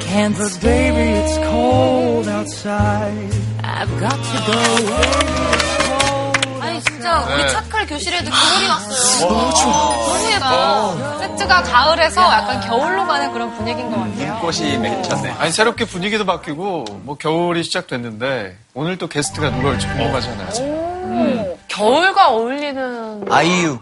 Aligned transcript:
can, 0.00 0.32
but 0.32 0.58
baby, 0.60 1.20
it's 1.20 1.36
cold 1.38 2.28
outside. 2.28 3.32
I've 3.62 4.00
got 4.00 4.16
to 4.16 4.38
go. 4.46 4.58
아니 6.60 6.80
진짜 6.82 7.20
우리 7.24 7.50
착할 7.50 7.86
교실에도 7.86 8.30
겨울이 8.30 8.68
왔어요. 8.68 9.28
너무 9.28 10.30
예뻐. 10.32 11.18
세트가 11.20 11.62
가을에서 11.62 12.20
약간 12.22 12.60
겨울로 12.60 13.06
가는 13.06 13.32
그런 13.32 13.54
분위기인 13.56 13.90
것 13.90 13.96
같아요. 13.98 14.38
꽃이 14.40 14.78
맺혔네. 14.78 15.30
아니 15.38 15.52
새롭게 15.52 15.84
분위기도 15.86 16.24
바뀌고 16.26 16.84
뭐 17.02 17.16
겨울이 17.16 17.62
시작됐는데 17.64 18.56
오늘 18.74 18.98
또 18.98 19.06
게스트가 19.08 19.50
누가 19.50 19.70
올지 19.70 19.86
궁금하잖아요. 19.88 21.56
겨울과 21.68 22.28
어울리는 22.30 23.24
아이유. 23.30 23.78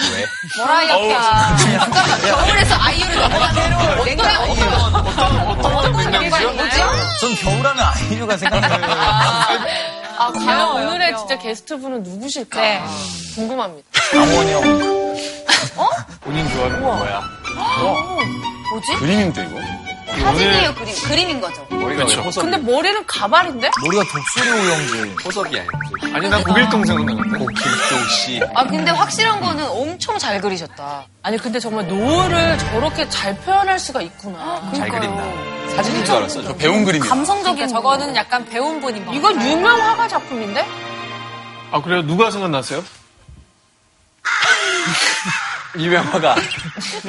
왜? 0.00 0.26
뭐라이야. 0.58 1.56
겨울에서 2.24 2.74
아이유를 2.76 3.16
넘어가는 3.20 3.72
어떤 4.00 4.26
아이유? 4.26 4.64
어떤 5.58 5.92
분위기죠? 5.92 6.36
전 7.20 7.34
겨울하면 7.36 7.84
아이유가 7.84 8.36
생각나요. 8.36 8.84
아, 10.18 10.30
과연 10.32 10.70
오늘의 10.86 11.16
진짜 11.18 11.38
게스트분은 11.38 12.02
누구실까? 12.02 12.60
네. 12.60 12.82
궁금합니다. 13.34 13.88
강원이 14.12 14.52
형. 14.52 14.62
본인 16.20 16.48
좋아하는 16.50 16.82
거 16.82 16.92
뭐야? 16.94 17.22
뭐지? 18.70 18.94
그림인데 18.98 19.44
이거? 19.44 19.60
사진이에요, 20.20 20.74
그림. 20.74 20.94
그림인 21.04 21.40
거죠. 21.40 21.66
머리가 21.70 22.04
왜 22.04 22.14
호섭, 22.16 22.42
근데 22.42 22.56
머리는 22.58 23.04
가발인데? 23.06 23.70
머리가 23.84 24.04
독수리 24.04 24.50
오형제. 24.50 25.14
호섭이 25.24 25.58
아니지. 25.58 26.14
아니 26.14 26.28
난 26.28 26.42
고길동 26.44 26.84
생각나는데. 26.84 27.38
김도 27.38 28.08
씨. 28.10 28.40
아, 28.54 28.64
근데 28.64 28.90
확실한 28.90 29.40
거는 29.40 29.64
엄청 29.68 30.18
잘 30.18 30.40
그리셨다. 30.40 31.06
아니, 31.22 31.36
근데 31.38 31.58
정말 31.58 31.86
노을을 31.88 32.58
저렇게 32.58 33.08
잘 33.08 33.34
표현할 33.36 33.78
수가 33.78 34.02
있구나. 34.02 34.70
잘 34.76 34.88
그린다. 34.88 35.22
사진인 35.76 36.04
줄 36.04 36.14
알았어. 36.16 36.42
저 36.42 36.54
배운 36.56 36.84
그림이야. 36.84 37.08
감성적인 37.08 37.68
저거는 37.68 38.14
약간 38.14 38.44
배운 38.44 38.80
분인 38.80 39.04
거. 39.06 39.12
이건 39.14 39.40
유명 39.42 39.80
화가 39.80 40.06
작품인데? 40.08 40.66
아 41.72 41.80
그래요? 41.80 42.02
누가 42.02 42.30
생각났어요? 42.30 42.84
유명화가. 45.78 46.36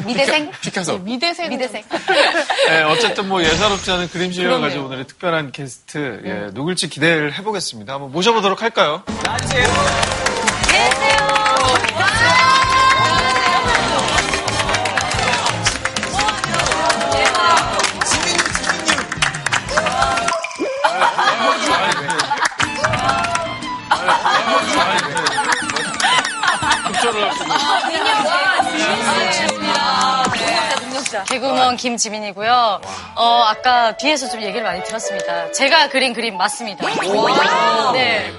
미대생? 0.06 0.52
피카소. 0.62 0.98
미대생. 1.00 1.50
미대생. 1.50 1.84
네, 2.68 2.84
어쨌든 2.84 3.28
뭐 3.28 3.44
예사롭지 3.44 3.92
않은 3.92 4.10
그림 4.10 4.32
실력을 4.32 4.62
가지고 4.62 4.86
오늘의 4.86 5.08
특별한 5.08 5.52
게스트 5.52 6.22
예, 6.26 6.50
누굴지 6.54 6.90
기대를 6.90 7.34
해보겠습니다. 7.34 7.94
한번 7.94 8.12
모셔보도록 8.12 8.62
할까요? 8.62 9.04
개구먼 31.24 31.78
김지민이고요. 31.78 32.82
어, 33.16 33.44
아까 33.46 33.96
뒤에서 33.98 34.30
좀 34.30 34.42
얘기를 34.42 34.64
많이 34.64 34.84
들었습니다. 34.84 35.52
제가 35.52 35.90
그린 35.90 36.14
그림 36.14 36.38
맞습니다. 36.38 36.86
네. 37.94 38.33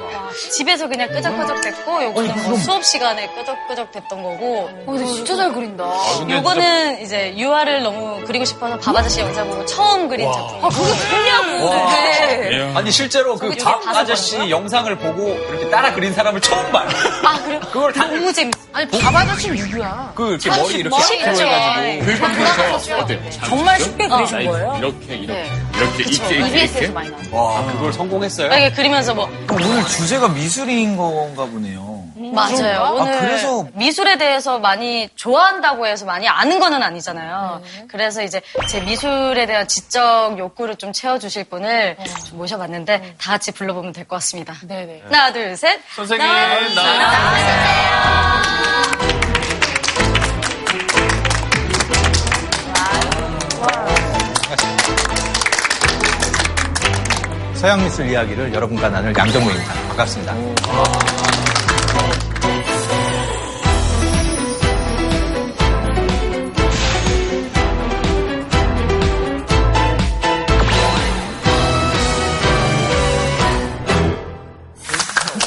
집에서 0.56 0.88
그냥 0.88 1.08
끄적끄적 1.08 1.60
됐고, 1.60 2.04
요거는 2.04 2.42
뭐 2.48 2.58
수업 2.58 2.84
시간에 2.84 3.28
끄적끄적 3.34 3.92
됐던 3.92 4.22
거고, 4.22 4.70
어, 4.86 4.92
근데 4.92 5.04
진짜 5.06 5.36
잘 5.36 5.52
그린다. 5.52 5.84
근데 6.18 6.36
요거는 6.36 7.02
이제 7.02 7.34
유화를 7.36 7.82
너무 7.82 8.22
그리고 8.26 8.44
싶어서 8.44 8.78
밥 8.78 8.96
아저씨 8.96 9.20
영상 9.20 9.48
보고 9.48 9.64
처음 9.66 10.08
그린 10.08 10.30
작품. 10.32 10.64
아, 10.64 10.68
그게 10.68 11.58
뭐냐고. 11.58 11.74
네. 11.90 12.72
아니 12.74 12.90
실제로 12.90 13.36
그 13.36 13.48
번인가? 13.48 14.50
영상을 14.50 14.96
보고 14.98 15.28
이렇게 15.28 15.70
따라 15.70 15.92
그린 15.92 16.12
사람을 16.12 16.40
처음 16.40 16.70
봐요. 16.72 16.88
아, 17.24 17.42
그래요? 17.42 17.60
그걸 17.72 17.92
다 17.92 18.06
너무 18.06 18.32
재밌어. 18.32 18.58
아니, 18.72 18.90
바바자씨 18.98 19.50
누구야? 19.50 20.12
그 20.14 20.30
이렇게 20.30 20.50
머리 20.50 20.74
이렇게 20.74 20.96
그쵸. 20.96 21.14
해가지고 21.14 22.04
교육방송에서 22.04 22.98
어때요? 22.98 23.18
정말 23.44 23.80
쉽게 23.80 24.08
그리신 24.08 24.46
거예요? 24.46 24.74
이렇게 24.78 25.16
이렇게 25.16 25.32
네. 25.32 25.52
이렇게 25.76 26.02
이렇게 26.02 26.34
이렇게 26.34 26.62
EBS에서 26.62 26.92
많이 26.92 27.10
나와. 27.30 27.54
와 27.54 27.72
그걸 27.72 27.92
성공했어요. 27.92 28.46
이렇게 28.46 28.70
그리면서 28.72 29.14
뭐, 29.14 29.28
오늘 29.50 29.84
주제가 29.86 30.28
미 30.28 30.43
술인 30.48 30.96
건가 30.96 31.44
보네요. 31.46 32.04
맞아요. 32.32 32.80
아, 32.84 32.90
오늘 32.90 33.18
그래서- 33.20 33.66
미술에 33.74 34.16
대해서 34.18 34.58
많이 34.58 35.08
좋아한다고 35.16 35.86
해서 35.86 36.04
많이 36.04 36.28
아는 36.28 36.58
거는 36.60 36.82
아니잖아요. 36.82 37.62
그래서 37.88 38.22
이제 38.22 38.40
제 38.68 38.80
미술에 38.80 39.46
대한 39.46 39.66
지적 39.68 40.38
욕구를 40.38 40.76
좀 40.76 40.92
채워주실 40.92 41.44
분을 41.44 41.96
좀 42.28 42.38
모셔봤는데 42.38 43.14
다 43.18 43.32
같이 43.32 43.52
불러보면 43.52 43.92
될 43.92 44.04
것 44.06 44.16
같습니다. 44.16 44.54
네네. 44.62 45.02
하나, 45.10 45.32
둘, 45.32 45.56
셋. 45.56 45.80
선생님 45.96 46.26
나와주세요. 46.26 46.84
서양 57.64 57.82
미술 57.82 58.06
이야기를 58.10 58.52
여러분과 58.52 58.90
나눌 58.90 59.16
양정모입니다. 59.16 59.72
반갑습니다. 59.88 60.34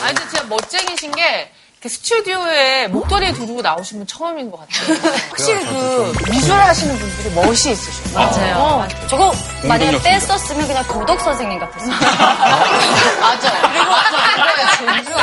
근데 0.08 0.28
진짜 0.28 0.44
멋쟁이신 0.50 1.12
게, 1.12 1.52
스튜디오에 1.88 2.88
목도리 2.88 3.34
두르고 3.34 3.62
나오신 3.62 4.00
분 4.00 4.08
처음인 4.08 4.52
것 4.52 4.60
같아요. 4.60 4.98
확실히 5.30 5.66
그 5.66 6.14
미술 6.30 6.54
하시는 6.54 6.98
분들이 6.98 7.34
멋이 7.36 7.52
있으셔. 7.52 8.14
맞아요. 8.14 8.88
저거 9.10 9.34
만약에 9.64 10.00
뺐었으면 10.02 10.68
그냥 10.68 10.84
도덕 10.88 11.20
선생님 11.22 11.60
같았어요. 11.60 11.92
맞아. 13.22 13.72
그리고 13.72 13.92
해요. 14.58 15.18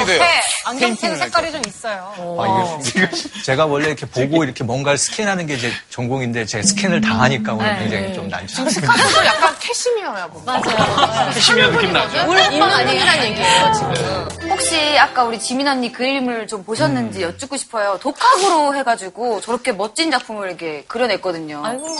옆에 0.00 0.40
안경테는 0.64 1.18
색깔이 1.18 1.52
좀 1.52 1.62
있어요. 1.66 2.12
아, 2.38 2.78
이게 2.84 3.08
제가 3.44 3.66
원래 3.66 3.88
이렇게 3.88 4.06
보고 4.06 4.44
이렇게 4.44 4.64
뭔가를 4.64 4.98
스캔하는 4.98 5.46
게 5.46 5.60
제 5.60 5.70
전공인데 5.90 6.46
제가 6.46 6.62
스캔을 6.66 7.02
당하니까 7.02 7.52
오늘 7.52 7.78
굉장히 7.78 8.14
좀 8.14 8.28
난처합니다. 8.28 8.80
스카프도 8.80 9.26
약간 9.26 9.54
캐시미어야 9.58 10.26
보다. 10.28 10.58
맞아요. 10.58 11.30
캐시미어 11.34 11.70
느낌 11.70 11.92
나죠? 11.92 12.24
물론 12.24 12.62
아니라는 12.72 13.24
얘기예요, 13.26 13.72
지금. 13.74 14.50
혹시 14.50 14.98
아까 14.98 15.24
우리 15.24 15.38
지민 15.38 15.68
언니 15.68 15.92
그림을 15.92 16.46
좀 16.46 16.64
보셨는지 16.64 17.20
여쭙고 17.22 17.58
싶어요. 17.58 17.98
독학으로 18.00 18.74
해가지고 18.74 19.42
저렇게 19.42 19.72
멋진 19.72 20.10
작품을 20.10 20.48
이렇게 20.48 20.82
그려냈거든요. 20.88 21.62
아이고, 21.62 21.86
뭐. 21.86 21.96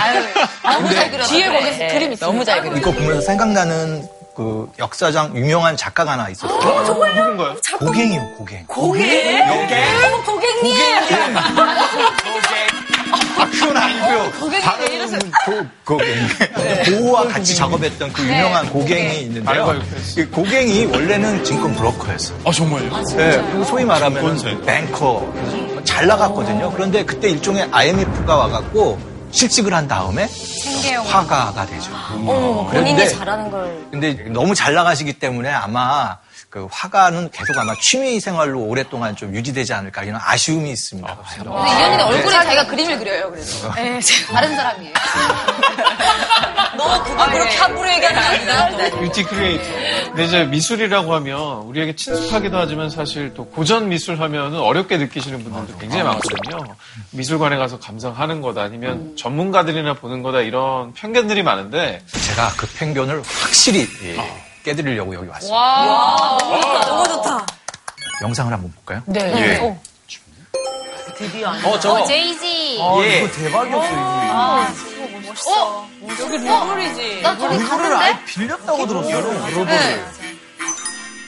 아유, 0.00 0.24
너무 0.64 0.94
잘 0.94 1.10
그렸어요. 1.10 1.36
뒤에 1.36 1.48
거기서 1.48 1.78
그림 1.94 2.12
있어요. 2.12 2.30
너무 2.30 2.44
잘 2.46 2.62
그려. 2.62 2.76
이거 2.78 2.90
보면서 2.92 3.20
생각나는 3.20 4.08
그 4.34 4.70
역사장 4.78 5.36
유명한 5.36 5.76
작가가 5.76 6.12
하나 6.12 6.28
있었어요. 6.30 6.58
누군가요? 6.84 7.56
고갱이요, 7.78 8.34
고갱. 8.38 8.66
고객님! 8.66 9.42
아, 13.38 13.46
그건 13.50 13.76
아니고요. 13.76 14.30
발음은 14.62 15.18
고, 15.44 15.66
고갱. 15.84 16.28
고우와 17.00 17.28
같이 17.28 17.54
작업했던 17.56 18.12
그 18.12 18.22
유명한 18.22 18.68
고갱이 18.70 19.20
있는데요. 19.22 19.82
있어요. 20.00 20.24
이 20.24 20.26
고갱이 20.28 20.86
원래는 20.86 21.44
증권 21.44 21.74
브로커였어요. 21.74 22.38
아 22.44 22.50
정말요? 22.50 23.02
네, 23.16 23.42
그리고 23.50 23.64
소위 23.64 23.84
말하면 23.84 24.22
본사에. 24.22 24.58
뱅커 24.62 25.32
잘 25.84 26.06
나갔거든요. 26.06 26.70
그런데 26.72 27.04
그때 27.04 27.28
일종의 27.28 27.68
IMF가 27.70 28.36
와갖고 28.36 29.11
실직을 29.32 29.74
한 29.74 29.88
다음에 29.88 30.28
화가가 31.08 31.66
되죠. 31.66 31.90
어머, 32.12 32.66
본인이 32.66 32.94
그런데- 32.94 33.08
잘하는 33.08 33.50
걸. 33.50 33.86
근데 33.90 34.12
너무 34.30 34.54
잘 34.54 34.74
나가시기 34.74 35.14
때문에 35.14 35.50
아마 35.50 36.18
그 36.52 36.68
화가는 36.70 37.30
계속 37.30 37.56
아마 37.56 37.74
취미 37.76 38.20
생활로 38.20 38.60
오랫동안 38.60 39.16
좀 39.16 39.34
유지되지 39.34 39.72
않을까 39.72 40.04
이런 40.04 40.20
아쉬움이 40.22 40.70
있습니다. 40.70 41.16
근데 41.16 41.48
이 41.48 41.82
언니는 41.82 42.04
얼굴에 42.04 42.30
자기가 42.30 42.66
그림을 42.66 42.98
그려요, 42.98 43.30
그래서. 43.30 43.72
네, 43.74 43.98
제가 43.98 44.34
다른 44.34 44.54
사람이에요. 44.54 44.92
너 46.76 47.04
그거 47.04 47.30
그렇게 47.30 47.56
함부로 47.56 47.90
얘기하는 47.90 48.20
거 48.20 48.52
아니다. 48.52 48.96
beauty 48.98 49.22
creator. 49.24 49.64
근데 50.08 50.24
이제 50.24 50.44
미술이라고 50.44 51.14
하면 51.14 51.40
우리에게 51.62 51.96
친숙하기도 51.96 52.58
하지만 52.58 52.90
사실 52.90 53.32
또 53.32 53.46
고전 53.46 53.88
미술 53.88 54.20
하면은 54.20 54.58
어렵게 54.58 54.98
느끼시는 54.98 55.44
분들도 55.44 55.78
굉장히 55.78 56.02
많거든요. 56.02 56.66
미술관에 57.12 57.56
가서 57.56 57.78
감상하는 57.78 58.42
거다 58.42 58.60
아니면 58.60 59.16
전문가들이나 59.16 59.94
보는 59.94 60.22
거다 60.22 60.40
이런 60.42 60.92
편견들이 60.92 61.44
많은데 61.44 62.02
제가 62.06 62.52
그 62.58 62.66
편견을 62.66 63.22
확실히 63.22 63.88
예, 64.04 64.16
깨드리려고 64.64 65.14
여기 65.14 65.28
왔습니다. 65.28 65.56
와. 65.58 66.38
너무 66.86 67.08
좋다. 67.08 67.46
영상을 68.22 68.52
한번 68.52 68.72
볼까요? 68.72 69.02
네. 69.06 69.32
예. 69.36 69.58
어. 69.58 69.80
어 71.64 71.78
저거 71.78 72.04
제이지. 72.06 72.78
아, 72.80 72.96
예. 73.02 73.18
이거 73.22 73.32
대박이었어요, 73.32 74.66
이 75.22 75.26
멋있어. 75.28 75.86
여기 76.20 76.38
루블이지. 76.38 77.22
나 77.22 77.36
저기 77.38 77.58
갔는데 77.64 77.94
아예 77.96 78.24
빌렸다고 78.24 78.86
들었어요. 78.86 79.64
네. 79.64 80.04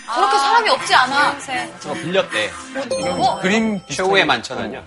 저렇게 0.07 0.39
사람이 0.39 0.71
없지 0.71 0.95
않아. 0.95 1.37
저거 1.81 1.95
빌렸대. 1.95 2.51
그림 3.41 3.81
최후의 3.89 4.25
만천하냐? 4.27 4.85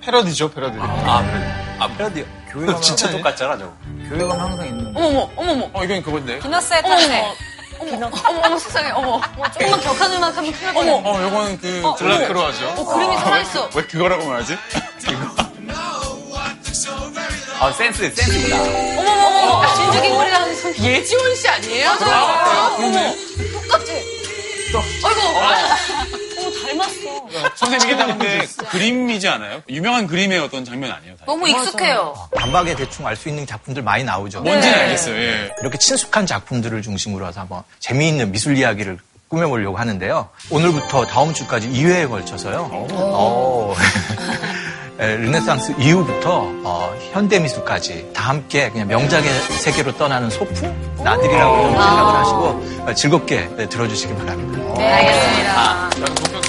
패러디죠, 0.00 0.50
패러디. 0.50 0.76
아, 0.80 1.22
그래. 1.22 1.76
아, 1.78 1.88
패러디. 1.96 2.26
교회가 2.50 2.78
진짜? 2.82 3.10
똑같잖아, 3.10 3.56
저거. 3.56 3.72
교회가 4.08 4.38
항상 4.38 4.66
있는. 4.66 4.88
어머머, 4.96 5.30
어머머. 5.36 5.70
어, 5.72 5.84
이건 5.84 6.02
그건데. 6.02 6.38
비너스의 6.40 6.82
탄생. 6.82 7.24
어머, 7.90 8.10
어머, 8.28 8.40
어머, 8.46 8.58
세상에, 8.58 8.90
어머. 8.92 9.20
조금만 9.52 9.80
격한 9.80 10.12
음악 10.12 10.36
하면 10.36 10.52
큰일. 10.52 10.76
어머, 10.76 11.10
어, 11.10 11.22
요거는 11.22 11.58
그, 11.60 11.82
블랙으로 11.98 12.44
하죠. 12.46 12.68
어, 12.76 12.84
그림이 12.84 13.16
살아있어. 13.18 13.70
왜 13.74 13.82
그거라고 13.84 14.26
말하지? 14.26 14.56
아, 17.60 17.70
센스, 17.72 18.10
센스입니다. 18.14 18.56
어머머머, 18.60 19.74
진주기 19.74 20.08
머리가 20.08 20.40
하는 20.42 20.56
손. 20.56 20.76
예지원 20.78 21.34
씨 21.36 21.48
아니에요? 21.48 21.90
어머, 22.78 23.14
똑같지? 23.52 24.21
아이고, 24.78 26.46
오, 26.46 26.50
닮았어. 26.66 27.52
선생님 27.56 27.90
이게 27.90 28.04
근데 28.06 28.46
그림이지 28.70 29.28
않아요? 29.28 29.62
유명한 29.68 30.06
그림의 30.06 30.38
어떤 30.38 30.64
장면 30.64 30.90
아니에요? 30.92 31.16
다? 31.16 31.24
너무 31.26 31.48
익숙해요. 31.48 32.14
단박에 32.36 32.74
대충 32.74 33.06
알 33.06 33.16
수 33.16 33.28
있는 33.28 33.46
작품들 33.46 33.82
많이 33.82 34.04
나오죠. 34.04 34.40
뭔지는 34.42 34.78
알겠어요. 34.78 35.14
예. 35.16 35.54
이렇게 35.60 35.78
친숙한 35.78 36.26
작품들을 36.26 36.80
중심으로 36.82 37.26
해서 37.28 37.40
한번 37.40 37.62
재미있는 37.80 38.32
미술 38.32 38.56
이야기를 38.56 38.98
꾸며보려고 39.28 39.76
하는데요. 39.78 40.28
오늘부터 40.50 41.06
다음 41.06 41.32
주까지 41.32 41.68
2회에 41.70 42.08
걸쳐서요. 42.08 42.68
어, 42.70 43.74
에, 43.74 43.76
르네상스 45.02 45.74
이후부터 45.78 46.42
어, 46.64 46.94
현대 47.12 47.38
미술까지 47.40 48.10
다 48.14 48.28
함께 48.28 48.70
그냥 48.70 48.88
명작의 48.88 49.30
세계로 49.58 49.96
떠나는 49.96 50.30
소풍 50.30 50.74
나들이라고 51.02 51.62
생각을 51.70 52.14
하시고 52.20 52.38
어, 52.86 52.94
즐겁게 52.94 53.48
네, 53.56 53.68
들어주시기 53.68 54.14
바랍니다. 54.14 54.74
네, 54.76 54.92
알겠습니다. 54.92 55.90
자, 55.90 56.41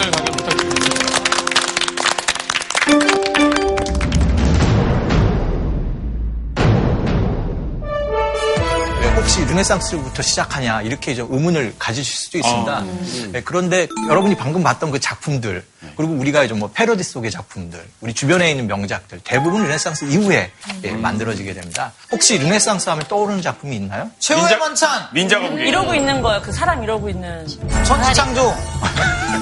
혹시 9.24 9.46
르네상스부터 9.46 10.22
시작하냐 10.22 10.82
이렇게 10.82 11.16
좀 11.16 11.30
의문을 11.32 11.76
가지실 11.80 12.14
수도 12.14 12.38
있습니다. 12.40 12.84
네, 13.32 13.42
그런데 13.42 13.88
여러분이 14.10 14.36
방금 14.36 14.62
봤던 14.64 14.92
그 14.92 15.00
작품들 15.00 15.64
그리고 15.96 16.14
우리가 16.14 16.46
좀뭐 16.48 16.72
패러디 16.74 17.04
속의 17.04 17.32
작품들 17.32 17.80
우리 18.02 18.14
주변에 18.14 18.52
있는 18.52 18.68
명작들 18.68 19.22
대부분 19.24 19.64
르네상스 19.64 20.06
이후에 20.06 20.52
예, 20.84 20.92
만들어지게 20.92 21.54
됩니다. 21.54 21.94
혹시 22.12 22.38
르네상스 22.38 22.90
하면 22.90 23.06
떠오르는 23.08 23.42
작품이 23.42 23.78
있나요? 23.78 24.12
최후의 24.20 24.60
만찬, 24.60 25.08
민자가 25.14 25.50
보기에. 25.50 25.68
이러고 25.68 25.96
있는 25.96 26.22
거야. 26.22 26.42
그 26.42 26.52
사람 26.52 26.84
이러고 26.84 27.10
있는. 27.10 27.48
천지창조, 27.86 28.54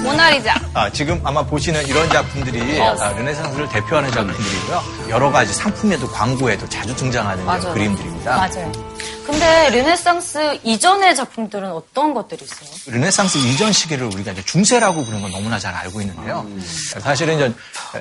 모나리자. 0.04 0.54
아, 0.74 0.90
지금 0.90 1.20
아마 1.24 1.44
보시는 1.44 1.84
이런 1.88 2.08
작품들이 2.08 2.80
아, 2.80 3.12
르네상스를 3.16 3.68
대표하는 3.68 4.10
작품들이고요. 4.12 4.82
여러 5.08 5.30
가지 5.32 5.52
상품에도 5.52 6.08
광고에도 6.08 6.68
자주 6.68 6.94
등장하는 6.94 7.44
맞아요. 7.44 7.74
그림들입니다. 7.74 8.36
맞아요. 8.36 8.91
근데 9.26 9.70
르네상스 9.70 10.58
이전의 10.64 11.14
작품들은 11.14 11.70
어떤 11.70 12.12
것들이 12.12 12.44
있어요? 12.44 12.68
르네상스 12.94 13.38
이전 13.38 13.72
시기를 13.72 14.06
우리가 14.06 14.32
이제 14.32 14.42
중세라고 14.44 15.04
부르는 15.04 15.22
건 15.22 15.30
너무나 15.30 15.58
잘 15.58 15.74
알고 15.74 16.00
있는데요. 16.00 16.46
사실은 17.00 17.36
이제 17.36 17.54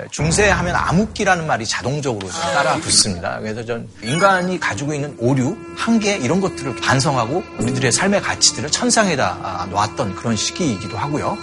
중세하면 0.09 0.75
암흑기라는 0.75 1.45
말이 1.45 1.65
자동적으로 1.65 2.27
따라 2.29 2.75
붙습니다. 2.77 3.39
그래서 3.39 3.63
전 3.63 3.87
인간이 4.01 4.59
가지고 4.59 4.93
있는 4.93 5.15
오류, 5.19 5.55
한계 5.77 6.15
이런 6.17 6.41
것들을 6.41 6.75
반성하고 6.77 7.43
우리들의 7.59 7.91
삶의 7.91 8.21
가치들을 8.21 8.71
천상에다 8.71 9.37
아, 9.43 9.67
놨던 9.69 10.15
그런 10.15 10.35
시기이기도 10.35 10.97
하고요. 10.97 11.37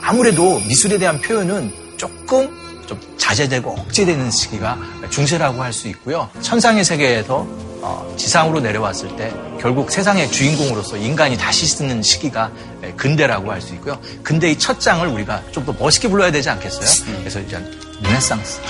아무래도 0.00 0.58
미술에 0.60 0.98
대한 0.98 1.20
표현은 1.20 1.72
조금 1.96 2.63
좀 2.86 3.00
자제되고 3.18 3.70
억제되는 3.70 4.30
시기가 4.30 4.78
중세라고 5.10 5.62
할 5.62 5.72
수 5.72 5.88
있고요. 5.88 6.28
천상의 6.42 6.84
세계에서 6.84 7.46
어, 7.86 8.14
지상으로 8.16 8.60
내려왔을 8.60 9.14
때 9.16 9.32
결국 9.60 9.90
세상의 9.90 10.30
주인공으로서 10.30 10.96
인간이 10.96 11.36
다시 11.36 11.66
쓰는 11.66 12.02
시기가 12.02 12.50
예, 12.82 12.92
근대라고 12.92 13.50
할 13.52 13.60
수 13.60 13.74
있고요. 13.74 14.00
근대의 14.22 14.58
첫 14.58 14.80
장을 14.80 15.06
우리가 15.06 15.42
좀 15.52 15.64
더 15.66 15.72
멋있게 15.72 16.08
불러야 16.08 16.30
되지 16.30 16.48
않겠어요? 16.50 17.16
그래서 17.18 17.40
이제 17.40 17.58
르네상스, 18.02 18.60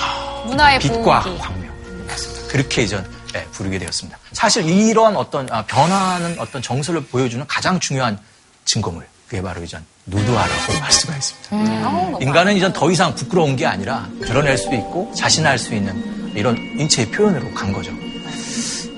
문화의 0.47 0.79
빛과 0.79 1.21
부흥기. 1.21 1.41
광명. 1.41 1.71
맞습니다. 2.07 2.47
그렇게 2.47 2.81
이제 2.83 3.03
예, 3.35 3.43
부르게 3.51 3.77
되었습니다. 3.79 4.17
사실 4.31 4.65
이런 4.67 5.15
어떤 5.17 5.47
아, 5.51 5.63
변화하는 5.65 6.37
어떤 6.39 6.61
정서를 6.61 7.01
보여주는 7.05 7.45
가장 7.47 7.79
중요한 7.79 8.17
증거물. 8.65 9.05
그게 9.29 9.41
바로 9.41 9.63
이전 9.63 9.83
누드화라고 10.07 10.73
할 10.81 10.91
수가 10.91 11.15
있습니다. 11.15 12.19
인간은 12.21 12.55
이전 12.57 12.73
더 12.73 12.91
이상 12.91 13.15
부끄러운 13.15 13.55
게 13.55 13.65
아니라 13.65 14.07
드러낼 14.21 14.57
수 14.57 14.73
있고 14.73 15.11
자신할 15.15 15.57
수 15.57 15.73
있는 15.73 16.33
이런 16.35 16.55
인체의 16.77 17.09
표현으로 17.11 17.53
간 17.53 17.73
거죠. 17.73 17.91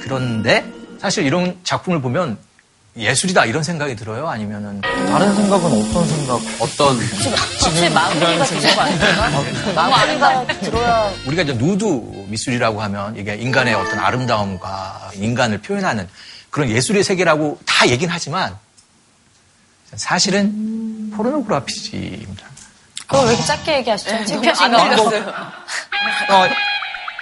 그런데 0.02 0.66
사실 1.00 1.26
이런 1.26 1.58
작품을 1.64 2.02
보면 2.02 2.38
예술이다 2.98 3.46
이런 3.46 3.62
생각이 3.62 3.96
들어요? 3.96 4.28
아니면은 4.28 4.82
다른 4.82 5.36
생각은 5.36 5.66
어떤 5.66 6.08
생각? 6.08 6.42
어떤, 6.60 6.98
혹시 6.98 7.90
마무리가 7.90 8.44
되는 8.46 8.76
거 8.76 8.82
아닌가? 8.82 9.30
마무리가 9.76 10.48
들어야. 10.62 11.14
우리가 11.28 11.44
이제 11.44 11.54
누드 11.54 11.86
미술이라고 12.28 12.82
하면 12.82 13.16
이게 13.16 13.36
인간의 13.36 13.76
어떤 13.76 14.00
아름다움과 14.00 15.12
인간을 15.14 15.60
표현하는 15.60 16.08
그런 16.50 16.70
예술의 16.70 17.04
세계라고 17.04 17.60
다 17.68 17.88
얘기는 17.88 18.12
하지만 18.12 18.58
사실은 19.96 20.87
포르노그라피지입니다. 21.16 22.48
그걸 23.08 23.26
왜 23.26 23.32
이렇게 23.34 23.46
작게 23.46 23.78
얘기하시죠? 23.78 24.26
창피하신가 24.26 24.82
안 24.82 24.90
봐. 24.90 24.96
들렸어요. 24.96 25.22
어, 26.30 26.44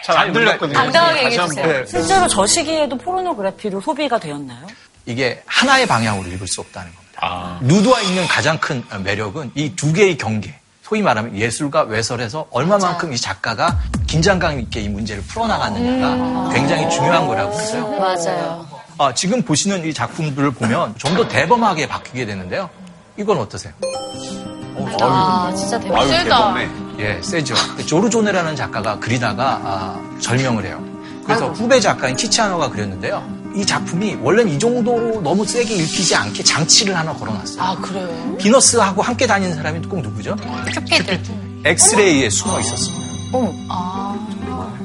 잘안 0.06 0.34
들렸거든요. 0.34 0.78
당당하게 0.78 1.26
얘기해주세요. 1.26 1.68
네. 1.68 1.86
실제로 1.88 2.28
저 2.28 2.46
시기에도 2.48 2.98
포르노그래피로 2.98 3.82
소비가 3.82 4.20
되었나요? 4.20 4.66
이게 5.06 5.44
하나의 5.46 5.86
방향으로 5.88 6.28
읽을 6.30 6.48
수 6.48 6.62
없다는 6.62 6.92
겁니다. 6.94 7.20
아. 7.22 7.60
누드와 7.62 8.02
있는 8.02 8.28
가장 8.28 8.58
큰 8.60 8.84
매력은 9.04 9.52
이 9.56 9.76
두 9.76 9.94
개의 9.94 10.18
경계. 10.18 10.56
소위 10.84 11.02
말하면 11.02 11.36
예술과 11.36 11.84
외설에서 11.84 12.46
얼마만큼 12.52 13.12
이 13.14 13.18
작가가 13.18 13.80
긴장감 14.06 14.60
있게 14.62 14.82
이 14.82 14.90
문제를 14.90 15.24
풀어나갔느냐가 15.24 16.54
굉장히 16.54 16.88
중요한 16.92 17.26
거라고 17.28 17.60
했어요. 17.60 17.90
맞아요. 17.98 18.68
아, 19.00 19.12
지금 19.14 19.42
보시는 19.42 19.84
이 19.88 19.94
작품들을 19.94 20.52
보면 20.52 20.96
좀 20.98 21.16
더 21.16 21.28
대범하게 21.28 21.88
바뀌게 21.88 22.26
되는데요. 22.28 22.70
이건 23.18 23.38
어떠세요? 23.38 23.74
아, 25.02 25.54
진짜 25.56 25.80
대박. 25.80 26.00
아유, 26.00 26.08
세다. 26.10 26.24
대범해. 26.24 26.70
예, 27.00 27.22
세죠. 27.22 27.56
조르조네라는 27.86 28.56
작가가 28.56 29.00
그리다가 29.00 29.60
아, 29.64 30.18
절명을 30.20 30.66
해요. 30.66 30.84
그래서 31.26 31.50
후배 31.52 31.80
작가인 31.80 32.16
티치아노가 32.16 32.70
그렸는데요. 32.70 33.24
이 33.56 33.66
작품이 33.66 34.18
원래는 34.22 34.52
이 34.52 34.60
정도로 34.60 35.22
너무 35.22 35.46
세게 35.46 35.74
읽히지 35.76 36.14
않게 36.16 36.44
장치를 36.44 36.96
하나 36.96 37.14
걸어놨어요. 37.14 37.62
아, 37.64 37.76
그래요? 37.82 38.36
비너스하고 38.38 39.02
함께 39.02 39.26
다니는 39.26 39.56
사람이 39.56 39.82
꼭 39.88 40.02
누구죠? 40.02 40.36
큐피드. 40.36 41.20
엑스레이에 41.64 42.30
숨어 42.30 42.60
있었습니다. 42.60 43.06
아. 43.70 44.16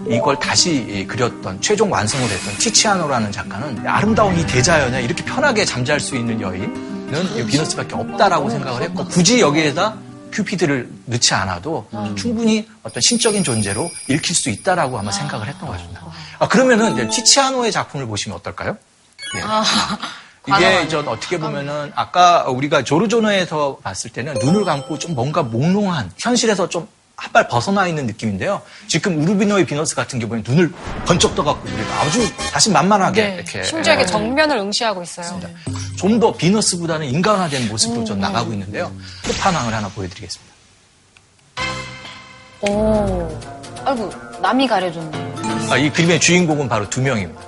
이걸 0.08 0.38
다시 0.40 1.06
그렸던 1.08 1.60
최종 1.60 1.92
완성을 1.92 2.28
했던 2.28 2.54
티치아노라는 2.58 3.30
작가는 3.30 3.86
아름다운 3.86 4.36
이 4.38 4.44
대자연에 4.46 5.02
이렇게 5.02 5.24
편하게 5.24 5.64
잠잘 5.64 6.00
수 6.00 6.16
있는 6.16 6.40
여인 6.40 6.89
은이 7.12 7.46
비너스밖에 7.46 7.94
없다라고 7.94 8.50
생각을 8.50 8.82
했고 8.82 9.04
굳이 9.06 9.40
여기에다 9.40 9.96
큐피드를 10.32 10.88
넣지 11.06 11.34
않아도 11.34 11.88
충분히 12.16 12.68
어떤 12.82 13.00
신적인 13.00 13.42
존재로 13.42 13.88
읽힐 14.08 14.34
수 14.34 14.48
있다라고 14.50 14.98
아마 14.98 15.10
생각을 15.10 15.48
했던 15.48 15.68
것입니다. 15.68 16.02
아, 16.38 16.48
그러면은 16.48 16.92
이제 16.92 17.08
티치아노의 17.08 17.72
작품을 17.72 18.06
보시면 18.06 18.38
어떨까요? 18.38 18.76
예. 19.36 19.42
이게 20.48 20.88
전 20.88 21.06
어떻게 21.06 21.38
보면은 21.38 21.92
아까 21.94 22.44
우리가 22.48 22.82
조르조노에서 22.82 23.78
봤을 23.82 24.10
때는 24.10 24.34
눈을 24.34 24.64
감고 24.64 24.98
좀 24.98 25.14
뭔가 25.14 25.42
몽롱한 25.42 26.12
현실에서 26.16 26.68
좀 26.68 26.88
한 27.20 27.32
발 27.32 27.46
벗어나 27.46 27.86
있는 27.86 28.06
느낌인데요. 28.06 28.62
지금 28.88 29.22
우르비노의 29.22 29.66
비너스 29.66 29.94
같은 29.94 30.18
경우에는 30.18 30.42
눈을 30.48 30.72
번쩍 31.04 31.34
떠갖고 31.36 31.68
우리가 31.68 32.00
아주 32.00 32.34
다시 32.52 32.70
만만하게 32.70 33.34
이렇게 33.34 33.62
심지어 33.62 33.92
이게 33.92 34.02
예, 34.02 34.06
정면을 34.06 34.56
응시하고 34.56 35.02
있어요. 35.02 35.40
좀 35.96 36.18
더 36.18 36.32
비너스보다는 36.34 37.06
인간화된 37.06 37.68
모습으로 37.68 38.04
좀 38.04 38.18
나가고 38.20 38.52
있는데요. 38.54 38.90
끝판왕을 39.22 39.72
하나 39.72 39.88
보여드리겠습니다. 39.88 40.52
오. 42.62 43.38
아이고, 43.84 44.10
남이 44.42 44.66
가려줬네. 44.66 45.34
아, 45.70 45.76
이 45.76 45.90
그림의 45.90 46.20
주인공은 46.20 46.68
바로 46.68 46.88
두 46.90 47.00
명입니다. 47.00 47.40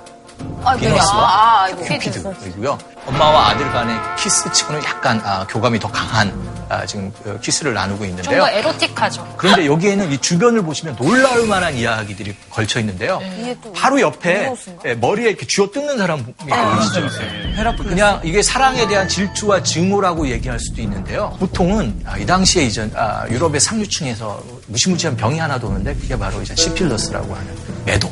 아, 0.63 0.75
네. 0.75 0.81
비너스와 0.89 1.21
아, 1.21 1.63
아이고. 1.63 1.83
큐피드이고요. 1.83 2.77
엄마와 3.05 3.49
아들 3.49 3.69
간의 3.71 3.95
키스치고는 4.17 4.83
약간 4.83 5.21
아, 5.25 5.45
교감이 5.47 5.79
더 5.79 5.91
강한 5.91 6.31
아, 6.69 6.85
지금 6.85 7.11
어, 7.25 7.37
키스를 7.41 7.73
나누고 7.73 7.99
좀 7.99 8.07
있는데요. 8.09 8.41
더 8.41 8.49
에로틱하죠. 8.49 9.35
그런데 9.37 9.65
여기에는 9.65 10.11
이 10.11 10.17
주변을 10.17 10.63
보시면 10.63 10.95
놀라울 10.95 11.47
만한 11.47 11.75
이야기들이 11.75 12.35
걸쳐 12.49 12.79
있는데요. 12.79 13.19
바로 13.75 13.99
옆에 13.99 14.53
예, 14.85 14.95
머리에 14.95 15.29
이렇게 15.29 15.45
쥐어 15.45 15.69
뜯는 15.71 15.97
사람이 15.97 16.23
보이시죠? 16.23 17.09
그냥 17.83 18.21
이게 18.23 18.41
사랑에 18.41 18.87
대한 18.87 19.07
질투와 19.07 19.61
증오라고 19.63 20.27
얘기할 20.29 20.59
수도 20.59 20.81
있는데요. 20.81 21.35
보통은 21.39 22.01
아, 22.05 22.17
이 22.17 22.25
당시에 22.25 22.63
이제 22.63 22.89
아, 22.95 23.27
유럽의 23.29 23.59
상류층에서 23.59 24.41
무시무시한 24.67 25.15
병이 25.17 25.37
하나 25.39 25.59
도는데 25.59 25.93
그게 25.95 26.17
바로 26.17 26.41
이제 26.41 26.55
시필러스라고 26.55 27.35
하는 27.35 27.55
매독. 27.85 28.11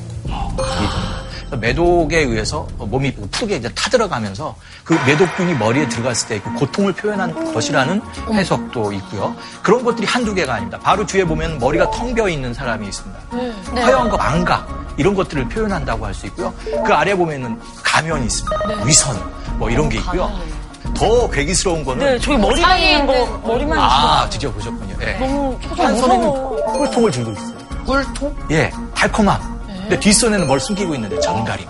그래서 0.56 1.21
매독에 1.60 2.20
의해서 2.20 2.68
몸이 2.78 3.14
푸르게 3.32 3.58
이제 3.58 3.70
타들어가면서 3.76 4.56
그 4.84 4.94
매독균이 5.06 5.54
머리에 5.56 5.88
들어갔을 5.90 6.28
때 6.30 6.42
그 6.42 6.52
고통을 6.56 6.94
표현한 6.94 7.54
것이라는 7.54 8.02
해석도 8.32 8.92
있고요. 8.94 9.36
그런 9.62 9.84
것들이 9.84 10.08
한두 10.08 10.34
개가 10.34 10.54
아닙니다. 10.56 10.80
바로 10.82 11.06
뒤에 11.06 11.24
보면 11.26 11.60
머리가 11.60 11.90
텅 11.92 12.14
비어 12.16 12.28
있는 12.30 12.54
사람이 12.54 12.88
있습니다. 12.88 13.20
허영과 13.76 14.18
망각 14.18 14.96
이런 14.98 15.14
것들을 15.14 15.48
표현한다고 15.50 16.06
할 16.06 16.14
수 16.14 16.26
있고요. 16.28 16.54
그 16.86 16.94
아래 16.94 17.16
보면은 17.16 17.60
가면이 17.84 18.26
있습니다. 18.26 18.84
위선 18.86 19.16
뭐 19.58 19.70
이런 19.70 19.88
게 19.90 19.98
있고요. 20.00 20.32
더 20.96 21.30
괴기스러운 21.30 21.84
거는 21.86 22.06
네, 22.06 22.20
저기 22.20 22.38
머리만 22.38 22.80
있는 22.80 23.06
거, 23.08 23.42
머리만 23.46 23.78
아 23.80 24.28
드디어 24.30 24.52
보셨군요. 24.52 24.96
예. 25.02 25.14
너무 25.20 25.58
한 25.78 25.98
손에는. 25.98 26.32
꿀통을 26.74 27.12
들고 27.12 27.32
있어요. 27.32 27.58
꿀통? 27.86 28.36
예, 28.52 28.72
달콤함. 28.96 29.61
근데 29.92 30.06
뒷손에는 30.06 30.48
뭘 30.48 30.58
숨기고 30.58 30.96
있는데 30.96 31.20
전가림. 31.20 31.68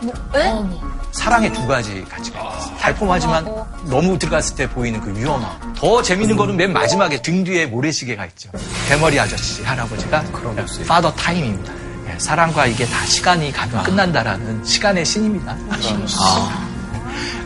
사랑의 1.12 1.52
두 1.52 1.66
가지 1.66 2.06
가치가 2.08 2.40
있어요. 2.40 2.78
달콤하지만 2.78 3.46
너무 3.86 4.20
들어갔을 4.20 4.56
때 4.56 4.70
보이는 4.70 5.02
그 5.02 5.12
위험함. 5.18 5.74
더 5.76 6.04
재밌는 6.04 6.38
거는 6.38 6.56
맨 6.56 6.72
마지막에 6.72 7.20
등 7.24 7.44
뒤에 7.44 7.66
모래시계가 7.66 8.28
있죠. 8.28 8.52
대머리 8.88 9.20
아저씨 9.20 9.64
할아버지가 9.64 10.24
파더 10.88 11.12
타임입니다. 11.16 11.74
예, 12.10 12.20
사랑과 12.20 12.68
이게 12.68 12.86
다 12.86 13.04
시간이 13.08 13.52
가면 13.54 13.84
끝난다라는 13.86 14.64
시간의 14.66 15.04
신입니다. 15.04 15.58
아, 16.20 16.68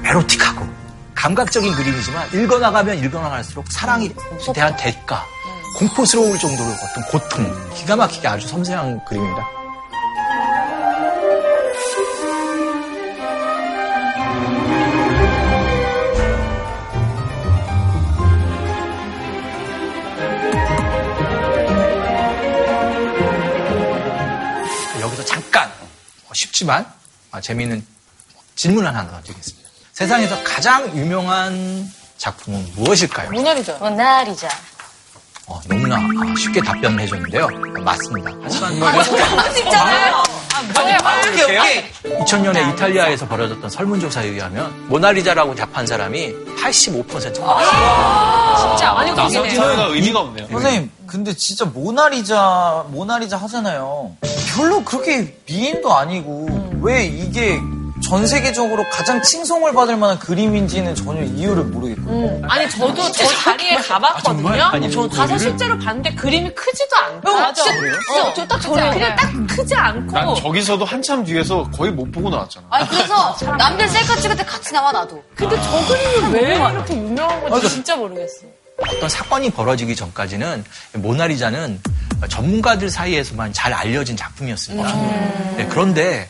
에로틱하고 0.03 0.67
감각적인 1.15 1.74
그림이지만 1.74 2.34
읽어나가면 2.34 3.01
읽어나갈수록 3.01 3.72
사랑에 3.72 4.10
대한 4.53 4.75
대가, 4.75 5.24
공포스러울 5.79 6.38
정도로 6.38 6.70
어떤 6.70 7.03
고통, 7.10 7.74
기가 7.75 7.96
막히게 7.96 8.27
아주 8.27 8.46
섬세한 8.46 9.05
그림입니다. 9.05 9.54
쉽지만 26.36 26.86
아, 27.32 27.42
재미있는 27.42 27.86
질문 28.56 28.86
하나 28.86 29.22
드리겠습니다. 29.22 29.70
세상에서 29.94 30.44
가장 30.44 30.96
유명한 30.96 31.92
작품은 32.18 32.74
무엇일까요? 32.75 33.32
모나리자. 33.32 33.74
모나리자. 33.77 34.50
어, 35.48 35.62
너무나 35.68 35.98
아, 35.98 36.36
쉽게 36.38 36.62
답변을 36.62 37.00
해줬는데요. 37.01 37.46
어, 37.46 37.82
맞습니다. 37.82 38.32
하지만 38.42 38.80
뭐 38.80 38.89
뭐야, 40.74 40.98
오케이, 41.30 41.44
오케이. 41.44 41.92
2000년에 42.20 42.74
이탈리아에서 42.74 43.27
벌어졌던 43.27 43.70
설문조사에 43.70 44.27
의하면 44.27 44.88
모나리자라고 44.88 45.54
답한 45.56 45.86
사람이 45.86 46.34
85%가 46.58 48.35
진짜 48.77 48.93
거기네. 48.93 49.55
사회가 49.55 49.86
의미가 49.86 50.19
없네요. 50.19 50.48
선생님, 50.51 50.91
근데 51.07 51.34
진짜 51.34 51.65
모나리자, 51.65 52.86
모나리자 52.89 53.38
하잖아요. 53.38 54.15
별로 54.55 54.84
그렇게 54.84 55.38
미인도 55.45 55.93
아니고, 55.93 56.72
왜 56.81 57.05
이게 57.05 57.60
전 58.07 58.27
세계적으로 58.27 58.84
가장 58.91 59.22
칭송을 59.22 59.74
받을 59.74 59.98
만한 59.98 60.19
그림인지는 60.19 60.93
전혀 60.95 61.24
이유를 61.24 61.63
모르겠고. 61.63 62.41
아니 62.48 62.69
저도 62.69 63.12
저 63.12 63.25
자리에 63.25 63.77
가봤거든요. 63.77 64.63
아니, 64.65 64.91
저 64.91 65.07
가서 65.07 65.38
실제로 65.38 65.77
봤는데 65.79 66.13
그림이 66.13 66.53
크지도 66.53 66.95
않고. 66.95 67.34
맞아. 67.34 67.63
어, 67.63 68.34
저딱 68.34 68.62
저래. 68.62 68.89
그냥 68.91 69.15
딱 69.15 69.31
크지 69.48 69.74
않고. 69.74 70.12
난 70.12 70.36
저기서도 70.36 70.86
한참 70.86 71.24
뒤에서 71.24 71.63
거의 71.72 71.91
못 71.91 72.12
보고 72.12 72.29
나왔잖아. 72.29 72.67
아니, 72.69 72.88
그래서 72.89 73.36
남들 73.57 73.88
셀카 73.88 74.15
찍을 74.17 74.36
때 74.36 74.43
같이 74.43 74.74
나와, 74.74 74.91
나도. 74.91 75.24
근데 75.34 75.55
저 75.55 75.88
그림이 75.88 76.34
왜 76.34 76.55
이렇게 76.55 76.95
유명한 76.95 77.50
건지 77.50 77.69
진짜 77.69 77.95
모르겠어. 77.95 78.45
어떤 78.77 79.10
사건이 79.10 79.51
벌어지기 79.51 79.96
전까지는 79.96 80.63
모나리자는 80.94 81.79
전문가들 82.29 82.89
사이에서만 82.89 83.53
잘 83.53 83.74
알려진 83.74 84.15
작품이었습니다. 84.17 84.96
네, 85.58 85.65
그런데 85.70 86.29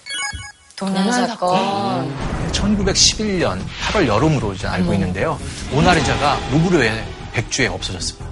도난 0.75 1.11
사건. 1.11 2.13
1911년 2.51 3.59
8월 3.87 4.07
여름으로 4.07 4.53
이제 4.53 4.67
알고 4.67 4.93
있는데요. 4.93 5.39
모나리자가 5.71 6.39
루브르의 6.51 7.03
백주에 7.33 7.67
없어졌습니다. 7.67 8.25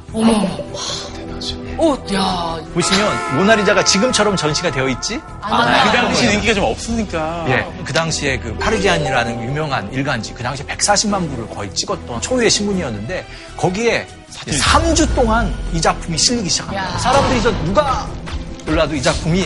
오, 1.77 1.97
야. 2.13 2.57
보시면 2.73 3.37
모나리자가 3.37 3.83
지금처럼 3.83 4.35
전시가 4.35 4.71
되어 4.71 4.87
있지? 4.89 5.19
그 5.19 5.91
당시 5.91 6.31
인기가 6.33 6.53
좀 6.53 6.63
없으니까. 6.65 7.45
예, 7.49 7.67
그 7.83 7.91
당시에 7.93 8.37
그 8.39 8.55
파르지안이라는 8.57 9.43
유명한 9.43 9.91
일간지, 9.91 10.33
그 10.33 10.41
당시에 10.43 10.65
140만 10.65 11.29
부를 11.29 11.47
거의 11.49 11.73
찍었던 11.73 12.21
초유의 12.21 12.49
신문이었는데, 12.49 13.25
거기에 13.57 14.07
3주 14.31 15.13
동안 15.15 15.53
이 15.73 15.81
작품이 15.81 16.17
실리기 16.17 16.49
시작합니다. 16.49 16.97
사람들이 16.99 17.41
저 17.41 17.51
누가 17.63 18.07
몰라도 18.65 18.95
이 18.95 19.01
작품이 19.01 19.45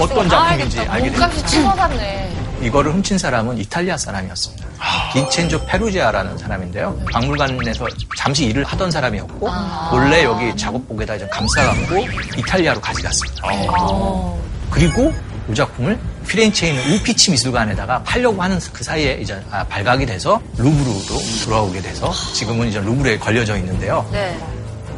어떤 0.00 0.28
작품인지 0.28 0.80
알게 0.80 1.10
됩니다. 1.10 1.26
몸값이 1.28 1.46
치솟았네. 1.46 2.35
이거를 2.66 2.92
훔친 2.92 3.16
사람은 3.18 3.58
이탈리아 3.58 3.96
사람이었습니다. 3.96 4.66
빈첸조 5.12 5.64
페루지아라는 5.66 6.36
사람인데요. 6.36 6.98
박물관에서 7.12 7.86
잠시 8.16 8.46
일을 8.46 8.64
하던 8.64 8.90
사람이었고 8.90 9.48
몰래 9.92 10.24
여기 10.24 10.54
작업복에다 10.56 11.14
이제 11.14 11.26
감싸갖고 11.28 12.06
이탈리아로 12.36 12.80
가져갔습니다. 12.80 13.42
그리고 14.70 15.12
이 15.48 15.54
작품을 15.54 15.98
피렌체에 16.26 16.70
있는 16.70 16.94
우피치 16.94 17.30
미술관에다가 17.30 18.02
팔려고 18.02 18.42
하는 18.42 18.58
그 18.72 18.82
사이에 18.82 19.18
이제 19.22 19.40
아, 19.50 19.62
발각이 19.64 20.04
돼서 20.04 20.40
루브르로 20.58 21.00
돌아오게 21.44 21.80
돼서 21.80 22.12
지금은 22.34 22.68
이제 22.68 22.80
루브르에 22.80 23.16
걸려져 23.18 23.56
있는데요. 23.58 24.04
네. 24.10 24.36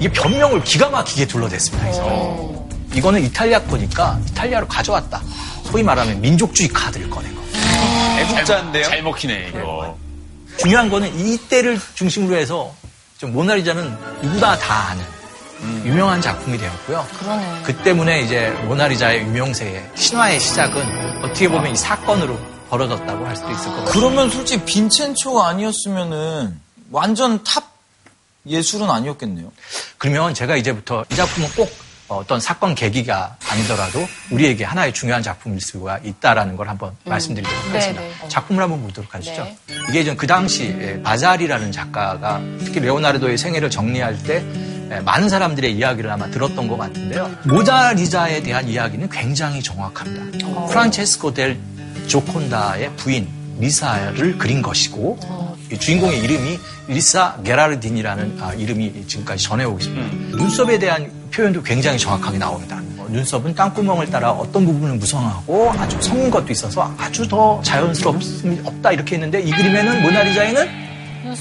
이게 0.00 0.10
변명을 0.10 0.64
기가 0.64 0.88
막히게 0.88 1.26
둘러댔습니다. 1.26 1.84
그래서 1.84 2.66
이거는 2.94 3.22
이탈리아 3.24 3.60
거니까 3.64 4.18
이탈리아로 4.30 4.66
가져왔다. 4.66 5.20
소위 5.64 5.82
말하면 5.82 6.18
민족주의 6.22 6.66
카드를 6.70 7.10
꺼낸 7.10 7.34
거. 7.34 7.37
애국자인데요? 8.20 8.84
잘 8.84 9.02
먹히네, 9.02 9.48
이거. 9.48 9.96
중요한 10.58 10.88
거는 10.90 11.18
이때를 11.18 11.80
중심으로 11.94 12.36
해서 12.36 12.74
좀 13.18 13.32
모나리자는 13.32 13.96
누구나 14.22 14.56
다 14.58 14.90
아는 14.90 15.04
유명한 15.84 16.20
작품이 16.20 16.58
되었고요. 16.58 17.06
그러네. 17.18 17.62
그 17.64 17.76
때문에 17.82 18.20
이제 18.22 18.50
모나리자의 18.66 19.22
유명세의 19.22 19.90
신화의 19.94 20.40
시작은 20.40 21.24
어떻게 21.24 21.48
보면 21.48 21.72
이 21.72 21.76
사건으로 21.76 22.38
벌어졌다고 22.70 23.26
할 23.26 23.34
수도 23.36 23.50
있을 23.50 23.64
것 23.64 23.76
같아요. 23.76 23.92
그러면 23.92 24.30
솔직히 24.30 24.64
빈첸초 24.64 25.42
아니었으면은 25.42 26.60
완전 26.90 27.42
top 27.42 27.64
예술은 28.46 28.88
아니었겠네요. 28.88 29.50
그러면 29.98 30.32
제가 30.34 30.56
이제부터 30.56 31.04
이 31.10 31.14
작품은 31.14 31.50
꼭 31.56 31.70
어떤 32.08 32.40
사건 32.40 32.74
계기가 32.74 33.36
아니더라도 33.50 34.06
우리에게 34.30 34.64
하나의 34.64 34.92
중요한 34.94 35.22
작품일 35.22 35.60
수가 35.60 35.98
있다라는 36.02 36.56
걸 36.56 36.68
한번 36.68 36.92
말씀드리도록 37.04 37.68
하겠습니다. 37.68 38.00
네. 38.00 38.28
작품을 38.28 38.62
한번 38.62 38.82
보도록 38.82 39.14
하시죠. 39.14 39.46
이게 39.90 40.04
좀 40.04 40.16
그 40.16 40.26
당시 40.26 40.64
에, 40.80 41.00
바자리라는 41.02 41.70
작가가 41.70 42.40
특히 42.64 42.80
레오나르도의 42.80 43.38
생애를 43.38 43.70
정리할 43.70 44.20
때 44.22 44.42
에, 44.90 45.00
많은 45.00 45.28
사람들의 45.28 45.72
이야기를 45.76 46.10
아마 46.10 46.28
들었던 46.30 46.66
것 46.66 46.76
같은데요. 46.76 47.30
모나리자에 47.44 48.42
대한 48.42 48.66
이야기는 48.68 49.08
굉장히 49.10 49.62
정확합니다. 49.62 50.66
프란체스코 50.68 51.34
델 51.34 51.58
조콘도의 52.06 52.96
부인 52.96 53.28
리사를 53.60 54.38
그린 54.38 54.62
것이고 54.62 55.18
이 55.70 55.78
주인공의 55.78 56.20
이름이 56.20 56.58
리사 56.88 57.36
게라르디니라는 57.44 58.38
아, 58.40 58.54
이름이 58.54 59.06
지금까지 59.06 59.44
전해오고 59.44 59.78
있습니다. 59.78 60.36
눈썹에 60.38 60.78
대한 60.78 61.10
표현도 61.30 61.62
굉장히 61.62 61.98
정확하게 61.98 62.38
나옵니다. 62.38 62.80
어, 62.98 63.06
눈썹은 63.08 63.54
땀구멍을 63.54 64.10
따라 64.10 64.32
어떤 64.32 64.64
부분을 64.64 64.96
무성하고 64.96 65.72
아주 65.72 65.96
성긴 66.00 66.30
것도 66.30 66.52
있어서 66.52 66.92
아주 66.98 67.26
더 67.28 67.60
자연스럽습니다. 67.62 68.68
없다 68.68 68.92
이렇게 68.92 69.16
했는데 69.16 69.40
이 69.40 69.50
그림에는 69.50 70.02
모나리자에는 70.02 70.88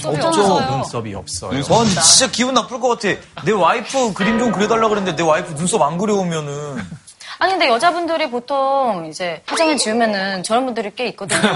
없죠. 0.03 0.60
눈썹이 0.77 1.13
없어요. 1.15 1.51
와, 1.70 1.79
근데 1.84 2.01
진짜 2.01 2.32
기분 2.32 2.53
나쁠 2.56 2.79
것 2.79 3.00
같아. 3.00 3.20
내 3.46 3.51
와이프 3.51 4.13
그림 4.13 4.38
좀 4.39 4.51
그려달라 4.51 4.89
그랬는데 4.89 5.15
내 5.15 5.24
와이프 5.27 5.56
눈썹 5.56 5.82
안 5.82 5.98
그려오면은. 5.98 6.77
아니 7.39 7.51
근데 7.51 7.67
여자분들이 7.67 8.29
보통 8.32 9.06
이제 9.10 9.41
화장을 9.46 9.77
지우면은 9.77 10.41
저런 10.44 10.65
분들이 10.65 10.91
꽤 10.96 11.08
있거든요. 11.10 11.39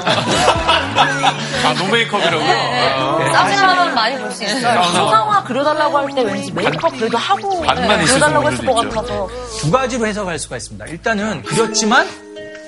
아, 0.96 1.74
노메이크업이라고요? 1.80 2.52
아. 2.52 3.32
땀나면 3.32 3.96
많이 3.96 4.18
볼 4.18 4.32
수 4.32 4.44
있어요. 4.44 4.84
소상화 4.84 5.44
그려달라고 5.44 5.98
할 5.98 6.12
때 6.14 6.22
왠지 6.24 6.52
메이크업 6.52 6.94
그래도 6.98 7.18
하고 7.18 7.64
있으신 7.66 8.06
그려달라고 8.06 8.52
했을 8.52 8.66
것 8.66 8.74
같아서 8.76 9.30
두 9.60 9.72
가지로 9.72 10.06
해석할 10.06 10.38
수가 10.40 10.58
있습니다. 10.58 10.86
일단은 10.86 11.42
그렸지만 11.44 12.08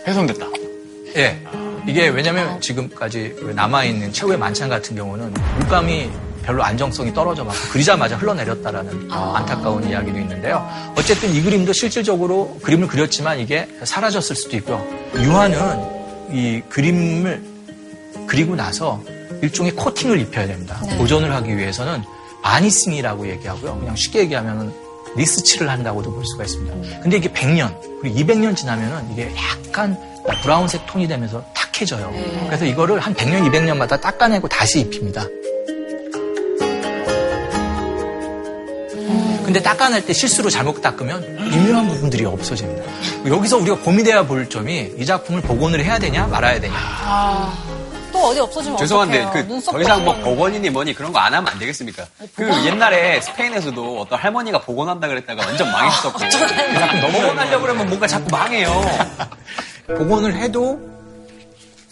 훼손됐다. 0.08 0.46
예. 1.17 1.39
이게 1.86 2.08
왜냐면 2.08 2.60
지금까지 2.62 3.36
남아있는 3.55 4.13
최후의 4.13 4.38
만찬 4.38 4.70
같은 4.70 4.96
경우는 4.96 5.34
물감이 5.60 6.10
별로 6.43 6.63
안정성이 6.63 7.13
떨어져 7.13 7.43
갖고 7.45 7.69
그리자마자 7.71 8.15
흘러내렸다라는 8.17 9.09
안타까운 9.12 9.88
이야기도 9.88 10.19
있는데요. 10.19 10.67
어쨌든 10.97 11.33
이 11.33 11.41
그림도 11.41 11.73
실질적으로 11.73 12.59
그림을 12.62 12.88
그렸지만 12.88 13.39
이게 13.39 13.67
사라졌을 13.83 14.35
수도 14.35 14.57
있고요. 14.57 14.85
유화는 15.15 16.03
이 16.31 16.62
그림을 16.69 17.43
그리고 18.27 18.55
나서 18.55 19.01
일종의 19.41 19.73
코팅을 19.73 20.19
입혀야 20.19 20.47
됩니다. 20.47 20.79
보존을 20.97 21.33
하기 21.33 21.57
위해서는 21.57 22.03
varnishing이라고 22.43 23.27
얘기하고요. 23.29 23.79
그냥 23.79 23.95
쉽게 23.95 24.19
얘기하면 24.19 24.73
니스칠을 25.15 25.69
한다고도 25.69 26.13
볼 26.13 26.25
수가 26.25 26.43
있습니다. 26.43 27.01
근데 27.01 27.17
이게 27.17 27.29
100년, 27.29 27.75
그리고 28.01 28.19
200년 28.19 28.55
지나면은 28.55 29.12
이게 29.12 29.31
약간 29.67 29.97
브라운색 30.41 30.88
톤이 30.88 31.07
되면서 31.07 31.43
탁해져요. 31.53 32.12
그래서 32.47 32.65
이거를 32.65 33.00
한 33.00 33.13
100년, 33.13 33.50
200년마다 33.50 34.00
닦아내고 34.00 34.47
다시 34.47 34.79
입힙니다. 34.79 35.25
근데 39.43 39.62
닦아낼 39.62 40.05
때 40.05 40.13
실수로 40.13 40.50
잘못 40.50 40.81
닦으면 40.81 41.50
미묘한 41.50 41.88
부분들이 41.88 42.25
없어집니다. 42.25 42.83
여기서 43.27 43.57
우리가 43.57 43.77
고민해야 43.79 44.25
볼 44.25 44.50
점이 44.50 44.93
이 44.97 45.05
작품을 45.05 45.41
복원을 45.41 45.83
해야 45.83 46.00
되냐 46.00 46.27
말아야 46.27 46.59
되냐. 46.59 46.73
또 48.12 48.19
어디 48.27 48.39
없어지면 48.39 48.77
죄송한데. 48.77 49.25
그 49.33 49.62
더 49.63 49.81
이상 49.81 50.05
뭐. 50.05 50.13
복원이니 50.15 50.69
뭐니 50.69 50.93
그런 50.93 51.12
거 51.12 51.19
안 51.19 51.33
하면 51.33 51.51
안 51.51 51.59
되겠습니까? 51.59 52.05
그 52.35 52.65
옛날에 52.65 53.19
스페인에서도 53.21 54.01
어떤 54.01 54.19
할머니가 54.19 54.62
복원한다 54.62 55.07
그랬다가 55.07 55.45
완전 55.45 55.71
망했었고 55.71 56.19
복원하려고 57.12 57.62
그러면 57.63 57.88
뭔가 57.88 58.07
자꾸 58.07 58.27
망해요. 58.29 58.69
복원을 59.97 60.35
해도 60.38 60.79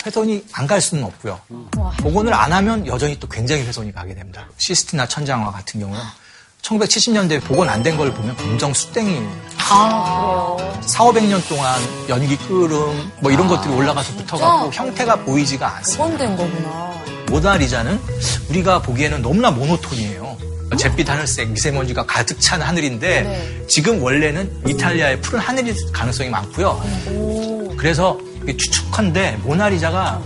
훼손이 0.06 0.46
안 0.54 0.68
갈 0.68 0.80
수는 0.82 1.04
없고요. 1.04 1.40
복원을 2.02 2.34
안 2.34 2.54
하면 2.54 2.88
여전히 2.88 3.20
또 3.20 3.28
굉장히 3.28 3.64
훼손이 3.64 3.92
가게 3.92 4.16
됩니다. 4.16 4.48
시스티나 4.58 5.08
천장화 5.08 5.52
같은 5.52 5.80
경우는 5.80 6.02
1970년대에 6.62 7.42
복원 7.44 7.70
안 7.70 7.82
된 7.84 7.98
걸 7.98 8.14
보면 8.14 8.36
검정 8.38 8.74
수땡이 8.74 9.22
아, 9.70 10.56
4, 10.82 11.04
500년 11.06 11.48
동안 11.48 11.80
연기 12.10 12.38
끓음 12.38 13.12
뭐 13.20 13.32
이런 13.32 13.48
것들이 13.48 13.74
올라가서 13.74 14.14
붙어갖고 14.18 14.72
형태가 14.72 15.16
보이지가 15.18 15.78
않습니다. 15.78 16.04
복원된 16.04 16.38
거구나. 16.38 16.92
모나리자는 17.30 18.00
우리가 18.50 18.82
보기에는 18.82 19.22
너무나 19.22 19.50
모노톤이에요. 19.52 20.38
잿빛 20.78 21.10
하늘색, 21.10 21.50
미세먼지가 21.50 22.06
가득 22.06 22.40
찬 22.40 22.62
하늘인데 22.62 23.66
지금 23.68 24.02
원래는 24.02 24.62
이탈리아의 24.68 25.20
푸른 25.22 25.40
하늘일 25.40 25.76
가능성이 25.92 26.30
많고요. 26.30 26.82
그래서 27.78 28.18
이게 28.44 28.56
추측한데 28.58 29.40
모나리자가 29.44 30.22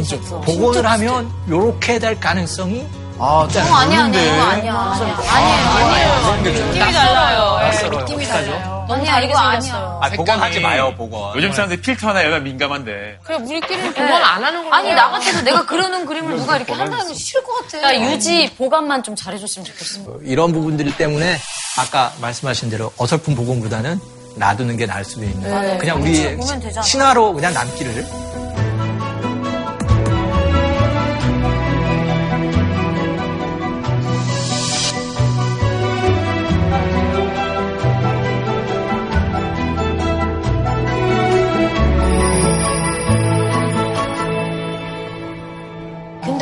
있었어. 0.00 0.40
복원을 0.42 0.86
하면 0.86 1.30
이렇게 1.46 1.98
될 1.98 2.18
가능성이 2.20 2.86
아, 3.18 3.24
어, 3.24 3.48
아니야, 3.48 4.04
아니야, 4.04 4.22
이거 4.22 4.42
아니야. 4.42 4.74
아니야. 4.74 5.16
아니에요, 5.30 5.68
아니에요. 5.70 6.42
느낌이 6.42 6.92
달라요. 6.92 7.58
낯설어요. 7.62 8.00
느낌이 8.00 8.24
어떡하죠? 8.24 8.50
달라요. 8.50 8.84
너무 8.88 9.00
아니야, 9.00 9.12
다르게 9.12 9.32
이거 9.32 9.40
생겼어요. 9.60 9.98
아, 10.02 10.10
복원하지 10.10 10.60
마요, 10.60 10.94
복원. 10.96 11.36
요즘 11.36 11.52
사람들 11.52 11.80
필터 11.80 12.08
하나에 12.08 12.24
얼마나 12.24 12.44
민감한데. 12.44 13.18
그래 13.24 13.36
우리끼리는 13.36 13.94
복원 13.94 14.12
안 14.22 14.44
하는 14.44 14.62
걸로. 14.62 14.74
아니, 14.74 14.94
나 14.94 15.10
같아도 15.10 15.40
내가 15.42 15.64
그려놓은 15.64 16.04
그림을 16.06 16.36
누가 16.36 16.56
이렇게 16.56 16.72
한다는 16.74 17.08
거 17.08 17.14
싫을 17.14 17.42
것 17.42 17.54
같아. 17.62 17.78
그러니까 17.78 18.12
유지 18.12 18.52
보관만 18.58 19.02
좀 19.02 19.16
잘해줬으면 19.16 19.64
좋겠습니다. 19.64 20.12
이런 20.22 20.52
부분들 20.52 20.94
때문에 20.96 21.38
아까 21.78 22.12
말씀하신 22.20 22.70
대로 22.70 22.92
어설픈 22.98 23.34
복원보다는 23.34 23.98
놔두는 24.36 24.76
게 24.76 24.84
나을 24.86 25.02
수도 25.04 25.24
있는 25.24 25.78
그냥 25.78 26.00
우리 26.02 26.36
보면 26.36 26.60
되잖아. 26.60 26.82
신화로 26.82 27.32
그냥 27.32 27.54
남기를 27.54 28.06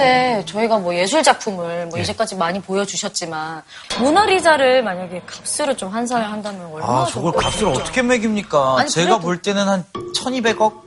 근데 0.05 0.45
저희가 0.47 0.79
뭐 0.79 0.95
예술 0.95 1.23
작품을 1.23 1.87
뭐 1.87 1.99
이제까지 1.99 2.37
많이 2.37 2.61
보여주셨지만 2.61 3.63
모나리자를 4.01 4.83
만약에 4.83 5.23
값으로 5.27 5.77
좀 5.77 5.89
환산을 5.89 6.31
한다면 6.31 6.67
얼마나 6.73 7.03
아, 7.03 7.07
저걸? 7.07 7.33
값을 7.33 7.69
어떻게 7.69 8.03
매깁니까? 8.03 8.77
아니, 8.81 8.91
제가 8.91 9.07
그래도- 9.07 9.21
볼 9.21 9.41
때는 9.41 9.67
한 9.69 9.85
1200억? 10.15 10.85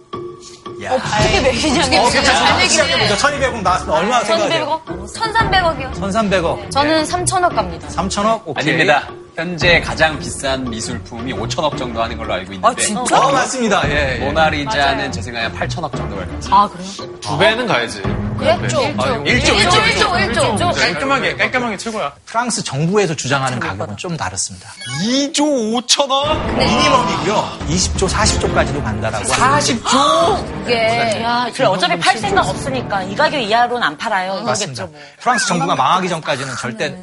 어떻게 0.79 1.41
매기냐면 1.41 2.05
어, 2.05 2.09
시작해보자. 2.11 3.15
1200억 3.17 3.61
나왔으면 3.63 3.95
얼마나 3.95 4.23
생각하세요? 4.23 4.81
1,200억? 4.85 5.13
1300억이요. 5.15 5.93
1300억, 5.95 6.71
저는 6.71 7.03
3천억 7.03 7.55
갑니다. 7.55 7.87
3000억? 7.87 8.41
오케이. 8.45 8.63
아닙니다. 8.63 9.07
현재 9.37 9.79
가장 9.81 10.17
비싼 10.17 10.67
미술품이 10.67 11.31
5천억 11.31 11.77
정도 11.77 12.01
하는 12.01 12.17
걸로 12.17 12.33
알고 12.33 12.53
있는데. 12.53 12.67
아, 12.67 12.83
진짜? 12.83 13.19
어, 13.19 13.31
맞습니다. 13.31 13.87
예, 13.87 14.15
예. 14.15 14.25
모나리자는 14.25 15.11
제 15.11 15.21
생각에 15.21 15.45
한 15.45 15.55
8천억 15.55 15.95
정도 15.95 16.15
갈것 16.15 16.41
같아요. 16.41 16.55
아 16.55 16.67
그래요? 16.67 17.19
두 17.21 17.37
배는 17.37 17.67
가야지. 17.67 18.01
그랬죠. 18.01 18.79
아, 18.97 19.03
1조, 19.19 19.55
1조, 19.55 20.33
1조. 20.33 20.57
1조. 20.57 20.75
깔끔하게, 20.75 21.35
깔끔하게 21.35 21.77
최고야. 21.77 22.13
프랑스 22.25 22.63
정부에서 22.63 23.15
주장하는 23.15 23.59
가격은 23.59 23.97
좀 23.97 24.17
다릅니다. 24.17 24.71
2조 25.03 25.85
5천억? 25.85 26.57
미니멈이고요. 26.57 27.59
20조, 27.69 28.09
40조까지도 28.09 28.83
간다라고. 28.83 29.23
40조? 29.23 30.63
이게. 30.63 31.21
야, 31.21 31.47
그래 31.53 31.67
어차피 31.67 31.99
팔 31.99 32.17
생각 32.17 32.47
없으니까 32.49 33.03
이 33.03 33.15
가격 33.15 33.39
이하로는 33.39 33.83
안 33.83 33.95
팔아요. 33.97 34.41
맞습니다. 34.41 34.85
뭐. 34.87 34.99
프랑스 35.19 35.45
정부가 35.47 35.75
망하기 35.75 36.09
전까지는 36.09 36.55
절대 36.55 36.97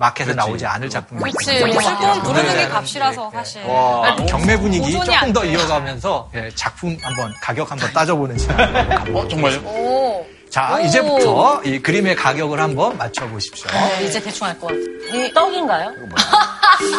마켓에 0.00 0.32
나오지 0.32 0.64
않을 0.64 0.88
작품입니다. 0.88 1.36
그치. 1.38 1.58
슬픔 1.58 2.22
부르는 2.22 2.56
게 2.56 2.68
값이라서 2.68 3.30
사실. 3.34 3.62
경매 4.26 4.56
분위기 4.56 4.92
조금 4.92 5.12
안 5.12 5.30
더. 5.32 5.44
이어가면서 5.44 6.30
예, 6.34 6.48
작품 6.54 6.96
한번 7.02 7.34
가격 7.42 7.70
한번 7.70 7.92
따져보는 7.92 8.38
시간. 8.38 9.14
어, 9.14 9.28
정말요? 9.28 9.58
오. 9.60 10.26
자, 10.48 10.80
이제부터 10.80 11.62
이 11.64 11.78
그림의 11.80 12.16
가격을 12.16 12.58
한번 12.60 12.96
맞춰보십시오. 12.96 13.70
네, 13.70 14.06
이제 14.06 14.20
대충 14.22 14.46
알 14.46 14.58
것 14.58 14.68
같아. 14.68 14.78
이 15.16 15.32
떡인가요? 15.34 15.92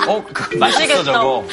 어, 0.07 0.23
그 0.31 0.55
맛있어, 0.57 1.03
저거. 1.03 1.43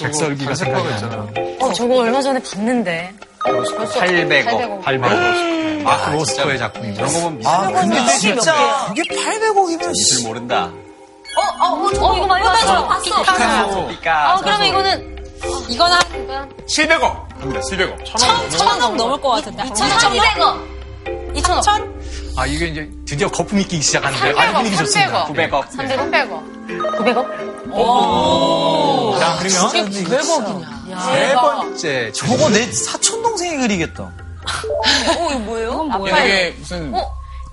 백설기가 0.00 0.54
생각이 0.54 0.88
있잖아. 0.94 1.26
어 1.60 1.72
저거 1.74 1.96
얼마 1.98 2.22
전에 2.22 2.40
봤는데. 2.42 3.12
800억. 3.40 4.82
800억. 4.82 5.82
마크 5.82 6.10
로스코의 6.12 6.58
작품입니다. 6.58 7.04
그런 7.06 7.12
거 7.14 7.20
보면 7.28 7.46
아, 7.46 7.68
근데 7.70 8.06
진짜 8.18 8.86
그게 8.88 9.02
800억이면 9.02 9.88
미술 9.88 10.26
모른다. 10.26 10.70
어, 11.36 11.66
어, 11.66 11.86
어, 11.86 11.92
저거 11.92 12.06
어 12.12 12.16
이거 12.16 12.26
많이 12.26 12.44
봤어. 12.44 12.86
봤어. 12.86 13.02
피카소, 13.02 13.88
피카소. 13.88 14.34
어 14.34 14.40
그러면 14.42 14.66
이거는 14.66 15.14
이거는 15.68 15.96
한 15.96 16.48
700억! 16.66 17.28
갑니다, 17.38 17.60
700억. 17.60 18.04
천, 18.04 18.50
천억 18.50 18.96
넘을 18.96 19.20
것 19.20 19.30
같은데. 19.30 19.62
2,300억. 19.64 20.74
2천억. 21.34 21.94
아, 22.36 22.46
이게 22.46 22.66
이제 22.66 22.88
드디어 23.06 23.28
거품이 23.28 23.64
끼기 23.64 23.82
시작하는데 23.82 24.40
아주 24.40 24.52
분위기 24.54 24.76
좋습니다. 24.76 25.26
900억. 25.26 25.68
300억. 25.70 26.54
900억? 26.98 27.24
자, 29.20 29.36
그러면 29.40 29.92
이게 29.92 30.16
900억이냐. 30.16 31.00
세 31.12 31.34
번째 31.34 32.12
저거 32.12 32.48
내 32.50 32.70
사촌 32.72 33.22
동생이 33.22 33.56
그리겠다. 33.58 34.04
어, 34.04 35.28
이거 35.30 35.38
뭐예요? 35.40 35.88
이게 36.06 36.54
무슨 36.58 36.92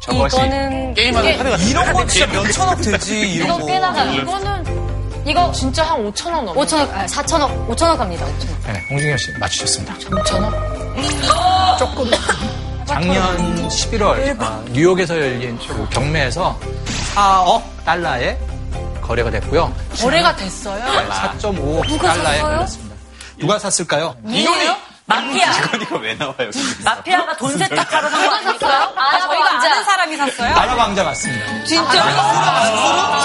저것이 0.02 0.36
이거는 0.36 0.94
게임하는 0.96 1.38
카드 1.38 1.50
같은 1.52 1.68
이런 1.68 1.94
거 1.94 2.06
진짜 2.08 2.28
몇 2.34 2.52
천억 2.52 2.76
되지, 2.82 3.20
이런 3.34 3.48
이거 3.48 3.58
거. 3.60 3.66
꽤 3.68 3.80
나가요. 3.80 4.12
이거는 4.14 5.24
이거 5.28 5.52
진짜 5.52 5.84
한 5.84 6.12
5천억 6.12 6.44
넘어. 6.44 6.54
5천억, 6.54 6.92
아 6.92 7.06
4천억, 7.06 7.68
5천억 7.68 7.98
갑니다. 7.98 8.26
5천억. 8.26 8.74
네, 8.74 8.84
홍진경 8.90 9.18
씨 9.18 9.32
맞추셨습니다. 9.40 9.94
5천억? 9.96 10.52
조금 11.78 12.12
작년 12.86 13.68
11월 13.70 14.42
아, 14.42 14.64
뉴욕에서 14.72 15.16
열린 15.18 15.58
그 15.68 15.88
경매에서 15.90 16.60
4억 17.16 17.62
달러에 17.86 18.38
거래가 19.02 19.30
됐고요. 19.30 19.72
거래가 20.00 20.36
됐어요? 20.36 20.84
4.5억 21.10 22.02
달러에 22.02 22.42
걸렸습니다. 22.42 22.96
누가 23.38 23.60
샀을까요? 23.60 24.16
이거요? 24.28 24.76
마피아. 25.16 25.52
이거 25.82 25.98
왜 25.98 26.14
나와요? 26.16 26.50
마피아가 26.84 27.36
돈 27.38 27.58
세탁하러 27.58 28.10
산거 28.10 28.32
아닙니까? 28.36 28.94
아, 28.96 29.20
저희가 29.20 29.46
왕자. 29.46 29.72
아는 29.72 29.84
사람이 29.84 30.18
샀어요? 30.18 30.56
아랍 30.56 30.78
왕자 30.78 31.04
맞습니다. 31.04 31.64
진짜? 31.66 32.04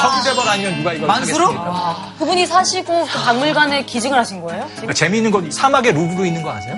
성재벌 0.03 0.49
아니면 0.49 0.79
누가 0.79 0.93
이걸? 0.93 1.11
하겠습니까? 1.11 2.13
그분이 2.19 2.47
사시고 2.47 3.07
그 3.07 3.23
박물관에 3.25 3.85
기증을 3.85 4.19
하신 4.19 4.43
거예요? 4.43 4.67
그러니까 4.73 4.93
재미있는 4.95 5.31
건 5.31 5.51
사막에 5.51 5.93
루브르 5.93 6.27
있는 6.27 6.43
거 6.43 6.51
아세요? 6.53 6.77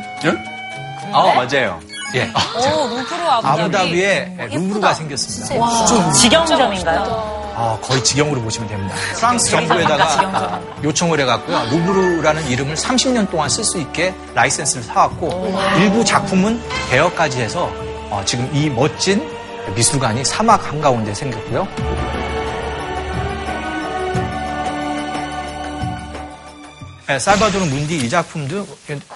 아, 1.13 1.23
맞아요. 1.35 1.81
예. 2.15 2.31
오, 2.57 2.89
루프로 2.89 3.31
아부다비. 3.31 3.63
아부다비에 3.63 4.49
루브르가 4.51 4.95
생겼습니다. 4.95 5.87
좀 5.87 6.13
직영점인가요? 6.13 7.48
어, 7.61 7.77
거의 7.83 8.03
직영으로 8.05 8.41
보시면 8.41 8.69
됩니다. 8.69 8.95
프랑스 9.17 9.51
정부에다가 9.51 10.05
아, 10.33 10.61
요청을 10.85 11.19
해갖고요. 11.19 11.59
루브르라는 11.73 12.49
이름을 12.49 12.77
30년 12.77 13.29
동안 13.29 13.49
쓸 13.49 13.65
수 13.65 13.81
있게 13.81 14.15
라이센스를 14.33 14.85
사왔고 14.85 15.53
일부 15.77 16.05
작품은 16.05 16.63
대여까지 16.89 17.41
해서 17.41 17.69
어, 18.11 18.23
지금 18.25 18.49
이 18.55 18.71
멋진 18.71 19.29
미술관이 19.75 20.25
사막 20.25 20.69
한가운데 20.69 21.13
생겼고요. 21.13 21.67
네, 27.09 27.19
살바도르 27.19 27.65
문디 27.65 27.97
이 27.97 28.09
작품도 28.09 28.69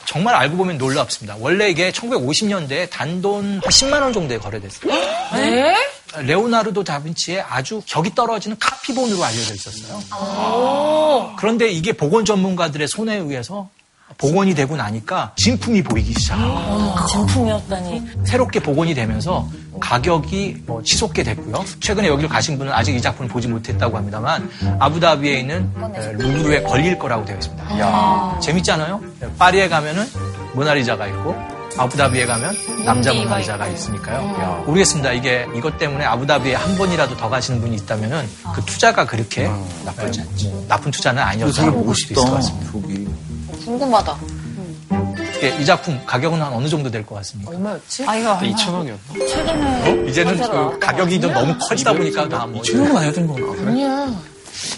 정말 0.07 0.35
알고 0.35 0.57
보면 0.57 0.79
놀랍습니다. 0.79 1.37
원래 1.39 1.69
이게 1.69 1.93
1950년대에 1.93 2.91
단돈 2.91 3.61
한 3.63 3.71
10만 3.71 4.01
원 4.03 4.13
정도에 4.13 4.39
거래됐어요. 4.39 4.93
네? 5.35 5.77
레오나르도 6.21 6.85
다빈치의 6.85 7.41
아주 7.43 7.83
격이 7.87 8.15
떨어지는 8.15 8.57
카피본으로 8.59 9.23
알려져 9.25 9.55
있었어요. 9.55 10.01
그런데 11.39 11.69
이게 11.71 11.93
복원 11.93 12.25
전문가들의 12.25 12.87
손에 12.89 13.17
의해서 13.17 13.69
복원이 14.19 14.55
되고 14.55 14.77
나니까 14.77 15.33
진품이 15.37 15.83
보이기 15.85 16.13
시작합니다. 16.21 17.07
진품이었다니. 17.07 18.03
새롭게 18.27 18.61
복원이 18.61 18.93
되면서 18.95 19.49
가격이 19.81 20.65
뭐 20.67 20.83
치솟게 20.83 21.23
됐고요. 21.23 21.65
최근에 21.81 22.09
여기를 22.09 22.29
가신 22.29 22.59
분은 22.59 22.73
아직 22.73 22.95
이 22.95 23.01
작품을 23.01 23.31
보지 23.31 23.49
못했다고 23.49 23.97
합니다만 23.97 24.51
아부다비에 24.79 25.39
있는 25.41 25.71
에, 25.97 26.13
루브르에 26.13 26.63
걸릴 26.65 26.99
거라고 26.99 27.25
되어 27.25 27.37
있습니다. 27.37 27.75
이야, 27.77 28.39
재밌잖아요. 28.43 29.01
파리에 29.39 29.69
가면은 29.71 30.07
모나리자가 30.53 31.07
있고 31.07 31.35
아부다비에 31.77 32.27
가면 32.27 32.55
남자 32.85 33.13
모나리자가 33.13 33.67
있으니까요. 33.69 34.37
이야, 34.39 34.63
모르겠습니다. 34.67 35.13
이게 35.13 35.47
이것 35.57 35.79
때문에 35.79 36.05
아부다비에 36.05 36.55
한 36.55 36.77
번이라도 36.77 37.17
더 37.17 37.29
가시는 37.29 37.61
분이 37.61 37.77
있다면은 37.77 38.29
그 38.55 38.63
투자가 38.65 39.07
그렇게 39.07 39.51
나쁘지 39.85 40.21
않지. 40.21 40.65
나쁜 40.69 40.91
투자는 40.91 41.23
아니었다고 41.23 41.85
볼 41.85 41.95
수도 41.95 42.15
있을 42.15 42.25
것 42.25 42.35
같습니다. 42.37 42.73
저기. 42.73 43.09
궁금하다. 43.65 44.17
예, 45.43 45.49
이 45.59 45.65
작품 45.67 45.99
가격은 46.07 46.41
한 46.41 46.53
어느 46.53 46.69
정도 46.69 46.91
될 46.91 47.05
것 47.05 47.17
같습니까? 47.17 47.51
얼마였지? 47.51 48.05
아, 48.07 48.17
이거 48.17 48.39
2,000원이었나? 48.39 49.29
최근에. 49.29 50.09
이제는 50.11 50.41
그 50.51 50.79
가격이 50.79 51.21
좀 51.21 51.33
너무 51.33 51.57
커지다 51.59 51.93
보니까 51.95 52.29
다 52.29 52.47
뭐. 52.47 52.63
최근 52.63 52.93
가야 52.95 53.11
되는 53.11 53.27
건가? 53.27 53.69
아니야. 53.69 54.09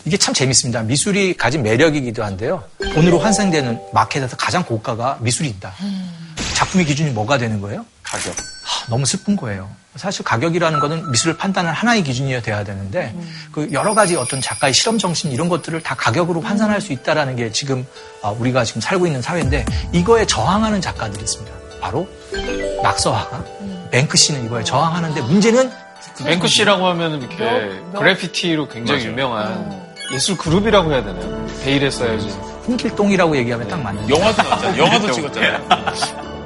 이게 0.07 0.17
참 0.17 0.33
재밌습니다. 0.33 0.83
미술이 0.83 1.35
가진 1.37 1.63
매력이기도 1.63 2.25
한데요. 2.25 2.63
오늘로 2.97 3.19
환생되는 3.19 3.79
마켓에서 3.93 4.37
가장 4.37 4.65
고가가 4.65 5.19
미술이다. 5.21 5.75
작품의 6.55 6.87
기준이 6.87 7.11
뭐가 7.11 7.38
되는 7.38 7.61
거예요? 7.61 7.85
가격. 8.03 8.33
하, 8.64 8.87
너무 8.88 9.05
슬픈 9.07 9.37
거예요. 9.37 9.69
사실 9.97 10.25
가격이라는 10.25 10.81
거는 10.81 11.11
미술을 11.12 11.37
판단할 11.37 11.73
하나의 11.73 12.03
기준이어야 12.03 12.43
돼야 12.43 12.64
되는데 12.64 13.14
그 13.53 13.69
여러 13.73 13.95
가지 13.95 14.17
어떤 14.17 14.40
작가의 14.40 14.75
실험 14.75 14.99
정신 14.99 15.31
이런 15.31 15.49
것들을 15.49 15.81
다 15.83 15.95
가격으로 15.95 16.40
환산할 16.40 16.81
수 16.81 16.93
있다라는 16.93 17.37
게 17.37 17.53
지금 17.53 17.87
아, 18.23 18.31
우리가 18.31 18.64
지금 18.64 18.81
살고 18.81 19.07
있는 19.07 19.23
사회인데 19.23 19.64
이거에 19.93 20.27
저항하는 20.27 20.81
작가들이 20.81 21.23
있습니다. 21.23 21.57
바로 21.81 22.09
낙서화가 22.83 23.45
뱅크시는 23.93 24.47
이거에 24.47 24.64
저항하는데 24.64 25.21
문제는 25.23 25.71
뱅크시라고 26.25 26.87
하면 26.88 27.21
이렇게 27.21 27.37
몇- 27.93 27.99
그래피티로 28.01 28.69
굉장히 28.69 29.05
유명한 29.07 29.81
예술 30.12 30.37
그룹이라고 30.37 30.93
해야 30.93 31.05
되나요? 31.05 31.47
베일에 31.62 31.88
써야지. 31.90 32.29
홍길동이라고 32.67 33.37
얘기하면 33.37 33.69
딱 33.69 33.81
맞는 33.81 34.09
영화도 34.11 34.43
나왔잖아요. 34.43 34.83
영화도 34.83 35.12
찍었잖아요. 35.12 35.69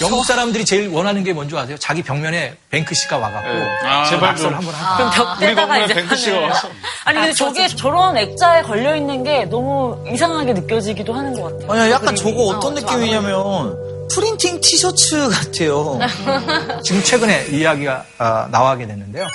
영국 0.00 0.24
사람들이 0.24 0.64
제일 0.64 0.88
원하는 0.88 1.24
게 1.24 1.32
뭔지 1.32 1.56
아세요? 1.56 1.76
자기 1.78 2.02
벽면에 2.02 2.56
뱅크시가 2.70 3.18
와갖고 3.18 3.48
네. 3.52 3.68
아, 3.84 4.04
제발 4.04 4.36
좀. 4.36 4.54
한번 4.54 4.72
하자. 4.72 4.96
그럼 4.96 5.10
벽대다가 5.38 5.78
이제. 5.78 5.94
뱅크시가 5.94 6.36
하는. 6.36 6.48
와서. 6.48 6.68
아니, 7.04 7.18
근데 7.18 7.32
저게 7.32 7.66
저런 7.68 8.16
액자에 8.16 8.62
걸려 8.62 8.94
있는 8.94 9.24
게 9.24 9.44
너무 9.46 10.04
이상하게 10.08 10.52
느껴지기도 10.52 11.12
하는 11.12 11.32
것 11.34 11.52
같아요. 11.58 11.72
아니, 11.82 11.90
약간 11.90 12.14
저거 12.14 12.42
어떤 12.44 12.74
느낌이냐면, 12.74 13.76
프린팅 14.14 14.60
티셔츠 14.60 15.28
같아요. 15.30 15.98
지금 16.84 17.02
최근에 17.02 17.46
이야기가 17.50 18.04
아, 18.18 18.48
나가게 18.52 18.86
됐는데요. 18.86 19.26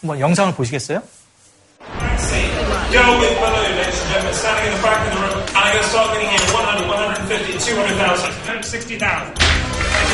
한번 0.00 0.20
영상을 0.20 0.54
보시겠어요? 0.54 1.02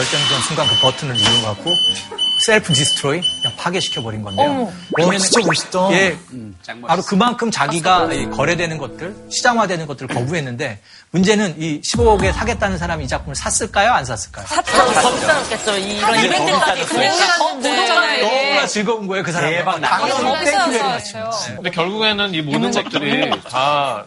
결정된 0.00 0.40
순간 0.46 0.66
그 0.66 0.76
버튼을 0.76 1.14
눌러갖고 1.14 1.70
self 2.46 2.72
destroy 2.72 3.20
그냥 3.20 3.56
파괴시켜버린 3.58 4.22
건데요. 4.22 4.72
와, 4.98 5.18
진짜 5.18 5.46
멋있다. 5.46 5.92
예, 5.92 6.18
짱 6.62 6.80
바로 6.80 7.02
그만큼 7.02 7.50
자기가 7.50 8.10
이 8.14 8.30
거래되는 8.30 8.78
것들, 8.78 9.14
시장화되는 9.30 9.86
것들을 9.86 10.08
거부했는데 10.08 10.80
문제는 11.10 11.60
이 11.60 11.82
15억에 11.82 12.32
사겠다는 12.32 12.78
사람이 12.78 13.04
이 13.04 13.08
작품을 13.08 13.34
샀을까요? 13.34 13.92
안 13.92 14.06
샀을까요? 14.06 14.46
샀다고 14.46 14.92
더 14.92 15.14
비싸졌겠죠. 15.16 15.76
이런 15.76 16.24
이벤트까지. 16.24 16.86
너무나 18.22 18.66
즐거운 18.66 19.06
거예요, 19.06 19.22
그 19.22 19.32
사람. 19.32 19.50
대박 19.50 19.80
나. 19.80 19.98
당연히 19.98 20.44
thank 20.46 20.70
you 20.70 20.74
very. 20.74 20.82
근데 21.56 21.70
결국에는 21.70 22.32
이 22.32 22.40
모든 22.40 22.70
것들이 22.72 23.30
다 23.50 24.06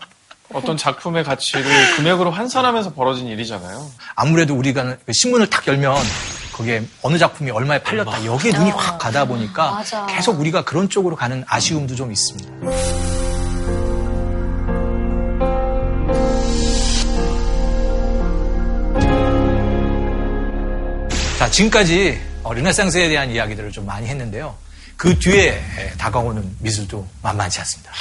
어떤 0.54 0.78
작품의 0.78 1.24
가치를 1.24 1.64
금액으로 1.96 2.32
환산하면서 2.32 2.94
벌어진 2.94 3.28
일이잖아요. 3.28 3.90
아무래도 4.16 4.56
우리가 4.56 4.98
그 5.06 5.12
신문을 5.14 5.50
딱 5.50 5.66
열면 5.68 5.96
거기에 6.54 6.84
어느 7.02 7.18
작품이 7.18 7.50
얼마에 7.52 7.82
팔렸다 7.82 8.24
여기에 8.26 8.52
눈이 8.52 8.70
확 8.72 8.98
가다 9.00 9.26
보니까 9.26 9.72
맞아. 9.72 10.06
계속 10.06 10.40
우리가 10.40 10.64
그런 10.64 10.88
쪽으로 10.88 11.16
가는 11.16 11.44
아쉬움도 11.48 11.96
좀 11.96 12.12
있습니다. 12.12 12.52
자, 21.40 21.50
지금까지 21.50 22.22
어, 22.44 22.54
르네상스에 22.54 23.10
대한 23.10 23.32
이야기들을 23.32 23.72
좀 23.72 23.86
많이 23.86 24.08
했는데요. 24.08 24.56
그 24.96 25.18
뒤에 25.18 25.50
에, 25.50 25.90
다가오는 25.98 26.58
미술도 26.60 27.06
만만치 27.22 27.60
않습니다. 27.60 27.92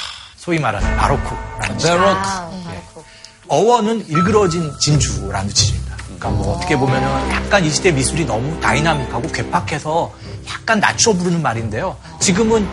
소위 0.43 0.59
말하는 0.59 0.97
바로크라는 0.97 1.77
바로크. 1.77 3.03
어원은 3.47 4.07
일그러진 4.09 4.69
진주라는 4.77 5.47
뜻입니다. 5.47 5.95
그러니까 6.03 6.29
뭐 6.31 6.57
어떻게 6.57 6.75
보면은 6.75 7.07
약간 7.31 7.63
이 7.63 7.69
시대 7.69 7.93
미술이 7.93 8.25
너무 8.25 8.59
다이나믹하고 8.59 9.29
괴팍해서 9.29 10.11
약간 10.49 10.81
낮춰 10.81 11.13
부르는 11.13 11.41
말인데요. 11.41 11.95
지금은 12.19 12.67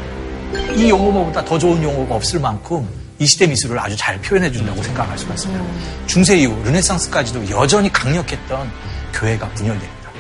이 0.74 0.90
용어보다 0.90 1.44
더 1.44 1.56
좋은 1.60 1.80
용어가 1.80 2.16
없을 2.16 2.40
만큼 2.40 2.88
이 3.20 3.26
시대 3.26 3.46
미술을 3.46 3.78
아주 3.78 3.96
잘 3.96 4.20
표현해 4.20 4.50
준다고 4.50 4.82
생각할 4.82 5.16
수가 5.16 5.34
있습니다. 5.34 5.64
중세 6.08 6.38
이후 6.38 6.60
르네상스까지도 6.64 7.50
여전히 7.50 7.92
강력했던 7.92 8.68
교회가 9.12 9.48
분열됩니다. 9.50 10.10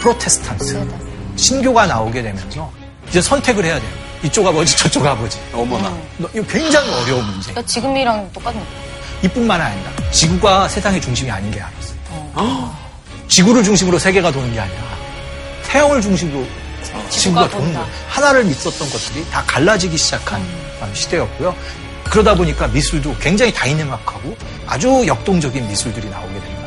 프로테스탄트 0.00 0.88
신교가 1.36 1.86
나오게 1.86 2.20
되면서 2.20 2.72
이제 3.08 3.20
선택을 3.20 3.64
해야 3.64 3.78
돼요. 3.78 4.09
이쪽 4.22 4.46
아버지 4.46 4.76
저쪽 4.76 5.06
아버지. 5.06 5.38
어머나. 5.52 5.92
너- 6.18 6.28
이거 6.34 6.44
굉장히 6.46 6.90
어려운 6.92 7.24
문제. 7.26 7.50
그러니까 7.50 7.62
지금이랑 7.72 8.30
똑같네. 8.32 8.62
이뿐만 9.22 9.60
아니라 9.60 9.90
지구가 10.10 10.68
세상의 10.68 11.00
중심이 11.00 11.30
아닌 11.30 11.50
게 11.50 11.60
알았어요. 11.60 12.00
지구를 13.28 13.62
중심으로 13.64 13.98
세계가 13.98 14.30
도는 14.32 14.52
게 14.52 14.60
아니라 14.60 14.80
태양을 15.68 16.00
중심으로 16.02 16.44
지구가 17.08 17.48
도는 17.48 17.72
거예요. 17.72 17.86
하나를 18.08 18.44
믿었던 18.44 18.90
것들이 18.90 19.24
다 19.30 19.42
갈라지기 19.46 19.96
시작한 19.96 20.42
시대였고요. 20.94 21.54
그러다 22.04 22.34
보니까 22.34 22.66
미술도 22.68 23.14
굉장히 23.20 23.52
다이내믹하고 23.54 24.36
아주 24.66 25.04
역동적인 25.06 25.68
미술들이 25.68 26.08
나오게 26.10 26.32
됩니다. 26.32 26.60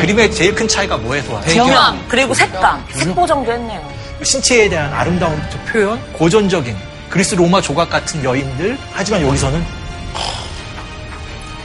그림의 0.00 0.32
제일 0.32 0.54
큰 0.54 0.68
차이가 0.68 0.96
뭐에서 0.98 1.32
와요? 1.34 1.44
경험 1.54 2.04
그리고 2.08 2.34
색감, 2.34 2.84
색보정도 2.92 3.50
했네요. 3.52 3.92
신체에 4.22 4.68
대한 4.68 4.92
아름다운 4.92 5.40
표현, 5.70 6.12
고전적인 6.12 6.76
그리스 7.12 7.34
로마 7.34 7.60
조각 7.60 7.90
같은 7.90 8.24
여인들. 8.24 8.78
하지만 8.90 9.20
여기서는 9.20 9.62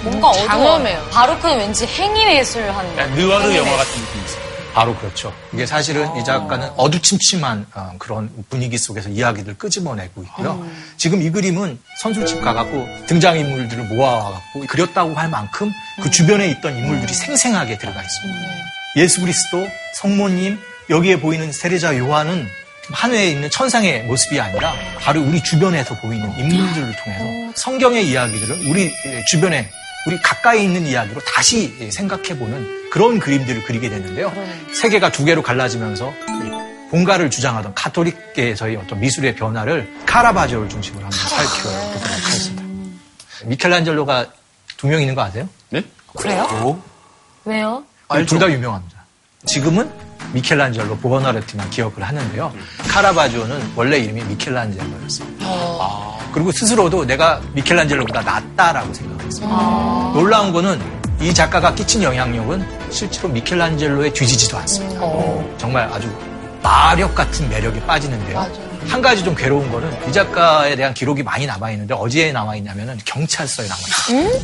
뭔가 0.04 0.28
어두워. 0.30 0.46
장엄해요. 0.46 1.08
바로크는 1.10 1.58
왠지 1.58 1.86
행위 1.88 2.36
예술 2.38 2.70
하는 2.70 2.96
거. 2.96 3.06
느와르 3.16 3.56
영화 3.56 3.78
같은 3.78 4.02
느낌이 4.02 4.26
있어요. 4.26 4.42
바로 4.74 4.94
그렇죠. 4.96 5.34
이게 5.54 5.66
사실은 5.66 6.16
이 6.18 6.24
작가는 6.26 6.70
어두침침한 6.76 7.66
어, 7.74 7.94
그런 7.98 8.30
분위기 8.50 8.78
속에서 8.78 9.08
이야기를 9.10 9.58
끄집어내고 9.58 10.22
있고요. 10.24 10.68
지금 10.98 11.22
이 11.22 11.32
그림은 11.32 11.80
선술집 12.02 12.44
가갖고 12.44 12.86
등장인물들을 13.08 13.86
모아갖고 13.86 14.66
그렸다고 14.68 15.16
할 15.16 15.30
만큼 15.30 15.72
그 16.04 16.12
주변에 16.12 16.50
있던 16.50 16.76
인물들이 16.78 17.12
생생하게 17.14 17.78
들어가 17.78 18.04
있습니다. 18.04 18.40
예수 18.98 19.22
그리스도, 19.22 19.66
성모님, 19.96 20.60
여기에 20.90 21.22
보이는 21.22 21.52
세례자 21.52 21.98
요한은 21.98 22.48
하늘에 22.92 23.28
있는 23.30 23.50
천상의 23.50 24.04
모습이 24.04 24.40
아니라 24.40 24.74
바로 25.00 25.22
우리 25.22 25.42
주변에서 25.44 25.96
보이는 26.00 26.30
인물들을 26.38 26.96
통해서 27.04 27.52
성경의 27.56 28.08
이야기들을 28.10 28.70
우리 28.70 28.92
주변에 29.28 29.70
우리 30.06 30.18
가까이 30.22 30.64
있는 30.64 30.88
이야기로 30.88 31.20
다시 31.22 31.90
생각해보는 31.92 32.90
그런 32.92 33.20
그림들을 33.20 33.64
그리게 33.64 33.90
됐는데요. 33.90 34.32
세계가 34.74 35.12
두 35.12 35.26
개로 35.26 35.42
갈라지면서 35.44 36.14
본가를 36.92 37.30
주장하던 37.30 37.74
카톨릭계에서의 37.76 38.78
어떤 38.78 39.02
미술의 39.02 39.36
변화를 39.36 39.94
카라바조를 40.06 40.70
중심으로 40.70 41.04
한번 41.04 41.20
살펴보도록 41.20 42.06
하겠습니다. 42.26 42.64
미켈란젤로가 43.46 44.28
두 44.78 44.88
명 44.88 45.02
있는 45.02 45.14
거 45.16 45.22
아세요? 45.24 45.50
네? 45.70 45.84
그래요? 46.16 46.82
왜요? 47.44 47.84
둘 48.26 48.40
다 48.40 48.50
유명합니다. 48.50 49.04
지금은 49.46 49.92
미켈란젤로 50.34 50.98
보거나레티만 50.98 51.70
기억을 51.70 52.04
하는데요. 52.04 52.54
카라바조는 52.90 53.72
원래 53.76 53.98
이름이 54.00 54.24
미켈란젤로였습니다. 54.24 55.48
그리고 56.34 56.52
스스로도 56.52 57.06
내가 57.06 57.42
미켈란젤로보다 57.54 58.22
낫다라고 58.22 58.94
생각했습니다. 58.94 60.12
놀라운 60.14 60.52
거는 60.52 60.80
이 61.20 61.34
작가가 61.34 61.74
끼친 61.74 62.04
영향력은 62.04 62.92
실제로 62.92 63.30
미켈란젤로에 63.30 64.14
뒤지지도 64.14 64.58
않습니다. 64.58 65.02
정말 65.58 65.90
아주 65.92 66.08
마력 66.62 67.16
같은 67.16 67.50
매력이 67.50 67.80
빠지는데요. 67.82 68.46
한 68.88 69.02
가지 69.02 69.24
좀 69.24 69.34
괴로운 69.36 69.72
거는 69.72 69.92
이 70.08 70.12
작가에 70.14 70.76
대한 70.76 70.94
기록이 70.94 71.24
많이 71.24 71.46
남아있는데 71.46 71.94
어디에 71.94 72.32
남아있냐면 72.32 73.00
경찰서에 73.04 73.68
남아있어요. 73.68 74.42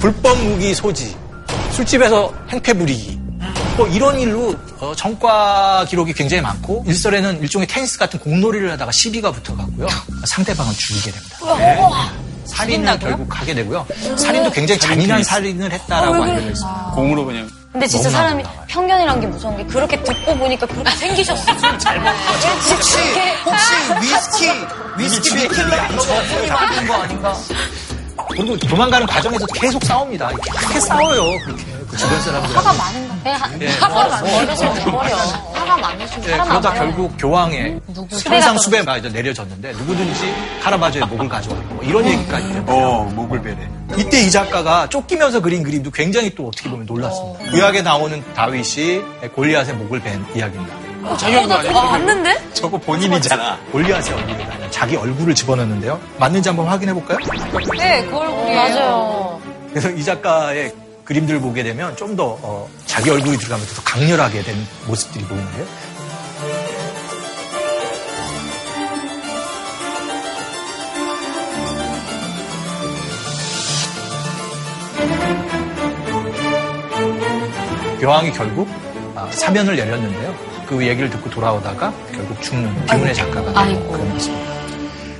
불법 0.00 0.36
무기 0.38 0.74
소지, 0.74 1.16
술집에서 1.72 2.32
행패 2.48 2.72
부리기, 2.74 3.19
뭐 3.80 3.88
이런 3.88 4.20
일로 4.20 4.54
어, 4.78 4.94
전과 4.94 5.86
기록이 5.88 6.12
굉장히 6.12 6.42
많고 6.42 6.84
일설에는 6.86 7.40
일종의 7.40 7.66
테니스 7.66 7.98
같은 7.98 8.20
공놀이를 8.20 8.70
하다가 8.72 8.92
시비가 8.92 9.32
붙어가고요 9.32 9.88
상대방을 10.26 10.74
죽이게 10.74 11.10
됩니다. 11.10 11.56
네. 11.56 11.80
살인을 12.44 12.98
결국 12.98 13.40
하게 13.40 13.54
되고요. 13.54 13.86
살인도 14.18 14.50
굉장히 14.50 14.78
잔인한 14.78 15.22
살인을 15.22 15.72
했다라고 15.72 16.22
알려져 16.22 16.50
있습니다. 16.50 16.92
공으로 16.94 17.24
그냥. 17.24 17.48
근데 17.72 17.86
진짜 17.86 18.10
사람이 18.10 18.42
나와요. 18.42 18.60
편견이란 18.68 19.20
게 19.20 19.26
무서운 19.28 19.56
게 19.56 19.64
그렇게 19.64 20.02
듣고 20.02 20.36
보니까 20.36 20.66
그렇게 20.66 20.90
생기셨어. 20.90 21.56
잘못 21.78 22.10
혹시 22.70 22.98
혹시 23.46 23.72
위스키 24.02 24.50
위스키 24.98 25.34
밀킬러 25.36 25.70
저분이 26.00 26.48
만든 26.48 26.86
거 26.86 26.94
아닌가? 26.94 27.36
그리고 28.28 28.56
도망가는 28.58 29.06
과정에서 29.06 29.46
계속 29.46 29.82
싸웁니다. 29.84 30.30
이렇게 30.32 30.50
크게 30.50 30.80
싸워요. 30.80 31.38
그렇게 31.46 31.69
그 31.90 31.96
주변 31.96 32.20
사람들. 32.22 32.56
화가 32.56 32.72
많은가? 32.72 33.14
네, 33.24 33.30
하- 33.32 33.48
네. 33.58 33.68
화가 33.78 34.08
많으시면 34.08 34.74
버려. 34.92 35.16
화가 35.52 35.76
많으시면 35.76 36.20
네, 36.26 36.38
그러다. 36.38 36.72
결국 36.74 37.12
교황의 37.18 37.80
천상 38.22 38.56
수배가 38.58 38.98
이제 38.98 39.08
내려졌는데 39.08 39.72
누구든지 39.72 40.34
카라바조의 40.62 41.06
목을 41.06 41.28
가져와요. 41.28 41.62
뭐 41.70 41.82
이런 41.82 42.06
얘기까지 42.06 42.46
해요. 42.52 42.64
어, 42.68 43.10
목을 43.14 43.42
베래. 43.42 43.56
이때 43.96 44.20
이 44.20 44.30
작가가 44.30 44.88
쫓기면서 44.88 45.40
그린 45.40 45.62
그림도 45.64 45.90
굉장히 45.90 46.32
또 46.34 46.46
어떻게 46.48 46.70
보면 46.70 46.86
놀랐습니다. 46.86 47.50
구약에 47.50 47.82
나오는 47.82 48.22
다윗이 48.34 49.02
골리앗의 49.34 49.74
목을 49.74 50.00
벤 50.00 50.24
이야기입니다. 50.34 50.76
자기 51.16 51.34
얼굴 51.34 51.56
아니야? 51.56 51.72
아, 51.76 51.82
맞는데? 51.92 52.50
저거 52.52 52.76
본인이잖아. 52.78 53.58
골리앗의 53.72 54.14
얼굴에다 54.14 54.70
자기 54.70 54.96
얼굴을 54.96 55.34
집어넣는데요. 55.34 55.98
맞는지 56.18 56.48
한번 56.50 56.68
확인해 56.68 56.92
볼까요? 56.94 57.18
네, 57.78 58.04
그 58.06 58.16
얼굴이 58.16 58.54
맞아요. 58.54 59.40
그래서 59.70 59.90
이 59.90 60.04
작가의 60.04 60.72
그림들을 61.10 61.40
보게 61.40 61.64
되면 61.64 61.96
좀 61.96 62.14
더 62.16 62.38
어, 62.40 62.68
자기 62.86 63.10
얼굴이 63.10 63.36
들어가면서 63.36 63.74
더 63.74 63.82
강렬하게 63.82 64.42
된 64.42 64.54
모습들이 64.86 65.24
보이는데요. 65.24 65.66
교황이 78.00 78.32
결국 78.32 78.68
아, 79.14 79.28
사면을 79.30 79.76
내렸는데요. 79.76 80.34
그 80.66 80.86
얘기를 80.86 81.10
듣고 81.10 81.28
돌아오다가 81.30 81.92
결국 82.12 82.40
죽는 82.40 82.86
비운의 82.86 83.14
작가가 83.14 83.52
되는 83.64 83.90
그런 83.90 84.08
모습입니다. 84.12 84.50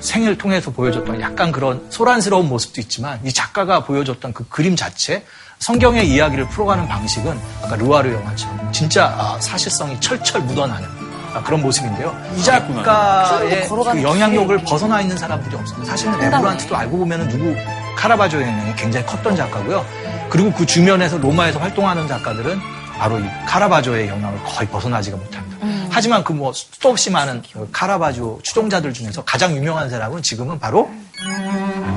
생을 0.00 0.38
통해서 0.38 0.70
보여줬던 0.70 1.20
약간 1.20 1.52
그런 1.52 1.84
소란스러운 1.90 2.48
모습도 2.48 2.80
있지만 2.80 3.20
이 3.24 3.32
작가가 3.32 3.84
보여줬던 3.84 4.32
그 4.32 4.48
그림 4.48 4.76
자체 4.76 5.24
성경의 5.60 6.08
이야기를 6.08 6.48
풀어가는 6.48 6.88
방식은 6.88 7.38
아까 7.62 7.76
루아르 7.76 8.12
영화처럼 8.14 8.72
진짜 8.72 9.06
아, 9.16 9.38
사실성이 9.40 9.98
철철 10.00 10.40
묻어나는 10.42 10.88
아, 11.34 11.42
그런 11.42 11.60
모습인데요. 11.62 12.16
이 12.36 12.42
작가의 12.42 13.68
그 13.68 14.02
영향력을 14.02 14.56
벗어나 14.64 15.00
있는 15.02 15.16
사람들이 15.16 15.54
없습니다. 15.54 15.90
사실은 15.90 16.18
레브란트도 16.18 16.74
알고 16.76 16.96
보면 16.98 17.28
누구 17.28 17.54
카라바조의 17.96 18.46
영향이 18.46 18.74
굉장히 18.74 19.04
컸던 19.06 19.36
작가고요. 19.36 19.84
그리고 20.30 20.50
그 20.52 20.64
주변에서 20.64 21.18
로마에서 21.18 21.58
활동하는 21.58 22.08
작가들은 22.08 22.58
바로 22.98 23.18
이 23.20 23.24
카라바조의 23.46 24.08
영향을 24.08 24.42
거의 24.44 24.66
벗어나지가 24.68 25.16
못합니다. 25.18 25.58
하지만 25.90 26.24
그 26.24 26.32
뭐 26.32 26.52
수도 26.54 26.88
없이 26.90 27.10
많은 27.10 27.42
그 27.52 27.68
카라바조 27.70 28.40
추종자들 28.42 28.94
중에서 28.94 29.22
가장 29.24 29.54
유명한 29.54 29.90
사람은 29.90 30.22
지금은 30.22 30.58
바로 30.58 30.90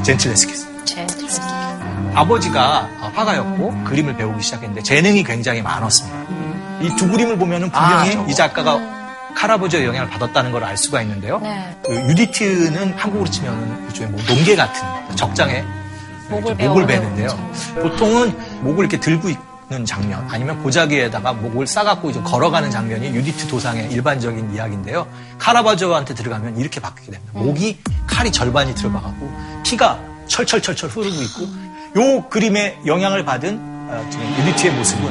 젠틀레스키입니다. 0.03 1.62
아버지가 2.15 2.89
화가였고 3.13 3.83
그림을 3.85 4.15
배우기 4.15 4.41
시작했는데 4.43 4.83
재능이 4.83 5.23
굉장히 5.23 5.61
많았습니다. 5.61 6.17
이 6.81 6.89
두 6.97 7.07
그림을 7.07 7.37
보면은 7.37 7.69
분명히 7.71 8.31
이 8.31 8.35
작가가 8.35 8.79
카라바조의 9.35 9.85
영향을 9.85 10.09
받았다는 10.09 10.51
걸 10.51 10.63
알 10.63 10.77
수가 10.77 11.01
있는데요. 11.01 11.39
네. 11.39 11.75
그 11.83 11.93
유디트는 12.09 12.93
한국으로 12.97 13.29
치면 13.29 13.85
일종의 13.87 14.11
뭐 14.11 14.21
농계 14.27 14.55
같은 14.55 14.81
적장에 15.15 15.63
목을 16.29 16.55
목을 16.55 16.85
베어 16.85 16.99
베는데요. 17.01 17.27
보통은 17.81 18.35
목을 18.61 18.79
이렇게 18.85 18.99
들고 18.99 19.29
있는 19.29 19.85
장면 19.85 20.25
아니면 20.29 20.61
보자기에다가 20.61 21.33
목을 21.33 21.65
싸갖고 21.67 22.09
이제 22.11 22.21
걸어가는 22.21 22.69
장면이 22.69 23.07
유디트 23.07 23.47
도상의 23.47 23.91
일반적인 23.91 24.53
이야기인데요. 24.53 25.07
카라바조한테 25.39 26.13
들어가면 26.15 26.57
이렇게 26.57 26.79
바뀌게 26.79 27.11
됩니다. 27.11 27.31
목이 27.33 27.79
칼이 28.07 28.31
절반이 28.31 28.75
들어가갖고 28.75 29.31
피가 29.63 29.99
철철철철 30.27 30.89
흐르고 30.89 31.21
있고 31.23 31.47
요 31.95 32.27
그림에 32.29 32.79
영향을 32.85 33.23
받은 33.23 33.59
어, 33.89 34.07
지금 34.09 34.25
유디트의 34.39 34.73
모습은 34.73 35.03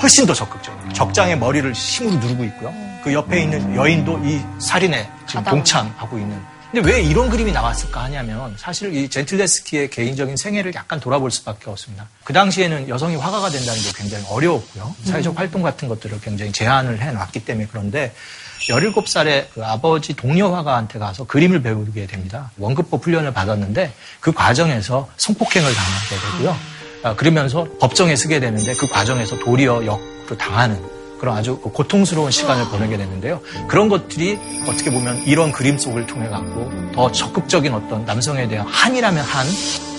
훨씬 0.00 0.26
더 0.26 0.32
적극적이에요. 0.32 0.92
적장의 0.92 1.38
머리를 1.38 1.72
힘으로 1.72 2.16
누르고 2.16 2.44
있고요. 2.44 2.72
그 3.02 3.12
옆에 3.12 3.42
있는 3.42 3.74
여인도 3.74 4.18
이 4.24 4.40
살인에 4.58 5.10
지금 5.26 5.44
동참하고 5.44 6.18
있는 6.18 6.40
근데 6.72 6.88
왜 6.88 7.02
이런 7.02 7.28
그림이 7.28 7.50
나왔을까 7.50 8.04
하냐면 8.04 8.54
사실 8.56 8.94
이 8.94 9.08
젠틀레스키의 9.08 9.90
개인적인 9.90 10.36
생애를 10.36 10.72
약간 10.74 11.00
돌아볼 11.00 11.32
수밖에 11.32 11.68
없습니다. 11.68 12.06
그 12.22 12.32
당시에는 12.32 12.88
여성이 12.88 13.16
화가가 13.16 13.50
된다는 13.50 13.82
게 13.82 13.88
굉장히 13.96 14.24
어려웠고요. 14.28 14.94
사회적 15.04 15.36
활동 15.36 15.62
같은 15.62 15.88
것들을 15.88 16.20
굉장히 16.20 16.52
제한을 16.52 17.02
해놨기 17.02 17.44
때문에 17.44 17.66
그런데 17.68 18.14
17살에 18.60 19.46
그 19.54 19.64
아버지 19.64 20.14
동료 20.14 20.54
화가한테 20.54 20.98
가서 20.98 21.24
그림을 21.24 21.62
배우게 21.62 22.06
됩니다. 22.06 22.50
원급법 22.58 23.04
훈련을 23.04 23.32
받았는데 23.32 23.92
그 24.20 24.32
과정에서 24.32 25.08
성폭행을 25.16 25.72
당하게 25.72 26.38
되고요. 26.38 26.56
아, 27.02 27.16
그러면서 27.16 27.66
법정에 27.80 28.14
서게 28.14 28.40
되는데 28.40 28.74
그 28.74 28.86
과정에서 28.88 29.38
도리어 29.38 29.86
역으로 29.86 30.36
당하는 30.38 30.99
그런 31.20 31.36
아주 31.36 31.58
고통스러운 31.58 32.30
시간을 32.30 32.64
보내게 32.68 32.96
되는데요. 32.96 33.40
그런 33.68 33.88
것들이 33.90 34.38
어떻게 34.66 34.90
보면 34.90 35.18
이런 35.26 35.52
그림 35.52 35.76
속을 35.78 36.06
통해 36.06 36.28
갖고 36.28 36.70
더 36.94 37.12
적극적인 37.12 37.74
어떤 37.74 38.04
남성에 38.06 38.48
대한 38.48 38.66
한이라면 38.66 39.22
한 39.22 39.46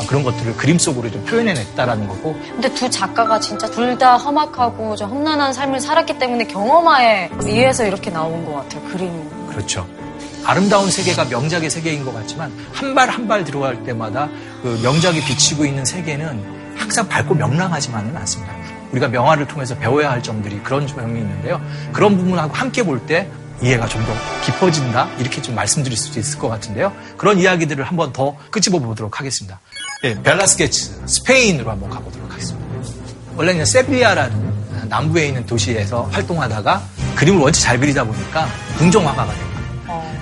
그런 0.07 0.23
것들을 0.23 0.57
그림 0.57 0.79
속으로 0.79 1.11
좀 1.11 1.23
표현해냈다라는 1.25 2.07
거고 2.07 2.33
근데 2.53 2.73
두 2.73 2.89
작가가 2.89 3.39
진짜 3.39 3.69
둘 3.69 3.91
다 3.99 4.15
험악하고 4.17 4.95
좀 4.95 5.09
험난한 5.11 5.53
삶을 5.53 5.79
살았기 5.79 6.17
때문에 6.17 6.45
경험하에 6.45 7.29
의해서 7.41 7.85
이렇게 7.85 8.09
나온 8.09 8.43
것 8.45 8.53
같아요, 8.55 8.81
그림. 8.89 9.47
그렇죠. 9.49 9.85
아름다운 10.43 10.89
세계가 10.89 11.25
명작의 11.25 11.69
세계인 11.69 12.03
것 12.03 12.13
같지만 12.15 12.51
한 12.73 12.95
발 12.95 13.09
한 13.09 13.27
발 13.27 13.43
들어갈 13.43 13.83
때마다 13.83 14.27
그 14.63 14.79
명작이 14.81 15.23
비치고 15.23 15.65
있는 15.65 15.85
세계는 15.85 16.61
항상 16.77 17.07
밝고 17.07 17.35
명랑하지만은 17.35 18.15
않습니다. 18.17 18.53
우리가 18.91 19.07
명화를 19.07 19.47
통해서 19.47 19.75
배워야 19.77 20.11
할 20.11 20.21
점들이 20.23 20.59
그런 20.63 20.85
점이 20.87 21.19
있는데요. 21.19 21.61
그런 21.93 22.17
부분하고 22.17 22.53
함께 22.53 22.83
볼 22.83 23.05
때 23.05 23.27
이해가 23.63 23.87
좀 23.87 24.03
더 24.05 24.11
깊어진다 24.45 25.07
이렇게 25.19 25.39
좀 25.41 25.53
말씀드릴 25.55 25.95
수도 25.97 26.19
있을 26.19 26.39
것 26.39 26.47
같은데요. 26.49 26.91
그런 27.17 27.37
이야기들을 27.39 27.83
한번 27.83 28.11
더 28.11 28.35
끄집어 28.49 28.79
보도록 28.79 29.19
하겠습니다. 29.19 29.59
예, 30.03 30.19
벨라스케츠 30.21 31.01
스페인으로 31.05 31.69
한번 31.69 31.89
가보도록 31.91 32.31
하겠습니다. 32.31 32.67
원래 33.35 33.53
는 33.53 33.63
세빌리아라는 33.65 34.51
남부에 34.89 35.27
있는 35.27 35.45
도시에서 35.45 36.03
활동하다가 36.11 36.81
그림을 37.15 37.39
원체 37.39 37.61
잘 37.61 37.79
그리다 37.79 38.03
보니까 38.03 38.47
궁정화가가 38.79 39.31
됩니다. 39.31 39.50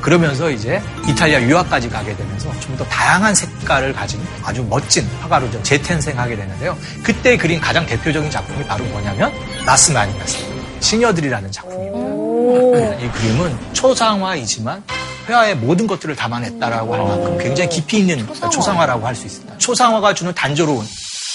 그러면서 0.01 0.49
이제 0.49 0.81
이탈리아 1.07 1.41
유학까지 1.41 1.89
가게 1.89 2.15
되면서 2.15 2.51
좀 2.59 2.77
더 2.79 2.85
다양한 2.85 3.35
색깔을 3.35 3.91
가진 3.91 4.21
아주 4.43 4.63
멋진 4.69 5.05
화가로 5.21 5.51
좀 5.51 5.61
재탄생하게 5.63 6.35
되는데요. 6.37 6.77
그때 7.03 7.35
그린 7.35 7.59
가장 7.59 7.85
대표적인 7.85 8.29
작품이 8.31 8.63
바로 8.65 8.85
뭐냐면 8.85 9.33
라스마니나스 9.65 10.37
시녀들이라는 10.79 11.51
작품입니다. 11.51 12.95
이 13.03 13.11
그림은 13.11 13.57
초상화이지만 13.73 14.81
회화의 15.27 15.57
모든 15.57 15.87
것들을 15.87 16.15
담아냈다라고 16.15 16.93
할 16.93 17.01
만큼 17.03 17.37
굉장히 17.37 17.69
깊이 17.69 17.99
있는 17.99 18.25
초상화라고 18.49 19.05
할 19.05 19.13
수 19.15 19.25
있습니다. 19.25 19.57
초상화가 19.57 20.13
주는 20.13 20.33
단조로운 20.33 20.85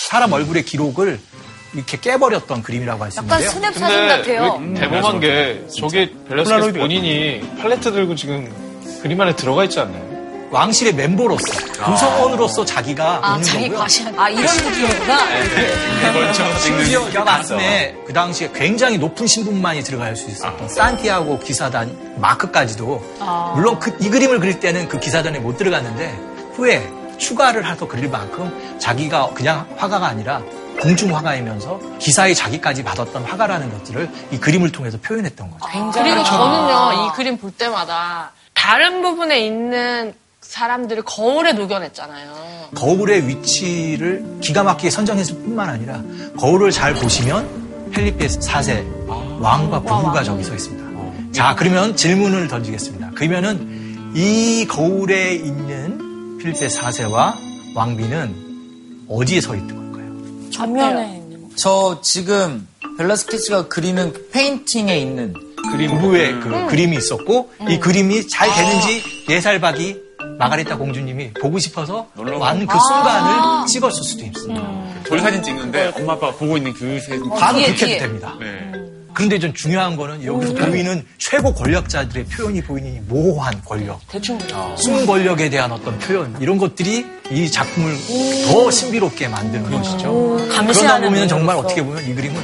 사람 0.08 0.32
얼굴의 0.32 0.64
기록을 0.64 1.20
이렇게 1.74 1.98
깨버렸던 1.98 2.62
그림이라고 2.62 3.04
할수 3.04 3.18
약간 3.18 3.40
있는데요. 3.40 3.50
스냅 3.50 3.74
사진 3.74 4.08
같아요. 4.08 4.60
왜 4.62 4.80
대범한 4.80 5.20
게 5.20 5.64
저게 5.76 6.10
벨라스케스 6.28 6.72
본인이 6.74 7.40
팔레트 7.60 7.92
들고 7.92 8.14
지금 8.14 8.50
그림 9.02 9.20
안에 9.20 9.34
들어가 9.36 9.64
있지 9.64 9.80
않나요? 9.80 10.14
왕실의 10.50 10.94
멤버로서 10.94 11.42
구성원으로서 11.84 12.64
자기가 12.64 13.18
아, 13.22 13.40
자기. 13.42 13.68
과시한. 13.70 14.16
아, 14.16 14.30
이런 14.30 14.44
느낌이구나. 14.56 15.18
심지어 16.62 17.04
그 17.06 17.12
가슴에 17.24 17.96
그 18.06 18.12
당시에 18.12 18.50
굉장히 18.54 18.96
높은 18.96 19.26
신분만이 19.26 19.82
들어갈 19.82 20.14
수 20.14 20.30
있었던 20.30 20.68
산티아고 20.68 21.40
기사단 21.40 22.14
마크까지도 22.20 23.02
물론 23.56 23.80
그, 23.80 23.96
이 24.00 24.08
그림을 24.08 24.38
그릴 24.38 24.60
때는 24.60 24.86
그 24.86 25.00
기사단에 25.00 25.40
못 25.40 25.56
들어갔는데 25.58 26.16
후에 26.54 26.88
추가를 27.18 27.68
해서 27.68 27.88
그릴 27.88 28.08
만큼 28.08 28.78
자기가 28.78 29.30
그냥 29.34 29.66
화가가 29.76 30.06
아니라 30.06 30.40
공중 30.80 31.14
화가이면서 31.16 31.80
기사의 31.98 32.34
자기까지 32.34 32.82
받았던 32.84 33.24
화가라는 33.24 33.70
것들을 33.70 34.10
이 34.32 34.38
그림을 34.38 34.72
통해서 34.72 34.98
표현했던 34.98 35.50
거죠. 35.50 35.64
그리고 35.92 36.24
저는요, 36.24 37.06
이 37.06 37.16
그림 37.16 37.38
볼 37.38 37.50
때마다 37.52 38.32
다른 38.54 39.02
부분에 39.02 39.44
있는 39.44 40.14
사람들을 40.40 41.02
거울에 41.04 41.52
녹여냈잖아요. 41.52 42.68
거울의 42.74 43.28
위치를 43.28 44.38
기가 44.40 44.62
막히게 44.62 44.90
선정했을 44.90 45.36
뿐만 45.36 45.68
아니라 45.68 46.02
거울을 46.38 46.70
잘 46.70 46.94
보시면 46.94 47.90
펠리페 47.92 48.26
4세 48.26 48.84
왕과 49.40 49.80
부부가 49.80 50.22
저기 50.22 50.44
서 50.44 50.54
있습니다. 50.54 50.84
자, 51.32 51.54
그러면 51.56 51.96
질문을 51.96 52.48
던지겠습니다. 52.48 53.10
그러면은 53.14 54.12
이 54.14 54.66
거울에 54.68 55.34
있는 55.34 56.38
펠리페 56.38 56.66
4세와 56.68 57.34
왕비는 57.74 59.06
어디에 59.08 59.40
서 59.40 59.54
있는 59.54 59.74
걸까요? 59.74 59.83
전면에 60.54 61.16
있는 61.16 61.42
거. 61.42 61.48
저 61.56 62.00
지금 62.02 62.66
벨라스케스가 62.98 63.68
그리는 63.68 64.12
그 64.12 64.28
painting에 64.30 64.98
있는 64.98 65.34
그림 65.70 65.90
부부의 65.92 66.40
그 66.40 66.66
그림이 66.66 66.96
있었고 66.96 67.50
이 67.68 67.78
그림이 67.78 68.28
잘 68.28 68.48
되는지 68.52 69.02
네살 69.28 69.60
박이 69.60 69.96
마가리타 70.38 70.76
공주님이 70.76 71.32
보고 71.40 71.58
싶어서 71.58 72.08
완그 72.16 72.78
순간을 72.78 73.66
찍었을 73.68 74.02
수도 74.04 74.24
있습니다. 74.24 74.84
저희 75.08 75.20
사진 75.20 75.42
찍는데 75.42 75.92
엄마 75.96 76.14
아빠가 76.14 76.32
보고 76.32 76.56
있는 76.56 76.72
그 76.74 76.98
사진. 77.00 77.28
바로 77.30 77.58
뒤에, 77.58 77.66
그렇게 77.66 77.86
뒤에. 77.86 77.98
됩니다. 77.98 78.34
네. 78.40 78.72
그런데 79.14 79.38
좀 79.38 79.52
중요한 79.54 79.96
거는 79.96 80.24
여기서 80.24 80.54
보이는 80.54 81.06
최고 81.18 81.54
권력자들의 81.54 82.24
표현이 82.26 82.62
보이는 82.62 82.94
이 82.96 83.00
모호한 83.08 83.62
권력, 83.64 84.00
대충. 84.08 84.38
숨은 84.76 85.06
권력에 85.06 85.48
대한 85.50 85.70
어떤 85.72 85.98
표현 86.00 86.36
이런 86.40 86.58
것들이 86.58 87.06
이 87.30 87.50
작품을 87.50 87.96
더 88.50 88.70
신비롭게 88.70 89.28
만드는 89.28 89.70
것이죠. 89.70 90.36
그러다 90.82 91.00
보면 91.00 91.28
정말. 91.28 91.56
어떻게 91.56 91.82
보면 91.82 92.04
이 92.10 92.14
그림은 92.14 92.42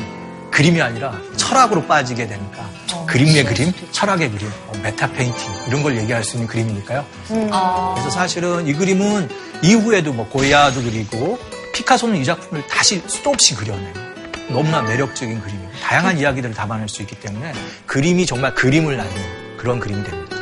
그림이 0.51 0.81
아니라 0.81 1.19
철학으로 1.37 1.87
빠지게 1.87 2.27
되니까 2.27 2.69
그림의 3.07 3.45
그림, 3.45 3.73
철학의 3.93 4.31
그림, 4.31 4.49
어, 4.69 4.73
meta 4.83 5.11
painting 5.13 5.53
이런 5.69 5.83
걸 5.83 5.97
얘기할 5.99 6.23
수 6.25 6.37
있는 6.37 6.47
그림이니까요. 6.47 7.05
그래서 7.29 8.11
사실은 8.11 8.67
이 8.67 8.73
그림은 8.73 9.29
이후에도 9.63 10.13
뭐 10.13 10.29
고야도 10.29 10.83
그리고 10.83 11.39
피카소는 11.75 12.17
이 12.21 12.25
작품을 12.25 12.67
다시 12.69 13.03
수도 13.07 13.31
없이 13.31 13.55
그려내요. 13.55 14.10
너무나 14.53 14.83
매력적인 14.83 15.41
그림이고 15.41 15.71
다양한 15.83 16.19
이야기들을 16.19 16.55
담아낼 16.55 16.89
수 16.89 17.03
있기 17.03 17.19
때문에 17.21 17.53
그림이 17.87 18.27
정말 18.27 18.55
그림을 18.55 18.97
낳는 18.97 19.57
그런 19.57 19.79
그림이 19.79 20.03
됩니다. 20.03 20.37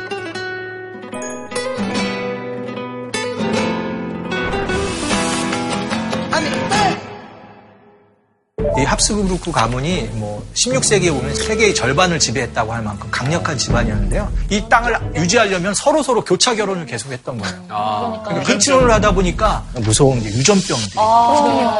이 8.77 8.83
합스부르크 8.83 9.51
가문이 9.51 10.09
뭐 10.13 10.41
16세기에 10.53 11.09
보면 11.11 11.35
세계의 11.35 11.75
절반을 11.75 12.17
지배했다고 12.17 12.71
할 12.71 12.81
만큼 12.81 13.09
강력한 13.11 13.57
집안이었는데요. 13.57 14.31
이 14.49 14.63
땅을 14.69 14.97
유지하려면 15.15 15.73
서로 15.73 16.01
서로 16.01 16.23
교차 16.23 16.55
결혼을 16.55 16.85
계속했던 16.85 17.39
거예요. 17.39 17.65
그러니까 17.67 18.43
근친혼을 18.43 18.89
하다 18.89 19.13
보니까 19.13 19.65
무서운 19.81 20.21
게 20.21 20.29
유전병들이 20.29 20.95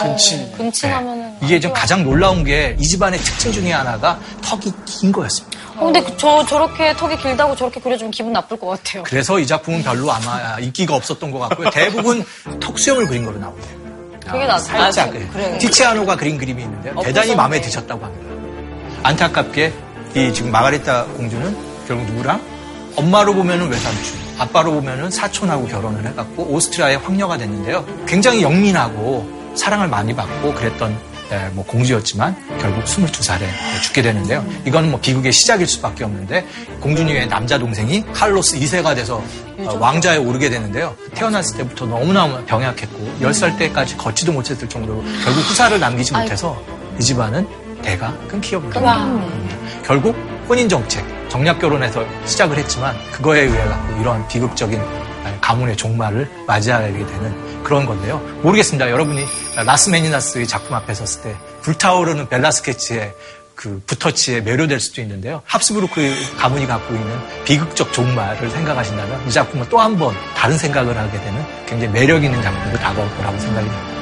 근친. 0.01 0.51
근친하면은. 0.57 1.28
이게 1.41 1.60
좀 1.60 1.71
가장 1.73 2.04
놀라운 2.04 2.43
게 2.43 2.75
이 2.80 2.84
집안의 2.84 3.19
특징 3.19 3.52
중에 3.52 3.71
하나가 3.71 4.19
턱이 4.41 4.71
긴 4.86 5.12
거였습니다. 5.12 5.58
어, 5.78 5.86
근데 5.86 6.04
그- 6.04 6.15
저 6.17 6.45
저렇게 6.45 6.93
턱이 6.95 7.17
길다고 7.17 7.56
저렇게 7.56 7.80
그려주면 7.80 8.12
기분 8.12 8.34
나쁠 8.34 8.60
것 8.60 8.67
같아요. 8.67 9.04
그래서 9.04 9.39
이 9.39 9.47
작품은 9.47 9.82
별로 9.84 10.12
아마 10.12 10.58
인기가 10.60 10.95
없었던 10.95 11.32
것 11.32 11.39
같고요. 11.39 11.69
대부분 11.69 12.23
턱 12.60 12.78
수염을 12.78 13.08
그린 13.08 13.25
거로 13.25 13.38
나오네요. 13.39 13.80
그게 14.30 14.45
나 14.45 14.60
살짝 14.60 15.12
예. 15.15 15.58
티치아노가 15.58 16.15
그린 16.15 16.38
그림이 16.38 16.62
있는데 16.63 16.89
요. 16.89 16.95
대단히 17.04 17.34
마음에 17.36 17.60
드셨다고 17.62 18.06
합니다. 18.06 18.30
안타깝게 19.04 19.73
이 20.15 20.34
지금 20.34 20.52
마가리타 20.52 21.06
공주는 21.15 21.58
결국 21.88 22.06
누구랑 22.08 22.39
엄마로 22.95 23.34
보면은 23.34 23.69
외삼촌, 23.69 24.19
아빠로 24.39 24.73
보면은 24.73 25.10
사촌하고 25.10 25.67
결혼을 25.67 26.06
해갖고 26.08 26.43
오스트리아의 26.43 26.97
황녀가 26.97 27.38
됐는데요. 27.38 27.86
굉장히 28.08 28.41
영민하고 28.43 29.28
사랑을 29.56 29.88
많이 29.88 30.13
받고 30.13 30.54
그랬던 30.54 30.91
예, 30.91 31.09
뭐 31.53 31.63
공주였지만 31.65 32.35
결국 32.59 32.83
22살에 32.83 33.41
죽게 33.83 34.01
되는데요. 34.01 34.45
이거는 34.65 34.91
뭐 34.91 34.99
비극의 34.99 35.31
시작일 35.31 35.67
수밖에 35.67 36.03
없는데 36.03 36.45
공주님의 36.79 37.27
남자 37.27 37.57
동생이 37.57 38.03
칼로스 38.13 38.57
2세가 38.59 38.95
돼서 38.95 39.23
어, 39.59 39.77
왕좌에 39.77 40.17
오르게 40.17 40.49
되는데요. 40.49 40.95
태어났을 41.13 41.57
때부터 41.57 41.85
너무나 41.85 42.27
병약했고 42.45 43.17
10살 43.21 43.57
때까지 43.57 43.97
걷지도 43.97 44.31
못했을 44.31 44.67
정도로 44.67 45.03
결국 45.23 45.41
후사를 45.41 45.79
남기지 45.79 46.13
못해서 46.13 46.61
이 46.99 47.03
집안은 47.03 47.47
대가 47.81 48.15
끊기어 48.27 48.59
버립니다. 48.59 48.81
결국 49.85 50.15
혼인 50.47 50.67
정책, 50.67 51.05
정략 51.29 51.59
결혼에서 51.59 52.03
시작을 52.25 52.57
했지만 52.57 52.95
그거에 53.11 53.41
의해 53.41 53.63
갖고 53.65 54.01
이런 54.01 54.27
비극적인 54.27 54.81
가문의 55.41 55.75
종말을 55.77 56.27
맞이하게 56.47 56.91
되는 57.05 57.48
그런 57.63 57.86
건데요. 57.86 58.17
모르겠습니다. 58.41 58.89
여러분이 58.89 59.26
라스 59.65 59.89
메니나스의 59.89 60.48
작품 60.48 60.76
앞에 60.76 60.93
섰을 60.93 61.22
때 61.24 61.36
불타오르는 61.62 62.30
벨라스케스의 62.29 63.13
그 63.56 63.82
붓터치에 63.88 64.39
매료될 64.41 64.80
수도 64.80 65.02
있는데요. 65.02 65.41
합스부르크 65.45 66.13
가문이 66.38 66.65
갖고 66.65 66.95
있는 66.95 67.43
비극적 67.43 67.91
종말을 67.91 68.50
생각하신다면 68.50 69.28
이 69.28 69.32
작품은 69.32 69.67
또 69.69 69.80
한 69.80 69.98
번 69.98 70.15
다른 70.34 70.58
생각을 70.58 70.98
하게 70.98 71.19
되는 71.19 71.45
굉장히 71.65 71.91
매력 71.93 72.24
있는 72.24 72.41
작품으로 72.41 72.78
다가올 72.80 73.15
거라고 73.17 73.38
생각이 73.38 73.67
듭니다. 73.67 74.00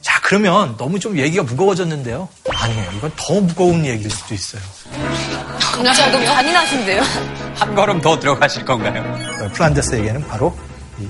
자, 0.00 0.18
그러면 0.22 0.76
너무 0.78 0.98
좀 0.98 1.18
얘기가 1.18 1.42
무거워졌는데요. 1.42 2.26
아니에요. 2.48 2.90
이건 2.96 3.12
더 3.16 3.34
무거운 3.40 3.84
얘기일 3.84 4.10
수도 4.10 4.32
있어요. 4.34 4.62
갑자기 5.84 6.10
너무 6.10 6.24
잔인하신데요? 6.24 7.02
한 7.56 7.74
걸음 7.74 8.00
더 8.00 8.18
들어가실 8.18 8.64
건가요? 8.64 9.04
어, 9.40 9.48
플란데스에게는 9.52 10.26
바로 10.28 10.56
이 10.98 11.06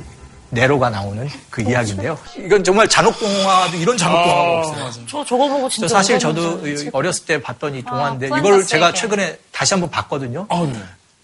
네로가 0.50 0.90
나오는 0.90 1.28
그 1.50 1.62
이야기인데요. 1.62 2.18
이건 2.36 2.62
정말 2.64 2.88
잔혹동화도 2.88 3.76
이런 3.76 3.96
잔혹동화가 3.96 4.58
없어요. 4.68 5.06
저 5.08 5.24
저거 5.24 5.48
보고 5.48 5.68
진짜. 5.68 5.88
저 5.88 5.94
사실 5.94 6.18
저도. 6.18 6.60
어렸을 6.92 7.24
때 7.26 7.40
봤던 7.40 7.74
이 7.76 7.82
동화인데 7.82 8.30
아, 8.32 8.38
이걸 8.38 8.66
제가. 8.66 8.92
최근에 8.92 9.38
다시 9.52 9.74
한번 9.74 9.90
봤거든요. 9.90 10.46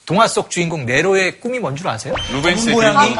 동화 0.04 0.28
속 0.28 0.50
주인공 0.50 0.86
네로의 0.86 1.40
꿈이 1.40 1.58
뭔 1.58 1.74
줄 1.76 1.88
아세요? 1.88 2.14
루벤스의 2.32 2.74
모양이 2.74 3.14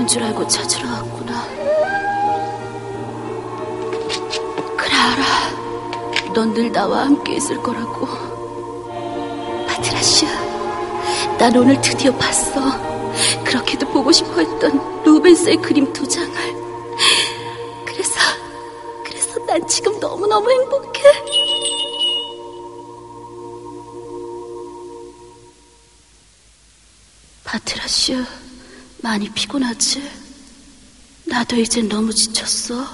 아닙니까? 0.00 0.06
줄 0.06 0.22
알고 0.22 0.46
찾으러 0.46 0.88
왔구나. 0.88 1.46
그래, 4.76 4.94
알아. 4.94 6.32
넌 6.34 6.54
늘 6.54 6.72
나와 6.72 7.04
함께 7.06 7.34
있을 7.36 7.62
거라고. 7.62 8.06
파트라시아, 9.66 10.28
난 11.38 11.54
오늘 11.56 11.80
드디어 11.80 12.14
봤어. 12.16 12.60
그렇게도 13.44 13.86
보고 13.88 14.10
싶어 14.12 14.40
했던 14.40 15.02
루벤스의 15.04 15.56
그림 15.58 15.92
도장을. 15.92 16.34
그래서, 17.84 18.20
그래서 19.04 19.38
난 19.46 19.66
지금 19.66 19.98
너무너무 20.00 20.50
행복해. 20.50 21.00
파트라시아, 27.44 28.24
많이 29.02 29.28
피곤하지? 29.30 30.10
나도 31.26 31.56
이제 31.56 31.82
너무 31.82 32.12
지쳤어. 32.12 32.86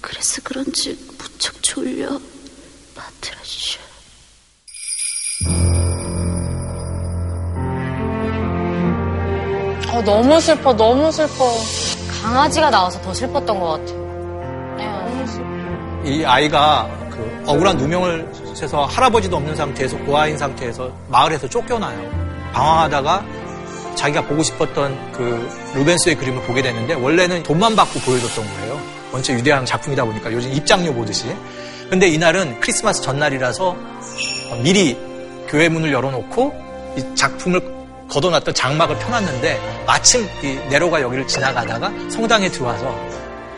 그래서 0.00 0.40
그런지 0.42 0.98
무척 1.18 1.62
졸려. 1.62 2.20
파트라시아. 2.94 3.80
어, 9.92 10.02
너무 10.02 10.40
슬퍼, 10.40 10.74
너무 10.74 11.10
슬퍼. 11.10 11.44
강아지가 12.22 12.70
나와서 12.70 13.00
더 13.00 13.14
슬펐던 13.14 13.58
것 13.58 13.66
같아요. 13.66 14.00
이 16.04 16.24
아이가 16.24 16.88
그 17.10 17.44
억울한 17.46 17.76
누명을 17.76 18.30
해서 18.60 18.84
할아버지도 18.84 19.36
없는 19.36 19.54
상태에서 19.56 19.96
고아인 19.98 20.36
상태에서 20.36 20.90
마을에서 21.08 21.48
쫓겨나요. 21.48 22.10
방황하다가 22.52 23.24
자기가 24.00 24.22
보고 24.22 24.42
싶었던 24.42 25.12
그 25.12 25.46
루벤스의 25.74 26.16
그림을 26.16 26.42
보게 26.44 26.62
됐는데 26.62 26.94
원래는 26.94 27.42
돈만 27.42 27.76
받고 27.76 28.00
보여줬던 28.00 28.46
거예요. 28.46 28.80
원체 29.12 29.34
유대양 29.34 29.66
작품이다 29.66 30.04
보니까 30.04 30.32
요즘 30.32 30.50
입장료 30.52 30.94
보듯이. 30.94 31.26
근데 31.90 32.08
이날은 32.08 32.60
크리스마스 32.60 33.02
전날이라서 33.02 33.76
미리 34.62 34.96
교회 35.48 35.68
문을 35.68 35.92
열어놓고 35.92 36.94
이 36.96 37.14
작품을 37.14 37.60
걷어놨던 38.08 38.54
장막을 38.54 38.98
펴놨는데 38.98 39.84
마침 39.86 40.26
이 40.42 40.58
네로가 40.70 41.02
여기를 41.02 41.26
지나가다가 41.26 41.92
성당에 42.08 42.48
들어와서 42.50 42.96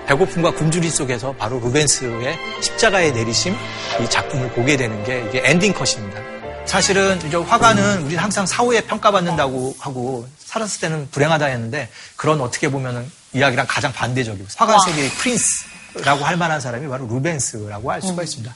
배고픔과 0.09 0.51
굶주림 0.53 0.91
속에서 0.91 1.33
바로 1.39 1.61
루벤스의 1.61 2.37
십자가의 2.61 3.13
내리심 3.13 3.55
이 4.03 4.11
작품을 4.11 4.51
보게 4.51 4.77
되는 4.77 5.05
게 5.05 5.25
이게 5.29 5.41
ending 5.45 5.73
cut입니다. 5.73 6.21
사실은 6.65 7.21
이제 7.27 7.37
화가는 7.37 8.03
우리 8.03 8.17
항상 8.17 8.47
사후에 8.47 8.81
평가받는다고 8.83 9.77
하고 9.79 10.27
살았을 10.39 10.81
때는 10.81 11.09
불행하다 11.11 11.47
했는데 11.47 11.89
그런 12.17 12.41
어떻게 12.41 12.71
보면은 12.71 13.11
이야기랑 13.33 13.67
가장 13.69 13.93
반대적이고 13.93 14.47
화가 14.57 14.79
세계의 14.87 15.11
prince라고 15.11 16.25
할 16.25 16.37
만한 16.37 16.61
사람이 16.61 16.89
바로 16.89 17.07
루벤스라고 17.07 17.91
할 17.91 18.01
수가 18.03 18.23
있습니다. 18.23 18.55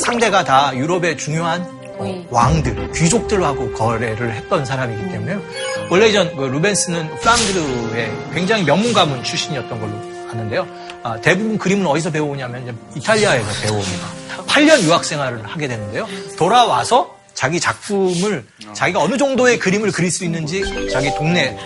상대가 0.00 0.44
다 0.44 0.74
유럽의 0.76 1.18
중요한 1.18 1.62
어, 1.98 2.26
왕들, 2.30 2.90
귀족들하고 2.92 3.72
거래를 3.74 4.34
했던 4.34 4.64
사람이기 4.64 5.12
때문에 5.12 5.38
원래 5.90 6.08
이전 6.08 6.34
그 6.34 6.44
루벤스는 6.44 7.16
플랑드르의 7.20 8.12
굉장히 8.32 8.64
명문 8.64 8.92
가문 8.92 9.22
출신이었던 9.22 9.78
걸로 9.78 9.92
아는데요. 10.30 10.66
아, 11.02 11.20
대부분 11.20 11.58
그림은 11.58 11.86
어디서 11.86 12.10
배우냐면 12.10 12.76
이탈리아에서 12.96 13.62
배웁니다. 13.62 14.06
8년 14.46 14.82
유학 14.82 15.04
생활을 15.04 15.44
하게 15.46 15.68
되는데요. 15.68 16.08
돌아와서 16.38 17.21
자기 17.34 17.60
작품을 17.60 18.44
자기가 18.72 19.00
어느 19.00 19.16
정도의 19.16 19.58
그림을 19.58 19.92
그릴 19.92 20.10
수 20.10 20.24
있는지 20.24 20.90
자기 20.90 21.14
동네 21.14 21.56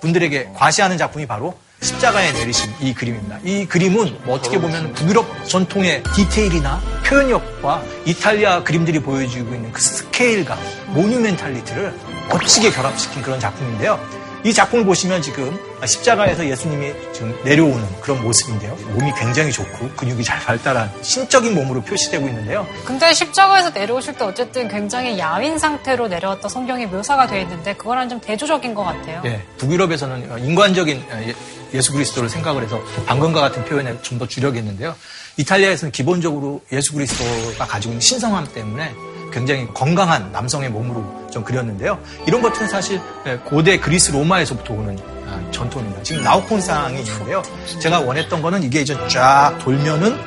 분들에게 0.00 0.50
과시하는 0.54 0.98
작품이 0.98 1.26
바로 1.26 1.54
십자가에 1.82 2.32
내리심 2.32 2.70
이 2.80 2.94
그림입니다. 2.94 3.38
이 3.42 3.66
그림은 3.66 4.18
뭐 4.24 4.36
어떻게 4.36 4.58
보면 4.58 4.92
북유럽 4.92 5.48
전통의 5.48 6.02
디테일이나 6.14 6.80
표현력과 7.06 7.82
이탈리아 8.04 8.62
그림들이 8.62 9.00
보여주고 9.00 9.54
있는 9.54 9.72
그 9.72 9.80
스케일감, 9.80 10.58
monumentality를 10.88 11.94
멋지게 12.28 12.70
결합시킨 12.70 13.22
그런 13.22 13.40
작품인데요. 13.40 13.98
이 14.42 14.52
작품을 14.54 14.84
보시면 14.86 15.20
지금 15.20 15.58
십자가에서 15.84 16.46
예수님이 16.48 16.92
지금 17.12 17.38
내려오는 17.44 17.84
그런 18.00 18.22
모습인데요. 18.22 18.74
몸이 18.94 19.12
굉장히 19.18 19.52
좋고 19.52 19.90
근육이 19.96 20.24
잘 20.24 20.38
발달한 20.40 20.90
신적인 21.02 21.54
몸으로 21.54 21.82
표시되고 21.82 22.26
있는데요. 22.28 22.66
근데 22.86 23.12
십자가에서 23.12 23.70
내려오실 23.70 24.14
때 24.14 24.24
어쨌든 24.24 24.68
굉장히 24.68 25.18
야윈 25.18 25.58
상태로 25.58 26.08
내려왔다 26.08 26.48
성경이 26.48 26.86
묘사가 26.86 27.26
되어 27.26 27.40
있는데 27.42 27.74
그거랑 27.74 28.08
좀 28.08 28.18
대조적인 28.20 28.74
것 28.74 28.82
같아요. 28.84 29.20
예, 29.26 29.42
북유럽에서는 29.58 30.38
인간적인 30.44 31.04
예- 31.26 31.34
예수 31.74 31.92
그리스도를 31.92 32.28
생각을 32.28 32.62
해서 32.64 32.80
방금과 33.06 33.40
같은 33.42 33.64
표현에 33.66 34.00
좀 34.02 34.18
더 34.18 34.26
주력했는데요. 34.26 34.94
이탈리아에서는 35.36 35.92
기본적으로 35.92 36.62
예수 36.72 36.92
그리스도가 36.94 37.66
가지고 37.66 37.92
있는 37.92 38.00
신성함 38.00 38.46
때문에 38.52 38.92
굉장히 39.32 39.66
건강한 39.72 40.30
남성의 40.32 40.68
몸으로 40.70 41.19
좀 41.30 41.44
그렸는데요. 41.44 41.98
이런 42.26 42.42
것들은 42.42 42.68
사실 42.68 43.00
예, 43.26 43.36
고대 43.36 43.78
그리스 43.78 44.10
로마에서부터 44.12 44.74
오는 44.74 44.98
아, 45.26 45.40
전통입니다. 45.50 46.02
지금 46.02 46.22
나우콘상이 46.24 47.00
있는데요. 47.00 47.42
제가 47.80 48.00
원했던 48.00 48.42
거는 48.42 48.62
이게 48.62 48.80
이제 48.80 48.96
쫙 49.08 49.58
돌면은 49.62 50.18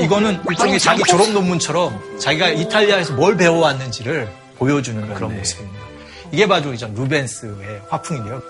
이거는 0.00 0.40
일종의 0.48 0.78
자기 0.78 1.02
졸업 1.04 1.30
논문처럼 1.30 2.18
자기가 2.18 2.48
이탈리아에서 2.48 3.14
뭘 3.14 3.36
배워왔는지를 3.36 4.28
보여주는 4.56 5.14
그런 5.14 5.36
모습입니다. 5.36 5.78
이게 6.32 6.46
바로 6.46 6.72
이제 6.72 6.86
루벤스의 6.94 7.82
화풍인데요. 7.88 8.42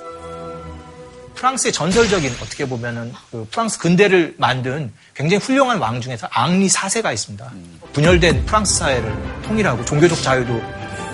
프랑스의 1.36 1.72
전설적인 1.72 2.34
어떻게 2.42 2.66
보면은 2.66 3.12
그 3.30 3.46
프랑스 3.50 3.78
근대를 3.78 4.34
만든 4.38 4.92
굉장히 5.14 5.42
훌륭한 5.42 5.78
왕 5.78 6.00
중에서 6.00 6.26
앙리 6.30 6.66
4세가 6.66 7.12
있습니다. 7.12 7.52
분열된 7.92 8.46
프랑스 8.46 8.76
사회를 8.78 9.14
통일하고 9.44 9.84
종교적 9.84 10.20
자유도 10.22 10.60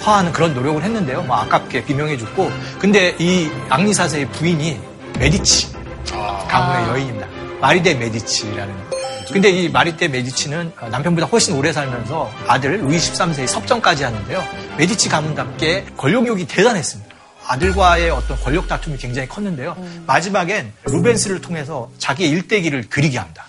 허하는 0.00 0.32
그런 0.32 0.54
노력을 0.54 0.82
했는데요. 0.82 1.22
뭐 1.22 1.36
아깝게 1.36 1.84
비명에 1.84 2.16
죽고 2.16 2.50
근데 2.78 3.14
이 3.18 3.50
앙리 3.68 3.92
4세의 3.92 4.32
부인이 4.32 4.80
메디치 5.18 5.72
가문의 6.48 6.88
여인입니다. 6.88 7.28
마리데 7.60 7.94
메디치라는. 7.94 8.92
근데 9.32 9.50
이 9.50 9.68
마리데 9.68 10.08
메디치는 10.08 10.72
남편보다 10.90 11.26
훨씬 11.26 11.54
오래 11.54 11.72
살면서 11.72 12.30
아들 12.46 12.78
루이 12.78 12.98
13세의 12.98 13.46
섭정까지 13.46 14.04
하는데요. 14.04 14.44
메디치 14.76 15.08
가문답게 15.08 15.86
권력욕이 15.96 16.46
대단했습니다. 16.46 17.11
아들과의 17.47 18.11
어떤 18.11 18.38
권력 18.40 18.68
다툼이 18.68 18.97
굉장히 18.99 19.28
컸는데요. 19.28 19.76
마지막엔 20.07 20.72
루벤스를 20.84 21.40
통해서 21.40 21.90
자기의 21.99 22.30
일대기를 22.30 22.86
그리게 22.88 23.18
합니다. 23.18 23.47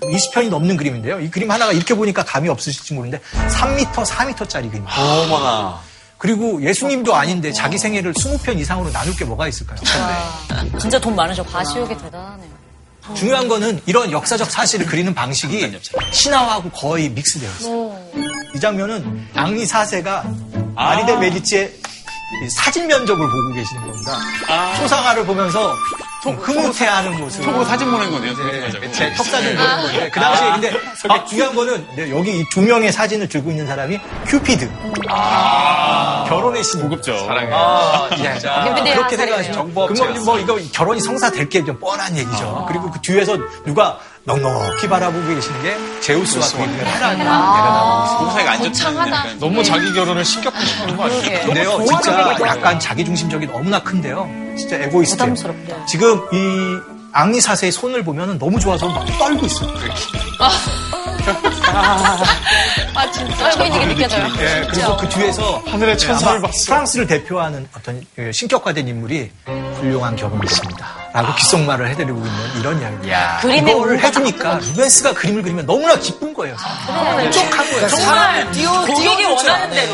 20편이 0.00 0.48
넘는 0.50 0.76
그림인데요. 0.76 1.20
이 1.20 1.30
그림 1.30 1.50
하나가 1.50 1.72
이렇게 1.72 1.94
보니까 1.94 2.24
감이 2.24 2.48
없으실지 2.48 2.94
모르는데 2.94 3.22
3m, 3.48 3.92
4m짜리 3.92 4.70
그림. 4.70 4.84
어머나. 4.86 5.80
그리고 6.18 6.62
예수님도 6.62 7.14
아닌데 7.14 7.52
자기 7.52 7.76
생애를 7.76 8.12
20편 8.14 8.58
이상으로 8.58 8.90
나눌 8.90 9.14
게 9.14 9.24
뭐가 9.24 9.46
있을까요? 9.48 9.78
진짜 10.80 10.98
돈 10.98 11.14
많으셨구나. 11.14 11.58
가시욕이 11.58 11.96
대단하네요. 11.98 12.54
중요한 13.14 13.48
거는 13.48 13.82
이런 13.84 14.10
역사적 14.10 14.50
사실을 14.50 14.86
그리는 14.86 15.14
방식이 15.14 15.78
신화하고 16.10 16.70
거의 16.70 17.10
믹스되어 17.10 17.50
있어요. 17.50 17.98
이 18.54 18.60
장면은 18.60 19.26
앙리 19.34 19.64
4세가 19.64 20.74
마리데 20.74 21.16
메디치의 21.18 21.66
이 21.66 21.93
사진 22.48 22.86
면접을 22.86 23.28
보고 23.28 23.52
계시는 23.52 23.86
겁니다. 23.86 24.18
초상화를 24.78 25.24
보면서 25.26 25.74
좀 26.24 26.34
흐뭇해하는 26.36 27.18
모습. 27.20 27.44
톡으로 27.44 27.64
사진 27.66 27.90
보낸 27.90 28.10
거네요. 28.10 28.34
제 28.92 29.12
턱 29.14 29.26
사진 29.26 29.54
보는 29.54 29.82
건데 29.82 30.10
그 30.10 30.18
당시에 30.20 30.50
근데 30.52 30.72
아, 31.10 31.22
중요한 31.26 31.54
거는 31.54 31.86
네, 31.96 32.10
여기 32.10 32.40
이 32.40 32.44
두 32.50 32.62
명의 32.62 32.90
사진을 32.90 33.28
들고 33.28 33.50
있는 33.50 33.66
사람이 33.66 34.00
큐피드. 34.26 34.70
결혼의 36.28 36.64
신. 36.64 36.80
고급죠. 36.80 37.26
사랑해. 37.26 37.50
아, 37.52 38.08
진짜. 38.16 38.64
큐피드의 38.68 38.94
그렇게 38.94 39.16
하사래요. 39.16 39.42
생각하시면 39.42 39.74
그러면 39.94 40.24
뭐 40.24 40.38
이거 40.38 40.58
결혼이 40.72 41.00
성사될 41.00 41.48
게 41.50 41.64
좀 41.64 41.78
뻔한 41.78 42.16
얘기죠. 42.16 42.64
그리고 42.68 42.90
그 42.90 43.00
뒤에서 43.02 43.36
누가 43.66 43.98
넉넉히 44.24 44.88
바라보고 44.88 45.34
계시는 45.34 45.62
게 45.62 45.76
제우스와 46.00 46.46
그의 46.46 46.68
헤라가 46.68 47.14
내려다보고 47.14 48.04
있습니다. 48.04 48.32
사이가 48.34 48.52
안 48.52 48.58
거창하다. 48.60 49.24
너무 49.40 49.62
자기 49.62 49.92
결혼을 49.92 50.24
신격화시키는 50.24 50.96
거 50.96 51.04
아니에요? 51.04 51.46
근데요, 51.46 51.84
진짜 51.86 52.36
약간 52.46 52.80
자기중심적이 52.80 53.46
너무나 53.46 53.82
큰데요. 53.82 54.28
진짜 54.56 54.76
에고이스트예요. 54.76 55.34
부담스럽다. 55.34 55.86
지금 55.86 56.20
이 56.32 56.80
앙리 57.12 57.40
사세의 57.40 57.70
손을 57.72 58.02
보면 58.04 58.38
너무 58.38 58.58
좋아서 58.58 58.88
막 58.88 59.04
떨고 59.18 59.46
있어요. 59.46 59.72
아, 62.94 63.10
진짜. 63.12 63.50
떨고 63.50 63.64
있는 63.64 63.80
게 63.80 63.94
느껴져요. 63.94 64.26
예, 64.40 64.66
그리고 64.70 64.96
그 64.96 65.08
뒤에서 65.08 65.62
하늘의 65.66 65.96
네, 65.96 66.06
천사를 66.06 66.40
봤어. 66.40 66.64
프랑스를 66.66 67.06
대표하는 67.06 67.66
어떤 67.76 68.02
예, 68.18 68.32
신격화된 68.32 68.86
인물이 68.88 69.30
훌륭한 69.80 70.16
결혼이십니다. 70.16 71.03
라고 71.14 71.32
귓속말을 71.36 71.90
해드리고 71.90 72.18
있는 72.18 72.32
이런 72.58 72.80
이야기입니다. 72.80 73.38
그림에 73.40 73.70
이거를 73.70 73.92
오르가 73.92 74.06
해주니까 74.08 74.54
루벤스가 74.58 75.14
그림을 75.14 75.42
그리면 75.44 75.64
너무나 75.64 75.96
기쁜 75.96 76.34
거예요. 76.34 76.56
촉한 77.30 77.70
거예요. 77.70 77.88
정말 77.88 78.46
고객이 78.46 79.24
원하는 79.24 79.70
대로. 79.70 79.92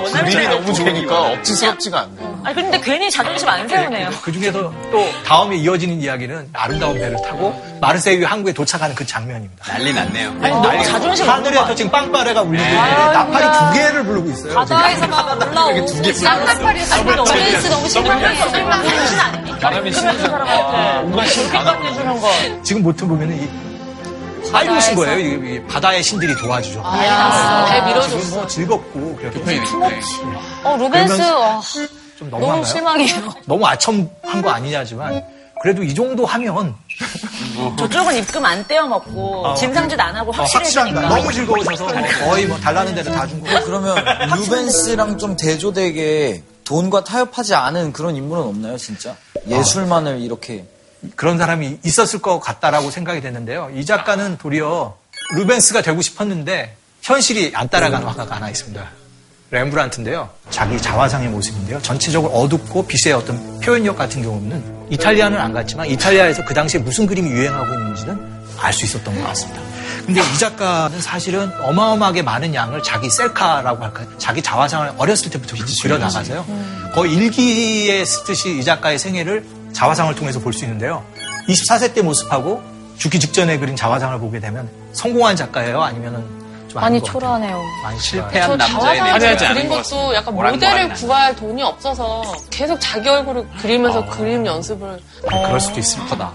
원하는 0.00 0.24
그림이 0.24 0.42
대로. 0.46 0.54
너무 0.60 0.72
좋으니까 0.72 1.20
억지스럽지가 1.32 1.98
않네. 2.02 2.38
아니 2.44 2.54
근데 2.54 2.80
괜히 2.80 3.10
자존심 3.10 3.48
안 3.48 3.66
세우네요. 3.68 4.10
그 4.22 4.30
중에서 4.30 4.72
또 4.92 5.10
다음에 5.26 5.56
이어지는 5.56 6.00
이야기는 6.00 6.50
아름다운 6.52 6.94
배를 6.94 7.16
타고 7.26 7.60
마르세유 7.80 8.24
항구에 8.24 8.52
도착하는 8.52 8.94
그 8.94 9.04
장면입니다. 9.04 9.72
난리 9.72 9.92
났네요. 9.92 10.36
아니 10.40 10.50
너무 10.54 10.84
자존심 10.84 11.28
하늘에서 11.28 11.74
지금 11.74 11.90
빵빠레가 11.90 12.42
울리고 12.42 12.62
있는데 12.62 12.78
아유, 12.78 13.12
나팔이 13.12 13.44
야. 13.44 13.52
두 13.52 13.74
개를 13.76 14.04
부르고 14.04 14.30
있어요. 14.30 14.54
바다에서 14.54 15.08
막 15.08 15.36
올라오고 15.50 15.86
쌍나팔이 16.12 16.84
로맨스 17.16 17.66
너무 17.66 17.88
심각해. 17.88 19.47
바람이 19.60 19.92
치는 19.92 20.18
사람한테 20.20 21.06
온갖 21.06 21.26
신을 21.26 21.50
다 21.50 21.62
나오는 21.64 21.86
해주는 21.90 22.20
거. 22.20 22.28
지금 22.62 22.82
모트 22.82 23.06
보면은 23.06 23.42
이 23.42 24.50
빨리오신 24.50 24.94
거예요. 24.94 25.18
이, 25.18 25.54
이 25.56 25.62
바다의 25.66 26.02
신들이 26.02 26.34
도와주죠. 26.36 26.80
아, 26.84 27.66
배 27.70 27.80
밀어줬어. 27.86 28.18
지금 28.18 28.30
뭐 28.36 28.46
즐겁고 28.46 29.16
그렇게 29.16 29.38
어, 30.64 30.76
로맨스, 30.76 31.16
그러면서 31.16 31.38
와, 31.40 31.60
좀 32.18 32.30
너무 32.30 32.40
너무한가요? 32.40 32.64
실망이에요. 32.64 33.34
너무 33.46 33.66
아첨한 33.66 34.42
거 34.42 34.50
아니냐지만 34.50 35.22
그래도 35.62 35.82
이 35.82 35.92
정도 35.94 36.24
하면 36.24 36.74
저쪽은 37.78 38.14
입금 38.16 38.44
안 38.44 38.64
떼어 38.66 38.86
먹고 38.86 39.46
어. 39.48 39.54
진상짓 39.54 39.98
안 40.00 40.14
하고 40.16 40.30
어, 40.30 40.34
확실해지니까. 40.34 40.82
확실합니다. 41.02 41.08
너무 41.16 41.32
즐거우셔서 41.32 41.86
거의 42.24 42.46
뭐 42.46 42.56
달라는 42.58 42.94
대로 42.94 43.12
다 43.12 43.26
준 43.26 43.40
거예요. 43.42 43.60
그러면 43.64 43.96
루벤스랑 44.36 45.18
좀 45.18 45.36
대조되게 45.36 46.42
돈과 46.68 47.02
타협하지 47.02 47.54
않은 47.54 47.94
그런 47.94 48.14
인물은 48.14 48.44
없나요, 48.44 48.76
진짜? 48.76 49.16
예술만을 49.48 50.20
이렇게. 50.20 50.66
그런 51.16 51.38
사람이 51.38 51.78
있었을 51.82 52.20
것 52.20 52.40
같다라고 52.40 52.90
생각이 52.90 53.22
됐는데요. 53.22 53.70
이 53.74 53.86
작가는 53.86 54.36
도리어 54.36 54.94
루벤스가 55.34 55.80
되고 55.80 56.02
싶었는데 56.02 56.76
현실이 57.00 57.52
안 57.54 57.70
따라가는 57.70 58.06
화가가 58.06 58.36
하나 58.36 58.50
있습니다. 58.50 58.86
렘브란트인데요. 59.50 60.28
자기 60.50 60.76
자화상의 60.82 61.28
모습인데요. 61.30 61.80
전체적으로 61.80 62.32
어둡고 62.34 62.86
빛의 62.86 63.14
어떤 63.14 63.60
표현력 63.60 63.96
같은 63.96 64.22
경우는 64.22 64.88
이탈리아는 64.90 65.38
안 65.40 65.54
갔지만 65.54 65.86
이탈리아에서 65.88 66.44
그 66.44 66.52
당시에 66.52 66.80
무슨 66.80 67.06
그림이 67.06 67.30
유행하고 67.30 67.72
있는지는 67.72 68.38
알 68.58 68.72
수 68.74 68.84
있었던 68.84 69.14
것 69.16 69.22
같습니다. 69.28 69.62
근데 70.06 70.20
이 70.20 70.38
작가는 70.38 71.00
사실은 71.00 71.50
어마어마하게 71.60 72.22
많은 72.22 72.54
양을 72.54 72.82
자기 72.82 73.10
셀카라고 73.10 73.84
할까요? 73.84 74.08
자기 74.18 74.40
자화상을 74.42 74.92
어렸을 74.96 75.30
때부터 75.30 75.56
그려나가서요. 75.82 76.44
거의 76.94 77.12
일기에 77.14 78.04
쓰듯이 78.04 78.58
이 78.58 78.64
작가의 78.64 78.98
생애를 78.98 79.44
자화상을 79.72 80.14
통해서 80.14 80.40
볼 80.40 80.52
수 80.52 80.64
있는데요. 80.64 81.04
24세 81.48 81.94
때 81.94 82.02
모습하고 82.02 82.62
죽기 82.96 83.20
직전에 83.20 83.58
그린 83.58 83.76
자화상을 83.76 84.18
보게 84.18 84.40
되면 84.40 84.68
성공한 84.92 85.36
작가예요? 85.36 85.80
아니면은 85.82 86.20
좀 86.20 86.47
많이? 86.74 87.02
초라하네요. 87.02 87.62
많이 87.82 87.98
실패한 88.00 88.58
대해 88.58 88.70
자화상을 89.36 89.54
그린 89.54 89.68
것도 89.68 90.14
약간 90.14 90.34
모델을. 90.34 90.92
구할 90.94 91.34
돈이 91.36 91.62
없어서 91.62 92.22
계속 92.50 92.78
자기 92.80 93.08
얼굴을 93.08 93.46
그리면서 93.60 94.04
그림 94.06 94.44
연습을. 94.46 95.00
그럴 95.22 95.60
수도 95.60 95.80
있을 95.80 96.04
거다. 96.06 96.32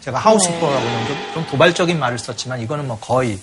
제가 0.00 0.18
하우스퍼라고는 0.18 1.06
좀, 1.06 1.16
좀 1.34 1.46
도발적인 1.46 1.98
말을 1.98 2.18
썼지만 2.18 2.60
이거는 2.60 2.86
뭐 2.88 2.98
거의 3.00 3.38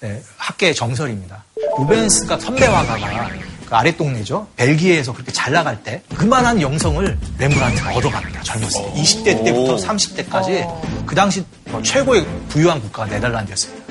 네, 0.00 0.20
학계의 0.36 0.74
정설입니다. 0.74 1.44
루벤스가 1.78 2.38
선배 2.38 2.66
화가가 2.66 3.30
그 3.66 3.74
아랫동네죠. 3.74 4.46
벨기에에서 4.56 5.14
그렇게 5.14 5.32
잘 5.32 5.54
나갈 5.54 5.82
때 5.82 6.02
그만한 6.14 6.60
영성을 6.60 7.18
렘브란트가 7.38 7.94
얻어갑니다. 7.94 8.42
젊었을 8.42 8.82
때. 8.82 8.92
20대 9.00 9.44
때부터 9.44 9.76
30대까지 9.76 11.06
그 11.06 11.14
당시 11.14 11.42
뭐 11.70 11.80
최고의 11.82 12.26
부유한 12.50 12.82
국가가 12.82 13.08
네덜란드였습니다. 13.10 13.83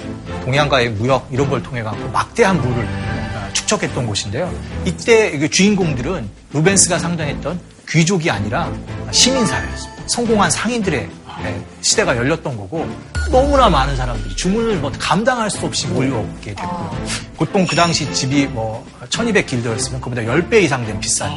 동양과의 0.44 0.90
무역 0.92 1.28
이런 1.32 1.50
걸 1.50 1.64
통해 1.64 1.82
갖고 1.84 2.08
막대한 2.10 2.62
부를 2.62 2.84
어, 2.86 3.50
축적했던 3.54 4.06
곳인데요. 4.06 4.54
이때 4.86 5.38
그 5.38 5.50
주인공들은 5.50 6.30
루벤스가 6.54 7.00
상정했던 7.00 7.60
귀족이 7.90 8.30
아니라 8.30 8.72
시민사회였습니다. 9.12 10.04
성공한 10.08 10.52
상인들의 10.52 11.10
예, 11.46 11.62
시대가 11.82 12.16
열렸던 12.16 12.56
거고 12.58 12.88
너무나 13.32 13.68
많은 13.70 13.96
사람들이 13.96 14.36
주문을 14.36 14.78
뭐 14.78 14.92
감당할 15.00 15.50
수 15.50 15.66
없이 15.66 15.88
몰려오게 15.88 16.54
됐고요. 16.54 17.06
보통 17.38 17.66
그 17.66 17.76
당시 17.76 18.12
집이 18.14 18.48
뭐 18.48 18.86
1200 19.10 19.48
길더였으면 19.48 20.00
그보다 20.02 20.22
10배 20.22 20.62
이상 20.64 20.86
된 20.86 21.00
비싼 21.00 21.32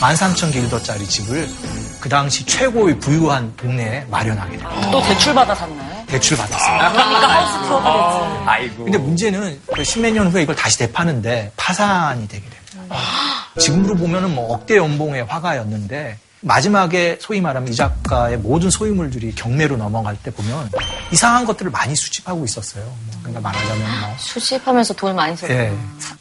13,000 0.00 0.50
길더짜리 0.50 1.06
집을 1.06 1.48
그 2.00 2.08
당시 2.08 2.44
최고의 2.44 2.98
부유한 2.98 3.52
동네에 3.56 4.06
마련하게 4.10 4.56
됩니다. 4.58 4.90
또 4.90 5.00
대출 5.02 5.34
받아 5.34 5.54
샀나요? 5.54 5.97
대출 6.08 6.36
받았어요. 6.36 6.78
그러니까 6.78 7.28
하우스 7.28 7.66
프로가 7.66 7.92
됐지. 7.92 8.44
아이고. 8.46 8.84
근데 8.84 8.98
문제는 8.98 9.60
그 9.74 9.84
십몇 9.84 10.12
년 10.12 10.28
후에 10.30 10.42
이걸 10.42 10.56
다시 10.56 10.78
되파는데 10.78 11.52
파산이 11.56 12.26
되게 12.28 12.42
됩니다. 12.42 12.88
지금으로 13.58 13.94
보면은 13.96 14.34
뭐 14.34 14.52
억대 14.54 14.76
연봉의 14.76 15.24
화가였는데 15.24 16.18
마지막에 16.40 17.18
소위 17.20 17.40
말하면 17.40 17.72
이 17.72 17.74
작가의 17.74 18.38
모든 18.38 18.70
소유물들이 18.70 19.34
경매로 19.34 19.76
넘어갈 19.76 20.16
때 20.16 20.30
보면 20.30 20.70
이상한 21.10 21.44
것들을 21.44 21.70
많이 21.70 21.94
수집하고 21.96 22.44
있었어요. 22.44 22.84
뭐 22.84 23.14
그러니까 23.22 23.40
말하자면 23.40 24.00
뭐 24.00 24.14
수집하면서 24.18 24.94
돈을 24.94 25.14
많이 25.14 25.36
썼어요. 25.36 25.58
예. 25.58 25.74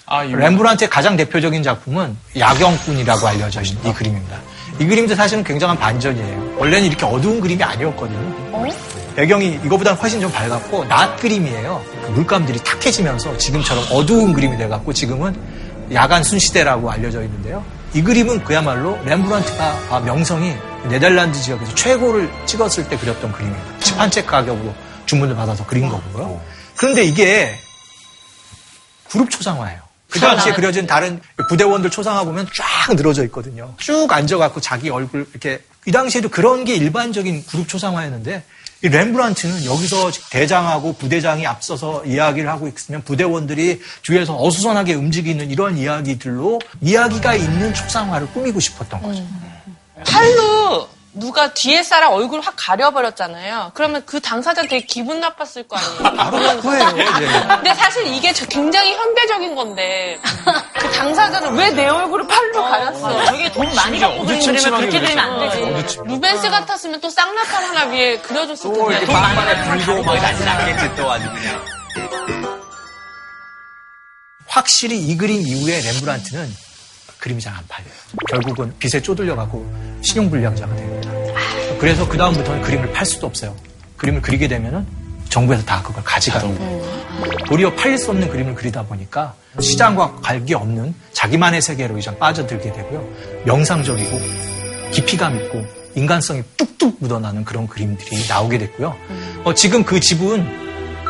아, 0.08 0.24
렘브란트의 0.24 0.90
가장 0.90 1.16
대표적인 1.16 1.62
작품은 1.62 2.18
야경꾼이라고 2.38 3.28
알려져 3.28 3.62
있는 3.62 3.86
이 3.90 3.94
그림입니다. 3.94 4.38
이 4.80 4.86
그림도 4.86 5.16
사실은 5.16 5.44
굉장한 5.44 5.78
반전이에요. 5.78 6.56
원래는 6.58 6.88
이렇게 6.88 7.06
어두운 7.06 7.40
그림이 7.40 7.62
아니었거든요. 7.64 8.58
배경이 9.18 9.60
이거보다는 9.66 10.00
훨씬 10.00 10.22
좀 10.22 10.32
밝았고 10.32 10.86
낮 10.86 11.18
그림이에요. 11.18 11.84
그 12.06 12.12
물감들이 12.12 12.60
탁해지면서 12.60 13.36
지금처럼 13.40 13.84
어두운 13.90 14.32
그림이 14.32 14.56
돼갖고 14.58 14.94
지금은 14.94 15.36
야간 15.92 16.24
순시대라고 16.24 16.92
알려져 16.92 17.24
있는데요. 17.24 17.66
이 17.96 18.04
그림은 18.04 18.44
그야말로 18.44 18.96
렘브란트가 19.06 19.80
아, 19.90 20.00
명성이 20.02 20.54
네덜란드 20.88 21.42
지역에서 21.42 21.74
최고를 21.74 22.30
찍었을 22.46 22.88
때 22.90 22.96
그렸던 22.96 23.32
그림이에요. 23.32 23.60
10한채 23.80 24.24
가격으로 24.28 24.76
주문을 25.08 25.36
받아서 25.36 25.66
그린 25.66 25.90
거고요. 25.90 26.40
그런데 26.76 27.04
이게 27.04 27.56
그룹 29.10 29.32
초상화예요. 29.32 29.80
그 30.12 30.20
당시에 30.20 30.54
그려진 30.54 30.86
다른 30.86 31.20
부대원들 31.50 31.90
초상화 31.90 32.24
보면 32.24 32.48
쫙 32.56 32.94
늘어져 32.96 33.24
있거든요. 33.26 33.74
쭉 33.78 34.12
앉아갖고 34.12 34.62
자기 34.62 34.92
얼굴 34.92 35.26
이렇게 35.32 35.64
이 35.88 35.92
당시에도 35.92 36.30
그런 36.30 36.66
게 36.66 36.76
일반적인 36.76 37.46
그룹 37.48 37.68
초상화였는데 37.68 38.44
이 38.84 38.90
렘브란트는 38.90 39.66
여기서 39.66 40.12
대장하고 40.30 40.94
부대장이 40.94 41.48
앞서서 41.48 42.06
이야기를 42.06 42.48
하고 42.50 42.68
있으면 42.68 43.02
부대원들이 43.04 43.82
뒤에서 44.04 44.38
어수선하게 44.40 44.94
움직이는 44.94 45.50
이런 45.50 45.78
이야기들로 45.78 46.60
이야기가 46.82 47.36
있는 47.36 47.74
초상화를 47.74 48.28
꾸미고 48.28 48.60
싶었던 48.60 49.02
거죠. 49.02 49.26
팔로 50.06 50.88
누가 51.14 51.52
뒤에 51.52 51.82
사람 51.82 52.14
얼굴 52.14 52.42
확 52.42 52.54
가려버렸잖아요. 52.58 53.72
그러면 53.74 54.04
그 54.06 54.20
당사자 54.20 54.62
되게 54.62 54.82
기분 54.86 55.20
나빴을 55.20 55.68
거 55.68 55.76
아니에요. 55.76 55.98
바로 56.16 56.38
그거예요. 56.62 56.94
예. 56.98 57.48
근데 57.56 57.74
사실 57.74 58.06
이게 58.08 58.32
저- 58.34 58.46
굉장히 58.46 58.94
현대적인 58.94 59.56
건데 59.56 60.20
그 60.80 60.92
당사자는 60.92 61.56
왜 61.56 61.72
내 61.72 61.88
얼굴을 61.88 62.28
팔로 62.28 62.64
가렸어? 62.64 63.26
저게 63.26 63.52
돈 63.52 63.74
많이 63.76 64.00
갖고 64.00 64.26
그린 64.26 64.40
그림을 64.46 64.80
그렇게 64.80 65.00
그리면 65.00 65.20
안 65.20 65.40
되지. 65.84 65.98
루벤스 66.06 66.50
같았으면 66.50 67.02
또 67.02 67.10
쌍나팔 67.10 67.64
하나 67.64 67.86
위에 67.86 68.18
그려줬을 68.20 68.72
또 68.72 68.78
텐데. 68.78 68.98
이렇게 68.98 69.14
빵빵에 69.14 69.86
불고 69.86 70.04
막 70.04 70.16
난리 70.22 70.46
났겠지 70.46 70.96
또 70.96 71.12
아주 71.12 71.26
그냥. 71.32 71.66
확실히 74.48 74.98
이 75.00 75.18
그림 75.18 75.42
이후에 75.42 75.82
렘브란트는 75.82 76.67
그림이 77.28 77.42
잘 77.42 77.54
안 77.54 77.62
팔려요. 77.68 77.92
결국은 78.30 78.74
빚에 78.80 79.02
쪼들려가고 79.02 79.70
신용불량자가 80.02 80.76
됩니다. 80.76 81.12
그래서 81.80 82.08
그 82.08 82.18
다음부터는 82.18 82.62
그림을 82.62 82.92
팔 82.94 83.06
수도 83.06 83.28
없어요. 83.28 83.56
그림을 83.98 84.22
그리게 84.22 84.48
되면은 84.48 84.86
정부에서 85.30 85.64
다 85.66 85.82
그걸 85.84 86.02
가져가는 86.04 86.58
거예요. 86.58 86.82
도리어 87.48 87.76
팔릴 87.76 87.98
수 87.98 88.12
없는 88.12 88.30
그림을 88.30 88.56
그리다 88.56 88.84
보니까 88.86 89.36
시장과 89.60 90.16
관계 90.22 90.56
없는 90.56 90.94
자기만의 91.12 91.62
세계로 91.62 91.98
이제 91.98 92.16
빠져들게 92.18 92.72
되고요. 92.72 93.06
명상적이고 93.46 94.20
깊이감 94.92 95.36
있고 95.42 95.66
인간성이 95.96 96.44
뚝뚝 96.56 96.98
묻어나는 97.00 97.44
그런 97.44 97.68
그림들이 97.68 98.26
나오게 98.30 98.58
됐고요. 98.60 98.96
어, 99.44 99.54
지금 99.54 99.84
그 99.84 100.00
집은 100.00 100.48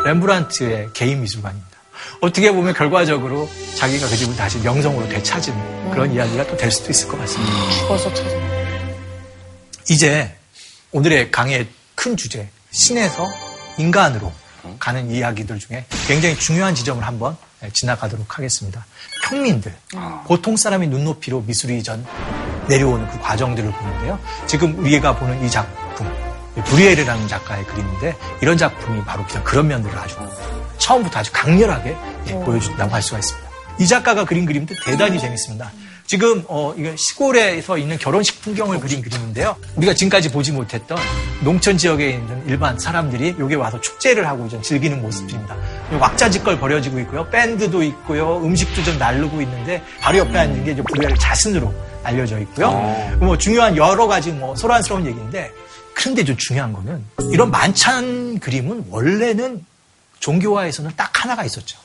렘브란트의 0.05 0.89
개인 0.93 1.21
미술관입니다. 1.21 1.76
어떻게 2.21 2.51
보면 2.51 2.73
결과적으로 2.73 3.49
자기가 3.75 4.07
그 4.07 4.15
집을 4.15 4.35
다시 4.35 4.57
명성으로 4.59 5.07
되찾은 5.09 5.91
그런 5.91 6.11
이야기가 6.13 6.47
또 6.47 6.57
될 6.57 6.71
수도 6.71 6.91
있을 6.91 7.07
것 7.07 7.17
같습니다. 7.19 7.53
죽어서 7.79 8.13
찾아. 8.13 8.29
이제 9.89 10.35
오늘의 10.91 11.31
강의 11.31 11.67
큰 11.95 12.17
주제, 12.17 12.47
신에서 12.71 13.27
인간으로 13.77 14.31
가는 14.79 15.09
이야기들 15.09 15.59
중에 15.59 15.85
굉장히 16.07 16.37
중요한 16.37 16.75
지점을 16.75 17.05
한번 17.05 17.37
지나가도록 17.73 18.37
하겠습니다. 18.37 18.85
평민들, 19.23 19.73
보통 20.25 20.57
사람이 20.57 20.87
눈높이로 20.87 21.41
미술 21.41 21.71
이 21.71 21.81
전 21.83 22.05
내려오는 22.67 23.07
그 23.07 23.17
과정들을 23.19 23.71
보는데요. 23.71 24.19
지금 24.45 24.77
우리가 24.79 25.15
보는 25.17 25.45
이 25.45 25.49
작품, 25.49 26.05
브리엘이라는 26.63 27.27
작가의 27.27 27.65
그림인데 27.65 28.15
이런 28.41 28.57
작품이 28.57 29.03
바로 29.05 29.25
그냥 29.25 29.43
그런 29.43 29.67
면들을 29.67 29.97
아주 29.97 30.15
처음부터 30.77 31.19
아주 31.19 31.31
강렬하게 31.33 31.95
예, 32.27 32.31
보여준다고 32.33 32.93
할 32.93 33.01
수가 33.01 33.19
있습니다. 33.19 33.47
이 33.79 33.87
작가가 33.87 34.25
그린 34.25 34.45
그림도 34.45 34.75
대단히 34.85 35.19
재밌습니다. 35.19 35.71
지금 36.07 36.41
어, 36.47 36.73
이건 36.77 36.95
시골에서 36.95 37.77
있는 37.77 37.97
결혼식 37.97 38.41
풍경을 38.41 38.79
그린 38.79 39.01
그림인데요. 39.01 39.57
우리가 39.75 39.93
지금까지 39.93 40.31
보지 40.31 40.53
못했던 40.53 40.97
농촌 41.41 41.77
지역에 41.77 42.11
있는 42.11 42.43
일반 42.47 42.79
사람들이 42.79 43.35
여기 43.39 43.55
와서 43.55 43.79
축제를 43.81 44.25
하고 44.25 44.47
좀 44.47 44.61
즐기는 44.61 45.01
모습입니다. 45.01 45.55
왁자지껄 45.99 46.59
벌여지고 46.59 46.99
있고요. 47.01 47.29
밴드도 47.29 47.83
있고요. 47.83 48.37
음식도 48.37 48.83
좀 48.83 48.97
나르고 48.97 49.41
있는데 49.41 49.83
바로 49.99 50.19
옆에 50.19 50.39
앉은 50.39 50.63
게 50.63 50.71
이제 50.71 50.81
불의 50.81 51.13
자신으로 51.19 51.73
알려져 52.03 52.39
있고요. 52.39 52.71
뭐 53.19 53.37
중요한 53.37 53.75
여러 53.75 54.07
가지 54.07 54.31
뭐 54.31 54.55
소란스러운 54.55 55.05
얘기인데 55.05 55.51
그런데 55.97 56.23
좀 56.23 56.37
중요한 56.37 56.73
거는 56.73 57.03
이런 57.31 57.49
만찬 57.49 58.39
그림은 58.39 58.85
원래는 58.89 59.65
종교화에서는 60.19 60.91
딱 60.95 61.23
하나가 61.23 61.43
있었죠. 61.43 61.79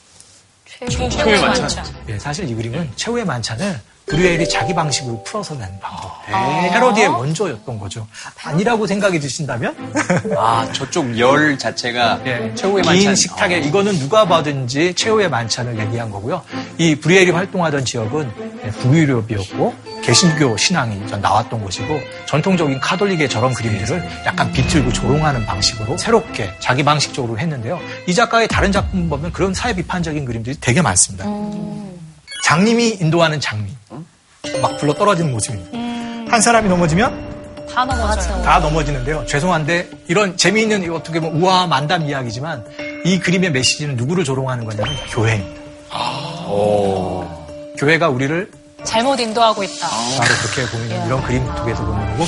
최후의 0.66 1.40
만찬. 1.40 1.84
예, 2.08 2.18
사실 2.18 2.46
이 2.48 2.54
그림은 2.54 2.92
최후의 2.96 3.24
만찬을 3.24 3.80
브루엘이 4.12 4.46
자기 4.46 4.74
방식으로 4.74 5.22
풀어서 5.24 5.54
낸 5.54 5.66
방법. 5.80 6.12
헤로디의 6.28 7.08
원조였던 7.08 7.78
거죠. 7.78 8.06
아니라고 8.44 8.86
생각이 8.86 9.18
드신다면? 9.18 9.74
아, 10.36 10.68
저쪽 10.70 11.18
열 11.18 11.56
자체가 11.56 12.20
최후의 12.54 12.82
긴 12.82 12.92
만찬. 12.92 13.14
식탁에 13.14 13.58
이거는 13.60 13.98
누가 13.98 14.26
봐든지 14.26 14.92
최후의 14.94 15.30
만찬을 15.30 15.78
얘기한 15.78 16.10
거고요. 16.10 16.42
이 16.76 16.94
브리엘이 16.94 17.30
활동하던 17.30 17.86
지역은 17.86 18.30
북유럽이었고 18.80 19.74
개신교 20.02 20.58
신앙이 20.58 21.06
전 21.08 21.22
나왔던 21.22 21.62
곳이고 21.62 21.98
전통적인 22.26 22.80
카톨릭의 22.80 23.30
저런 23.30 23.54
그림들을 23.54 24.02
약간 24.26 24.52
비틀고 24.52 24.92
조롱하는 24.92 25.46
방식으로 25.46 25.96
새롭게 25.96 26.52
자기 26.60 26.84
방식적으로 26.84 27.38
했는데요. 27.38 27.80
이 28.06 28.12
작가의 28.12 28.46
다른 28.48 28.72
작품 28.72 29.08
보면 29.08 29.32
그런 29.32 29.54
사회 29.54 29.74
비판적인 29.74 30.26
그림들이 30.26 30.54
되게 30.60 30.82
많습니다. 30.82 31.24
장님이 32.42 32.98
인도하는 33.00 33.40
장미. 33.40 33.70
막 34.60 34.76
불러 34.78 34.92
떨어지는 34.94 35.30
모습입니다. 35.32 35.78
한 36.32 36.40
사람이 36.40 36.68
넘어지면 36.68 37.66
다 37.72 37.84
넘어져요. 37.84 38.42
다 38.42 38.58
넘어지는데요. 38.58 39.24
죄송한데 39.26 39.88
이런 40.08 40.36
재미있는 40.36 40.90
어떻게 40.92 41.20
보면 41.20 41.40
우아한 41.40 41.68
만담 41.68 42.02
이야기지만 42.02 42.64
이 43.04 43.18
그림의 43.18 43.52
메시지는 43.52 43.96
누구를 43.96 44.24
조롱하는 44.24 44.64
거냐면 44.64 44.94
교회입니다. 45.10 45.62
교회가 47.78 48.08
우리를 48.08 48.50
잘못 48.84 49.20
인도하고 49.20 49.62
있다. 49.62 49.88
바로 50.18 50.34
그렇게 50.42 50.70
보이는 50.70 51.06
이런 51.06 51.22
그림 51.22 51.46
속에서 51.56 51.84
보는 51.84 52.10
거고 52.18 52.24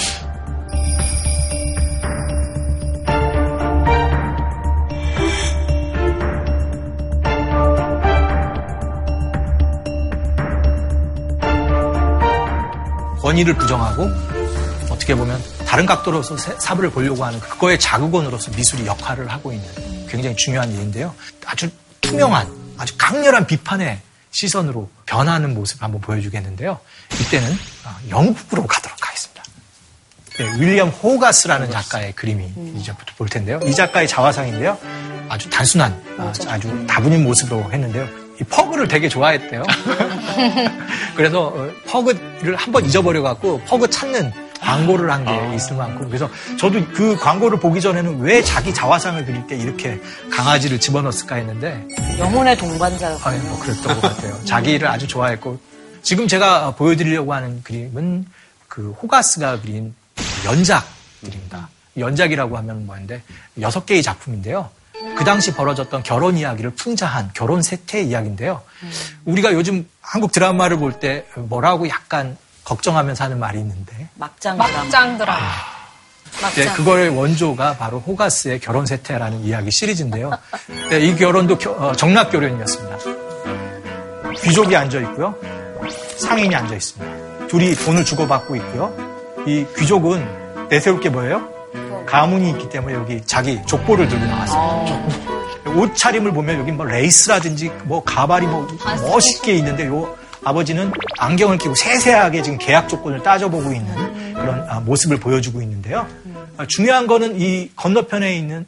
권위를 13.35 13.55
부정하고 13.55 14.09
어떻게 14.91 15.14
보면 15.14 15.43
다른 15.66 15.87
각도로서 15.87 16.37
세- 16.37 16.55
사부를 16.59 16.91
보려고 16.91 17.24
하는 17.24 17.41
그거의 17.41 17.78
자극원으로서 17.80 18.53
미술이 18.57 18.87
역할을 18.87 19.28
하고 19.30 19.53
있는 19.53 19.66
굉장히 20.09 20.37
중요한 20.37 20.70
일인데요. 20.72 21.12
아주 21.45 21.68
투명한, 22.01 22.47
아주 22.78 22.95
강렬한 22.97 23.47
비판의 23.47 24.01
시선으로 24.30 24.89
변하는 25.07 25.53
모습을 25.55 25.82
한번 25.82 26.01
보여주겠는데요. 26.01 26.78
이때는 27.20 27.51
어, 27.53 27.97
영국으로 28.11 28.66
가도록 28.66 28.97
하겠습니다. 29.07 29.43
네, 30.39 30.53
윌리엄 30.61 30.89
호가스라는 30.91 31.70
작가의 31.70 32.12
그림이 32.12 32.53
이제부터 32.76 33.12
볼 33.16 33.28
텐데요. 33.28 33.59
이 33.64 33.74
작가의 33.74 34.07
자화상인데요. 34.09 34.78
아주 35.28 35.49
단순한, 35.51 36.03
아, 36.18 36.32
아주 36.49 36.87
다분인 36.87 37.24
모습으로 37.24 37.72
했는데요. 37.72 38.07
이 38.41 38.45
퍼그를 38.45 38.89
되게 38.89 39.09
좋아했대요. 39.09 39.62
그래서 41.14 41.46
어, 41.48 41.70
퍼그를 41.86 42.56
한 42.56 42.72
번 42.72 42.84
잊어버려갖고 42.84 43.60
퍼그 43.66 43.88
찾는 43.90 44.32
광고를 44.60 45.10
한게 45.10 45.54
있을 45.56 45.76
만큼 45.76 46.06
그래서 46.08 46.28
저도 46.58 46.84
그 46.94 47.16
광고를 47.16 47.60
보기 47.60 47.80
전에는 47.80 48.20
왜 48.20 48.42
자기 48.42 48.72
자화상을 48.72 49.24
그릴 49.26 49.46
때 49.46 49.56
이렇게 49.56 50.00
강아지를 50.30 50.80
집어넣었을까 50.80 51.36
했는데 51.36 51.86
영혼의 52.18 52.56
동반자였고. 52.56 53.28
아니, 53.28 53.38
뭐 53.40 53.58
그랬던 53.60 54.00
것 54.00 54.00
같아요. 54.00 54.42
자기를 54.44 54.88
아주 54.88 55.06
좋아했고 55.06 55.60
지금 56.02 56.26
제가 56.26 56.74
보여드리려고 56.76 57.34
하는 57.34 57.62
그림은 57.62 58.24
그 58.68 58.90
호가스가 59.02 59.60
그린 59.60 59.94
연작 60.44 60.84
그림입니다. 61.20 61.68
연작이라고 61.98 62.56
하면 62.58 62.86
뭐인데 62.86 63.22
여섯 63.60 63.86
개의 63.86 64.02
작품인데요. 64.02 64.70
그 65.16 65.24
당시 65.24 65.53
벌어졌던 65.55 66.03
결혼 66.03 66.36
이야기를 66.38 66.70
풍자한 66.70 67.30
결혼 67.34 67.62
세태 67.62 68.01
이야기인데요. 68.03 68.62
우리가 69.24 69.53
요즘 69.53 69.88
한국 70.01 70.32
드라마를 70.32 70.78
볼 70.78 70.92
때 71.01 71.26
뭐라고 71.36 71.88
약간 71.88 72.36
걱정하면서 72.64 73.24
하는 73.24 73.38
말이 73.38 73.59
있는데 73.59 74.09
막장 74.14 74.57
막장 74.57 75.18
드라마. 75.18 75.40
네, 76.57 76.72
그거의 76.72 77.09
원조가 77.11 77.76
바로 77.76 78.01
호가스의 78.01 78.59
결혼 78.61 78.86
세태라는 78.86 79.45
이야기 79.45 79.70
시리즈인데요. 79.70 80.30
네, 80.90 80.99
이 81.01 81.14
결혼도 81.16 81.59
겨- 81.59 81.72
어, 81.72 81.92
정락 81.95 82.30
결혼이었습니다. 82.30 82.99
귀족이 84.42 84.74
앉아 84.74 84.99
있고요. 85.01 85.34
상인이 86.16 86.55
앉아 86.55 86.74
있습니다. 86.74 87.47
둘이 87.49 87.74
돈을 87.74 88.05
주고받고 88.05 88.57
있고요. 88.57 88.92
이 89.47 89.64
귀족은 89.76 90.68
내세울 90.70 91.01
게 91.01 91.09
뭐예요? 91.09 91.49
가문이 92.07 92.50
있기 92.50 92.68
때문에 92.68 92.94
여기 92.94 93.22
자기 93.26 93.61
족보를 93.66 94.09
들고 94.09 94.24
나왔습니다. 94.24 95.74
옷차림을 95.76 96.32
보면 96.32 96.61
여기 96.61 96.72
뭐 96.72 96.84
레이스라든지 96.86 97.70
뭐 97.84 98.02
가발이 98.05 98.46
뭐 98.46 98.66
멋있게 99.09 99.55
있는데 99.57 99.86
요 99.86 100.16
아버지는 100.44 100.92
안경을 101.18 101.59
끼고 101.59 101.74
세세하게 101.74 102.42
지금 102.42 102.59
계약 102.59 102.88
조건을 102.88 103.22
따져보고 103.22 103.72
있는 103.72 104.34
그런 104.34 104.66
아, 104.68 104.80
모습을 104.80 105.18
보여주고 105.18 105.62
있는데요. 105.62 106.07
아, 106.59 106.66
중요한 106.66 107.07
거는 107.07 107.40
이 107.40 107.70
건너편에 107.74 108.36
있는 108.36 108.66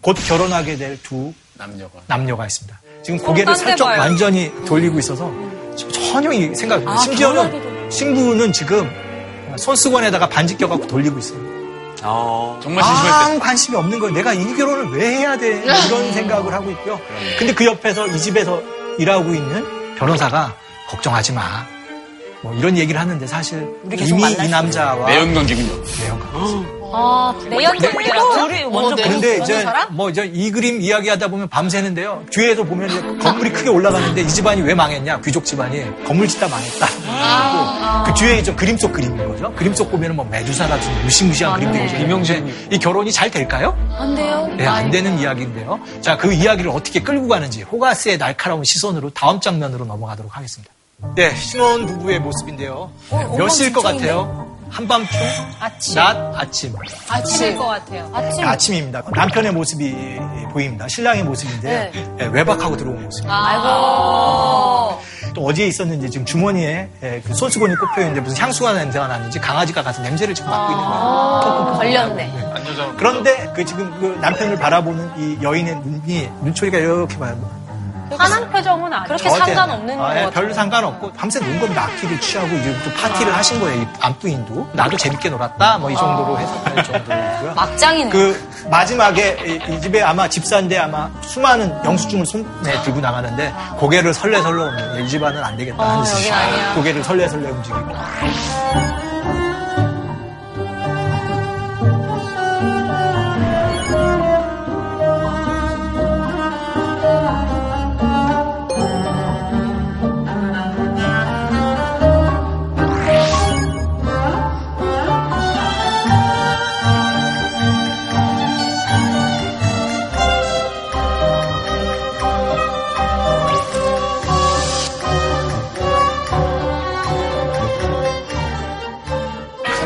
곧 0.00 0.16
결혼하게 0.26 0.76
될 0.76 0.98
두 1.02 1.32
남녀가. 1.56 2.00
남녀가 2.08 2.46
있습니다. 2.46 2.80
지금 3.04 3.18
고개를 3.20 3.54
살짝 3.54 3.86
봐요. 3.88 4.00
완전히 4.00 4.52
돌리고 4.66 4.98
있어서 4.98 5.32
전혀 6.10 6.32
이 6.32 6.52
생각 6.54 6.80
안 6.80 6.88
해요. 6.88 6.96
심지어는 6.98 7.90
신부는 7.90 8.52
지금 8.52 8.90
손수건에다가 9.56 10.28
반지 10.28 10.56
껴갖고 10.56 10.86
돌리고 10.88 11.18
있어요. 11.18 11.38
정말 12.62 12.84
심심할 12.84 13.10
때. 13.10 13.24
아무 13.24 13.38
관심이 13.38 13.76
없는 13.76 13.98
거예요. 13.98 14.14
내가 14.14 14.32
이 14.34 14.54
결혼을 14.54 14.90
왜 14.98 15.16
해야 15.18 15.36
돼? 15.38 15.62
이런 15.62 16.12
생각을 16.12 16.52
하고 16.52 16.70
있고요. 16.70 17.00
근데 17.38 17.54
그 17.54 17.64
옆에서 17.64 18.06
이 18.08 18.18
집에서 18.18 18.60
일하고 18.98 19.34
있는 19.34 19.94
변호사가 19.96 20.54
걱정하지 20.88 21.32
마. 21.32 21.66
뭐 22.42 22.52
이런 22.54 22.76
얘기를 22.76 23.00
하는데 23.00 23.26
사실 23.26 23.66
이미 23.90 24.22
이수 24.30 24.48
남자와 24.50 25.06
매연관계군요. 25.06 25.72
매연관계. 26.00 26.83
아, 26.96 27.34
내연관계라고? 27.48 28.32
둘이 28.46 28.64
먼저 28.64 28.96
그런데 29.02 29.38
보는 29.38 29.42
이제 29.42 29.62
사람? 29.62 29.94
뭐 29.96 30.10
이제 30.10 30.30
이 30.32 30.50
그림 30.50 30.80
이야기하다 30.80 31.28
보면 31.28 31.48
밤새는데요. 31.48 32.24
뒤에서 32.30 32.62
보면 32.64 32.90
이제 32.90 33.00
건물이 33.22 33.50
크게 33.52 33.68
올라가는데 33.70 34.20
이 34.20 34.28
집안이 34.28 34.62
왜 34.62 34.74
망했냐? 34.74 35.20
귀족 35.22 35.44
집안이 35.44 36.04
건물 36.04 36.28
짓다 36.28 36.48
망했다. 36.48 36.86
그리고 38.04 38.04
그 38.04 38.14
뒤에 38.14 38.42
저 38.42 38.54
그림 38.54 38.76
속 38.78 38.92
그림인 38.92 39.28
거죠. 39.28 39.52
그림 39.54 39.74
속 39.74 39.90
보면은 39.90 40.16
뭐 40.16 40.24
메두사 40.26 40.66
같은 40.68 41.02
무시무시한 41.02 41.58
그림들이 41.58 41.86
있어요. 41.86 41.98
김영신. 41.98 42.68
이 42.70 42.78
결혼이 42.78 43.12
잘 43.12 43.30
될까요? 43.30 43.76
안 43.98 44.14
돼요? 44.14 44.48
네, 44.56 44.66
안 44.66 44.90
되는 44.90 45.18
이야기인데요. 45.18 45.80
자, 46.00 46.16
그 46.16 46.32
이야기를 46.32 46.70
어떻게 46.70 47.00
끌고 47.02 47.26
가는지 47.28 47.62
호가스의 47.62 48.18
날카로운 48.18 48.64
시선으로 48.64 49.10
다음 49.10 49.40
장면으로 49.40 49.84
넘어가도록 49.84 50.36
하겠습니다. 50.36 50.72
네, 51.16 51.34
신혼 51.34 51.86
부부의 51.86 52.20
모습인데요. 52.20 52.90
네, 53.10 53.26
몇 53.36 53.48
시일 53.48 53.72
것 53.72 53.82
같아요? 53.82 54.43
한밤중? 54.70 55.20
아침. 55.60 55.94
낮? 55.94 56.32
아침. 56.36 56.74
아침일 57.08 57.56
것 57.56 57.66
같아요. 57.66 58.10
아침. 58.12 58.44
아침입니다. 58.46 59.02
남편의 59.14 59.52
모습이 59.52 59.94
보입니다. 60.52 60.86
신랑의 60.88 61.22
모습인데 61.24 61.90
네, 62.16 62.26
외박하고 62.26 62.76
들어온 62.76 63.02
모습. 63.02 63.24
아이고. 63.28 65.00
또 65.34 65.44
어디에 65.46 65.66
있었는지 65.66 66.10
지금 66.10 66.24
주머니에 66.24 66.88
예, 67.02 67.22
그 67.24 67.34
손수건이 67.34 67.74
꼽혀 67.76 68.02
있는데 68.02 68.20
무슨 68.20 68.42
향수가 68.42 68.72
냄새가 68.72 69.06
나는지 69.08 69.40
강아지가 69.40 69.82
가서 69.82 70.02
냄새를 70.02 70.34
지금 70.34 70.50
맡고 70.50 70.72
있는 70.72 70.84
거예요. 70.84 71.76
걸렸네. 71.78 72.32
그런데 72.96 73.52
그 73.54 73.64
지금 73.64 73.90
그 74.00 74.06
남편을 74.20 74.58
바라보는 74.58 75.10
이 75.18 75.38
여인의 75.42 75.76
눈이 75.76 76.28
눈초리가 76.42 76.78
이렇게 76.78 77.18
봐요. 77.18 77.63
화난 78.18 78.50
표정은 78.50 78.92
아니에요. 78.92 79.04
그렇게 79.06 79.28
저한테- 79.28 79.54
상관없는 79.54 79.94
아, 80.00 80.02
것 80.02 80.10
예, 80.10 80.14
같아요. 80.16 80.30
별로 80.30 80.54
상관없고 80.54 81.12
밤새 81.12 81.40
논 81.40 81.58
겁니다. 81.60 81.84
악기를 81.84 82.20
취하고 82.20 82.48
이제 82.56 82.76
또 82.84 82.90
파티를 82.94 83.34
하신 83.36 83.60
거예요. 83.60 83.82
이 83.82 83.86
안부인도 84.00 84.70
나도 84.72 84.96
재밌게 84.96 85.30
놀았다. 85.30 85.78
뭐 85.78 85.90
이 85.90 85.96
정도로 85.96 86.38
해석할 86.38 86.84
정도고요. 86.84 87.52
막장이네. 87.54 88.10
그 88.10 88.48
마지막에 88.70 89.36
이, 89.68 89.72
이 89.72 89.80
집에 89.80 90.02
아마 90.02 90.28
집사인데 90.28 90.78
아마 90.78 91.08
수많은 91.22 91.84
영수증을 91.84 92.24
손에 92.26 92.82
들고 92.82 93.00
나가는데 93.00 93.52
고개를 93.76 94.14
설레설레 94.14 94.62
없는 94.62 95.04
이 95.04 95.08
집안은 95.08 95.42
안 95.44 95.56
되겠다 95.56 95.82
하는 95.82 96.02
듯이 96.04 96.32
고개를 96.74 97.04
설레설레 97.04 97.50
움직이고 97.50 97.80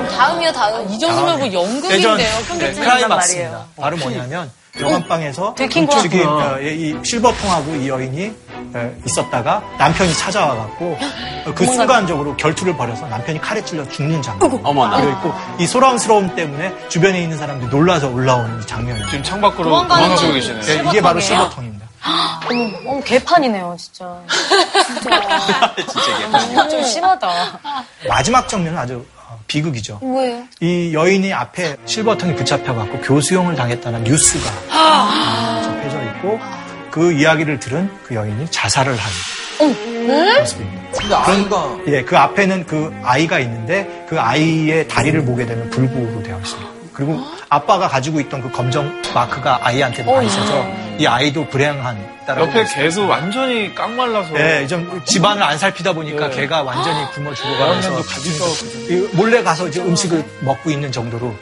전혀 0.07 0.53
다른. 0.53 0.89
이 0.91 0.99
정도면 0.99 1.39
뭐 1.39 1.53
연극인데요. 1.53 2.17
네, 2.17 2.75
클라이막스입니다. 2.75 3.67
바로 3.77 3.97
뭐냐면 3.97 4.51
여관방에서 4.81 5.55
저기 5.57 5.87
같구나. 6.23 6.55
어, 6.55 6.61
이 6.61 6.97
실버통하고 7.03 7.75
이 7.77 7.89
여인이 7.89 8.33
어, 8.75 8.95
있었다가 9.07 9.63
남편이 9.79 10.15
찾아와갖고 10.15 10.99
어, 11.47 11.55
그 11.55 11.65
순간적으로 11.65 12.37
결투를 12.37 12.77
벌여서 12.77 13.09
남편이 13.09 13.41
칼에 13.41 13.65
찔려 13.65 13.87
죽는 13.89 14.23
장면. 14.23 14.61
어머나. 14.63 15.01
되어 15.01 15.11
있고 15.11 15.33
이 15.59 15.67
소란스러움 15.67 16.35
때문에 16.35 16.89
주변에 16.89 17.23
있는 17.23 17.39
사람들이 17.39 17.71
놀라서 17.71 18.09
올라오는 18.09 18.61
이 18.61 18.67
장면이. 18.67 19.01
지금 19.07 19.23
창밖으로 19.23 19.71
건 19.71 19.89
계시네요. 20.33 20.61
네, 20.63 20.83
이게 20.89 21.01
바로? 21.01 21.21
실버통입니다. 21.21 21.89
어머, 22.49 22.71
어머, 22.87 23.01
개판이네요, 23.03 23.77
진짜. 23.79 24.21
진짜 25.91 26.69
좀 26.69 26.83
심하다. 26.85 27.29
마지막 28.09 28.49
장면은 28.49 28.79
아주 28.79 29.05
어, 29.17 29.18
비극이죠. 29.47 29.99
뭐예요? 30.03 30.45
이 30.61 30.93
여인이 30.95 31.33
앞에 31.33 31.77
실버통이 31.87 32.35
붙잡혀갖고 32.37 33.01
교수형을 33.01 33.55
당했다는 33.55 34.05
뉴스가 34.05 34.51
어, 34.71 35.63
접해져 35.63 36.03
있고 36.05 36.39
그 36.91 37.13
이야기를 37.13 37.61
들은 37.61 37.91
그 38.05 38.15
여인이 38.15 38.51
자살을 38.51 38.97
하는 38.97 40.39
모습입니다. 40.41 40.89
근데 40.93 41.15
아이가 41.15 41.79
예, 41.89 42.03
그 42.03 42.17
앞에는 42.17 42.67
그 42.67 42.95
아이가 43.03 43.39
있는데 43.41 44.07
그 44.09 44.19
아이의 44.19 44.89
다리를 44.89 45.25
보게 45.25 45.47
되면 45.47 45.69
불구로 45.71 46.23
되어 46.23 46.39
있습니다. 46.39 46.78
그리고 46.99 47.17
아빠가 47.49 47.87
가지고 47.87 48.19
있던 48.19 48.43
그 48.43 48.51
검정 48.51 49.01
마크가 49.15 49.61
아이한테도 49.65 50.13
가 50.13 50.21
있어서 50.21 50.67
이 50.99 51.07
아이도 51.07 51.49
불행한 51.49 51.97
딸라고 52.27 52.49
옆에 52.49 52.65
개도 52.65 53.07
완전히 53.07 53.73
깡말라서. 53.73 54.33
네, 54.35 54.67
좀 54.67 55.01
집안을 55.05 55.41
안 55.41 55.57
살피다 55.57 55.93
보니까 55.93 56.29
네. 56.29 56.35
개가 56.37 56.65
완전히 56.65 57.09
굶어 57.13 57.33
죽어가면서 57.33 58.03
몰래 59.13 59.45
가서 59.45 59.69
이제 59.69 59.81
음식을 59.81 60.25
먹고 60.41 60.71
있는 60.71 60.91
정도로 60.91 61.37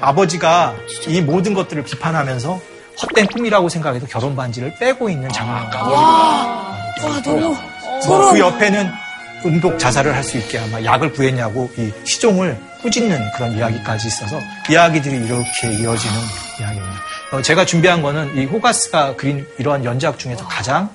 아버지가 0.00 0.74
이 1.08 1.20
모든 1.20 1.52
것들을 1.52 1.84
비판하면서 1.84 2.58
헛된 3.02 3.26
꿈이라고 3.26 3.68
생각해도 3.68 4.06
결혼 4.06 4.34
반지를 4.34 4.72
빼고 4.80 5.10
있는 5.10 5.28
장면. 5.28 5.70
와, 5.74 6.74
너무 7.22 8.32
그 8.32 8.38
옆에는 8.38 8.90
음독 9.44 9.78
자살을 9.78 10.14
할 10.14 10.24
수 10.24 10.38
있게 10.38 10.58
아마 10.58 10.82
약을 10.82 11.12
구했냐고 11.12 11.70
이 11.76 11.92
시종을 12.04 12.56
꾸짖는 12.82 13.32
그런 13.32 13.56
이야기까지 13.56 14.08
있어서 14.08 14.38
이야기들이 14.70 15.16
이렇게 15.16 15.72
이어지는 15.72 16.16
이야기입니다. 16.60 16.96
어, 17.32 17.42
제가 17.42 17.64
준비한 17.64 18.02
거는 18.02 18.36
이 18.36 18.44
호가스가 18.44 19.16
그린 19.16 19.46
이러한 19.58 19.84
연작 19.84 20.18
중에서 20.18 20.46
가장 20.46 20.90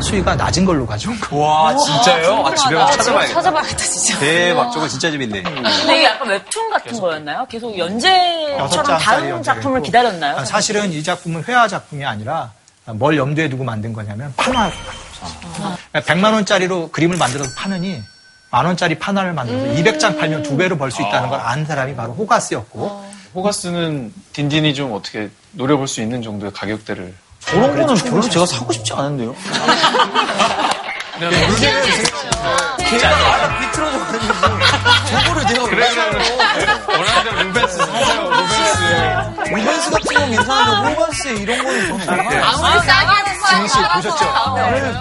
수위가 0.00 0.34
낮은 0.36 0.64
걸로 0.64 0.86
가져온 0.86 1.18
거. 1.20 1.36
와, 1.36 1.76
진짜요? 1.76 2.46
아, 2.46 2.54
집에 2.54 2.74
가서 2.74 2.96
찾아봐야겠다. 2.96 3.34
찾아봐야겠다, 3.34 3.76
진짜. 3.76 4.18
대박, 4.20 4.72
저거 4.72 4.88
진짜 4.88 5.10
재밌네. 5.10 5.42
근데 5.42 5.96
이게 5.96 6.04
약간 6.04 6.28
웹툰 6.28 6.70
같은 6.70 6.98
거였나요? 7.00 7.46
계속 7.50 7.76
연재처럼 7.76 8.70
장짜리 8.70 9.02
다른 9.04 9.42
작품을 9.42 9.78
있고. 9.80 9.84
기다렸나요? 9.84 10.36
아, 10.38 10.44
사실은 10.46 10.90
이 10.92 11.02
작품은 11.02 11.44
회화 11.44 11.68
작품이 11.68 12.04
아니라 12.06 12.52
뭘 12.86 13.16
염두에 13.18 13.48
두고 13.50 13.64
만든 13.64 13.92
거냐면 13.92 14.32
판화. 14.36 14.70
100만 15.92 16.32
원짜리로 16.32 16.90
그림을 16.90 17.16
만들어서 17.18 17.50
파느니 17.56 18.02
만 18.52 18.66
원짜리 18.66 18.98
판화를 18.98 19.32
만들어서 19.32 19.64
200장 19.80 20.18
팔면 20.18 20.42
두 20.42 20.58
배로 20.58 20.76
벌 20.76 20.90
수 20.90 21.00
있다는 21.00 21.30
걸 21.30 21.40
아는 21.40 21.64
사람이 21.64 21.96
바로 21.96 22.12
호가스였고 22.12 23.10
호가스는 23.34 24.12
딘딘이 24.34 24.74
좀 24.74 24.92
어떻게 24.92 25.30
노려볼 25.52 25.88
수 25.88 26.02
있는 26.02 26.20
정도의 26.20 26.52
가격대를. 26.52 27.14
저런 27.40 27.74
거는 27.74 27.94
별로 28.04 28.20
제가 28.20 28.44
사고 28.44 28.70
싶지 28.74 28.92
않은데요. 28.92 29.34
그냥 31.18 31.32
걔가 32.90 33.58
비틀어져 33.58 33.98
가는 34.04 34.20
저거를 35.06 35.46
내가 35.46 35.64
왜 35.64 35.90
사요? 35.90 36.10
원하는 36.88 37.46
루벤스 37.46 37.78
사세요, 37.78 38.30
루벤스 39.56 39.90
같은 39.90 40.14
건 40.14 40.30
괜찮은데 40.30 40.94
호반스 40.94 41.28
이런 41.28 41.64
거는 41.64 42.04
저는 42.06 42.24
왜 42.30 42.40
사요? 42.40 42.44
아무리 42.44 42.78
싸게 42.86 43.06
하는 43.06 43.32
지민 43.48 43.68
씨 43.68 43.76
보셨죠? 43.94 44.54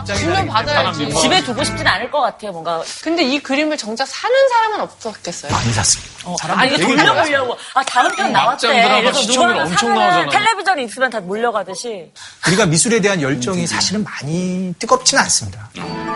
네. 0.06 0.16
주면 0.16 0.47
받아야지. 0.47 1.14
집에 1.16 1.43
두고 1.43 1.64
싶진 1.64 1.88
않을 1.88 2.12
것 2.12 2.22
같아요, 2.22 2.52
뭔가. 2.52 2.82
근데 3.04 3.24
이 3.24 3.39
그림을 3.39 3.78
정작 3.78 4.08
사는 4.08 4.36
사람은 4.49 4.82
없었겠어요. 4.82 5.52
많이 5.52 5.72
샀습니다. 5.74 6.12
아, 6.56 6.66
이거 6.66 6.78
돌려보려고. 6.78 7.58
아, 7.74 7.84
다음 7.84 8.14
편 8.16 8.32
나왔대. 8.32 8.68
막장 8.68 8.72
드라마 8.82 9.02
그래서 9.02 9.20
시청률 9.22 9.54
누가 9.54 9.64
엄청 9.66 9.93
나오잖아요. 9.95 10.30
텔레비전이 10.30 10.84
있으면 10.86 11.10
다 11.10 11.20
몰려가듯이. 11.20 12.12
우리가 12.47 12.66
미술에 12.66 12.99
대한 12.99 13.22
열정이 13.22 13.66
사실은 13.68 14.04
많이 14.04 14.74
뜨겁지는 14.80 15.24
않습니다. 15.24 15.70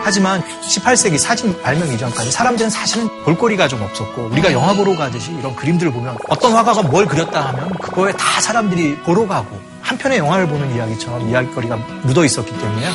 하지만 0.04 0.42
18세기 0.62 1.18
사진 1.18 1.60
발명 1.62 1.88
이전까지 1.92 2.30
사람들은 2.30 2.70
사실은 2.70 3.08
볼거리가 3.24 3.66
좀 3.68 3.82
없었고 3.82 4.26
우리가 4.26 4.52
영화 4.52 4.72
보러 4.74 4.94
가듯이 4.96 5.32
이런 5.32 5.56
그림들을 5.56 5.92
보면 5.92 6.16
어떤 6.28 6.52
화가가 6.52 6.82
뭘 6.82 7.06
그렸다 7.06 7.48
하면 7.48 7.70
그거에 7.78 8.12
다 8.12 8.25
사람들이 8.40 8.96
보러 8.98 9.26
가고 9.26 9.60
한 9.80 9.96
편의 9.98 10.18
영화를 10.18 10.48
보는 10.48 10.74
이야기처럼 10.74 11.28
이야기거리가 11.28 11.76
묻어 12.04 12.24
있었기 12.24 12.50
때문에 12.58 12.90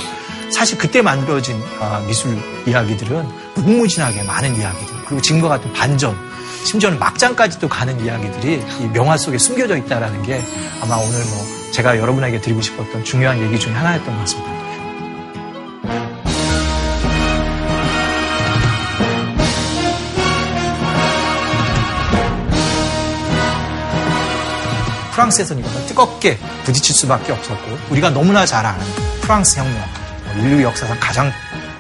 사실 0.52 0.78
그때 0.78 1.02
만들어진 1.02 1.62
아, 1.80 2.04
미술 2.06 2.38
이야기들은 2.68 3.28
무궁무진하게 3.56 4.24
많은 4.24 4.56
이야기들 4.56 4.96
그리고 5.06 5.22
지금과 5.22 5.48
같은 5.48 5.72
반전 5.74 6.16
심지어는 6.66 7.00
막장까지도 7.00 7.68
가는 7.70 8.04
이야기들이 8.04 8.64
이 8.82 8.86
명화 8.94 9.18
속에 9.18 9.38
숨겨져 9.38 9.78
있다라는 9.78 10.24
게 10.24 10.42
아마 10.82 10.96
오늘 10.96 11.18
뭐 11.26 11.72
제가 11.72 11.98
여러분에게 11.98 12.40
드리고 12.42 12.62
싶었던 12.62 13.04
중요한 13.04 13.42
얘기 13.42 13.60
중에 13.60 13.74
하나였던 13.74 14.14
것 14.14 14.20
같습니다. 14.22 14.61
프랑스에서는 25.22 25.64
이거는 25.64 25.86
뜨겁게 25.86 26.38
부딪힐 26.66 26.96
수밖에 26.96 27.32
없었고 27.32 27.78
우리가 27.92 28.10
너무나 28.10 28.46
잘 28.46 28.66
아는 28.66 28.84
프랑스 29.22 29.60
혁명, 29.60 29.84
인류 30.38 30.64
역사상 30.64 30.98
가장 31.00 31.32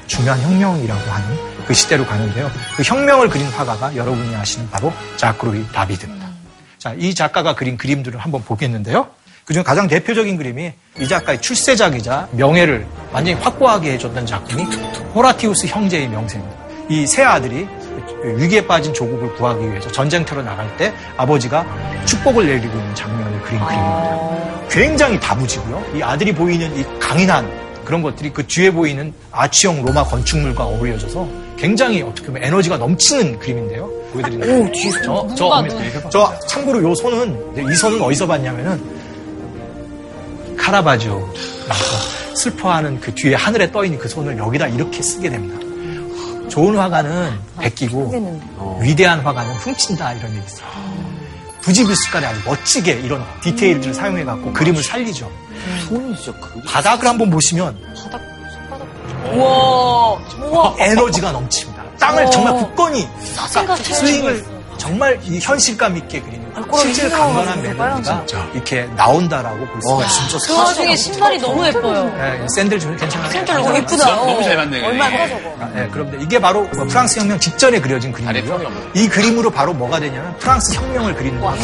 중요한 0.06 0.40
혁명이라고 0.42 1.12
하는 1.12 1.38
그 1.66 1.74
시대로 1.74 2.06
가는데요. 2.06 2.52
그 2.76 2.84
혁명을 2.84 3.30
그린 3.30 3.48
화가가 3.48 3.96
여러분이 3.96 4.36
아시는 4.36 4.70
바로 4.70 4.94
자크로이 5.18 5.68
다비드입니다. 5.72 6.28
자, 6.78 6.94
이 6.98 7.14
작가가 7.16 7.56
그린 7.56 7.78
그림들을 7.78 8.20
한번 8.20 8.44
보겠는데요. 8.44 9.08
그중 9.46 9.64
가장 9.64 9.88
대표적인 9.88 10.38
그림이 10.38 10.74
이 11.00 11.08
작가의 11.08 11.42
출세작이자 11.42 12.30
명예를 12.32 12.86
완전히 13.12 13.40
확고하게 13.42 13.94
해줬던 13.94 14.26
작품이 14.26 14.64
호라티우스 15.16 15.66
형제의 15.68 16.08
명세입니다. 16.10 16.56
이 16.90 17.08
세 17.08 17.24
아들이 17.24 17.68
위기에 18.24 18.66
빠진 18.66 18.94
조국을 18.94 19.34
구하기 19.36 19.68
위해서 19.70 19.92
전쟁터로 19.92 20.44
나갈 20.44 20.76
때 20.78 20.94
아버지가 21.18 21.66
축복을 22.06 22.46
내리고 22.48 22.78
있는 22.78 22.96
장면을 22.96 23.42
그린 23.42 23.60
그림입니다. 23.60 24.68
굉장히 24.70 25.20
다부지고요. 25.20 25.84
이 25.96 26.02
아들이 26.02 26.34
보이는 26.34 26.76
이 26.78 26.86
강인한 27.00 27.52
그런 27.84 28.02
것들이 28.02 28.32
그 28.32 28.46
뒤에 28.46 28.72
보이는 28.72 29.14
아치형 29.32 29.84
로마 29.84 30.04
건축물과 30.04 30.64
어우러져서 30.66 31.28
굉장히 31.58 32.02
어떻게 32.02 32.28
보면 32.28 32.44
에너지가 32.44 32.78
넘치는 32.78 33.40
그림인데요. 33.40 33.90
보여드리는 34.14 34.62
오, 34.62 34.72
뒤에서 34.72 35.02
저, 35.02 35.28
저, 35.36 36.10
저 36.10 36.40
참고로 36.48 36.82
요 36.84 36.96
손은 36.96 37.72
이 37.72 37.76
손은 37.76 38.02
어디서 38.02 38.28
봤냐면은 38.28 38.82
카라바조 40.58 41.34
슬퍼하는 42.36 43.00
그 43.00 43.14
뒤에 43.14 43.36
하늘에 43.36 43.72
떠 43.72 43.84
있는 43.84 44.00
그 44.00 44.08
손을 44.08 44.38
여기다 44.38 44.68
이렇게 44.68 45.02
쓰게 45.02 45.30
됩니다. 45.30 45.60
좋은 46.52 46.78
화가는 46.78 47.40
베끼고 47.60 48.12
위대한 48.82 49.22
화가는 49.22 49.54
훔친다 49.56 50.14
이런 50.14 50.36
얘기 50.36 50.46
있어요. 50.46 50.68
부지불식간에 51.62 52.28
아주 52.28 52.42
멋지게 52.44 52.92
이런 52.92 53.24
디테일들을 53.42 53.94
사용해 53.94 54.26
갖고 54.26 54.52
그림을 54.52 54.84
살리죠. 54.84 55.32
손이 55.88 56.16
진짜 56.18 56.38
그 56.42 56.62
바닥을 56.64 57.08
한번 57.08 57.30
보시면 57.30 57.78
우와. 59.34 60.18
우와. 60.42 60.76
에너지가 60.80 61.32
넘칩니다. 61.32 61.84
땅을 62.00 62.30
정말 62.32 62.54
굳건히 62.56 63.08
스윙을 63.94 64.46
정말 64.78 65.20
이 65.24 65.40
현실감 65.40 65.96
있게 65.98 66.20
그리 66.20 66.38
는 66.54 66.78
실질 66.80 67.10
강건한 67.10 67.62
멜로디가 67.62 68.26
이렇게 68.54 68.84
나온다라고 68.96 69.66
볼 69.66 69.82
수가 69.82 70.06
있습니다. 70.06 70.38
그 70.48 70.58
와중에 70.60 70.96
신발이 70.96 71.38
너무 71.40 71.66
예뻐요. 71.66 72.06
네, 72.16 72.46
샌들 72.56 72.80
좀 72.80 72.96
괜찮아요. 72.98 73.30
샌들 73.32 73.56
너무 73.56 73.76
예쁘다. 73.78 74.16
너무 74.16 74.44
잘 74.44 74.58
맞네. 74.58 74.86
얼마나 74.86 75.18
커 75.18 75.28
저거. 75.30 75.56
아, 75.60 75.70
네, 75.74 75.88
그런데 75.92 76.18
이게 76.22 76.40
바로 76.40 76.64
뭐 76.76 76.86
프랑스 76.86 77.20
혁명 77.20 77.40
직전에 77.40 77.80
그려진 77.80 78.12
그림이고요. 78.12 78.72
이 78.94 79.08
그림으로 79.08 79.50
바로 79.50 79.74
뭐가 79.74 80.00
되냐면 80.00 80.36
프랑스 80.38 80.76
혁명을 80.76 81.16
그리는 81.16 81.40
거가 81.40 81.56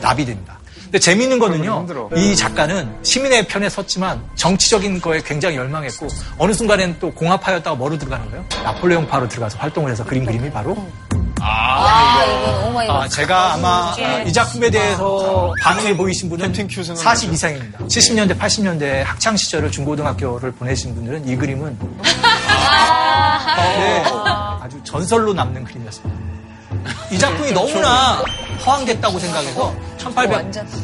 나비됩니다. 0.00 0.62
근데 0.84 0.98
재미있는 0.98 1.38
거는요. 1.38 1.86
이 2.14 2.36
작가는 2.36 2.96
시민의 3.02 3.46
편에 3.46 3.70
섰지만 3.70 4.22
정치적인 4.34 5.00
거에 5.00 5.22
굉장히 5.24 5.56
열망했고 5.56 6.06
어느 6.36 6.52
순간에는 6.52 6.96
또 7.00 7.10
공화파였다가 7.12 7.76
뭐로 7.76 7.96
들어가는 7.96 8.28
거예요? 8.30 8.44
나폴레옹파로 8.62 9.26
들어가서 9.28 9.56
활동을 9.58 9.90
해서 9.90 10.04
그린 10.04 10.26
그림이 10.26 10.50
바로 10.50 10.76
아, 11.44 12.24
이거. 12.24 12.70
많이 12.70 12.88
아, 12.90 13.08
제가 13.08 13.54
아마 13.54 13.92
아, 13.98 14.22
이 14.24 14.32
작품에 14.32 14.70
대해서 14.70 15.52
반응을 15.60 15.96
보이신 15.96 16.28
분은 16.30 16.46
캡틴 16.52 16.68
큐 16.68 16.82
생각나죠? 16.84 17.02
40 17.02 17.32
이상입니다. 17.32 17.78
70년대, 17.80 18.38
80년대 18.38 19.02
학창 19.04 19.36
시절을 19.36 19.70
중고등학교를 19.70 20.52
보내신 20.52 20.94
분들은 20.94 21.28
이 21.28 21.36
그림은 21.36 21.76
네, 23.56 24.04
아주 24.60 24.80
전설로 24.84 25.32
남는 25.34 25.64
그림이었습니다. 25.64 26.22
이 27.10 27.18
작품이 27.18 27.52
너무나 27.52 28.22
허황됐다고 28.64 29.18
생각해서 29.18 29.74
1800, 29.98 30.36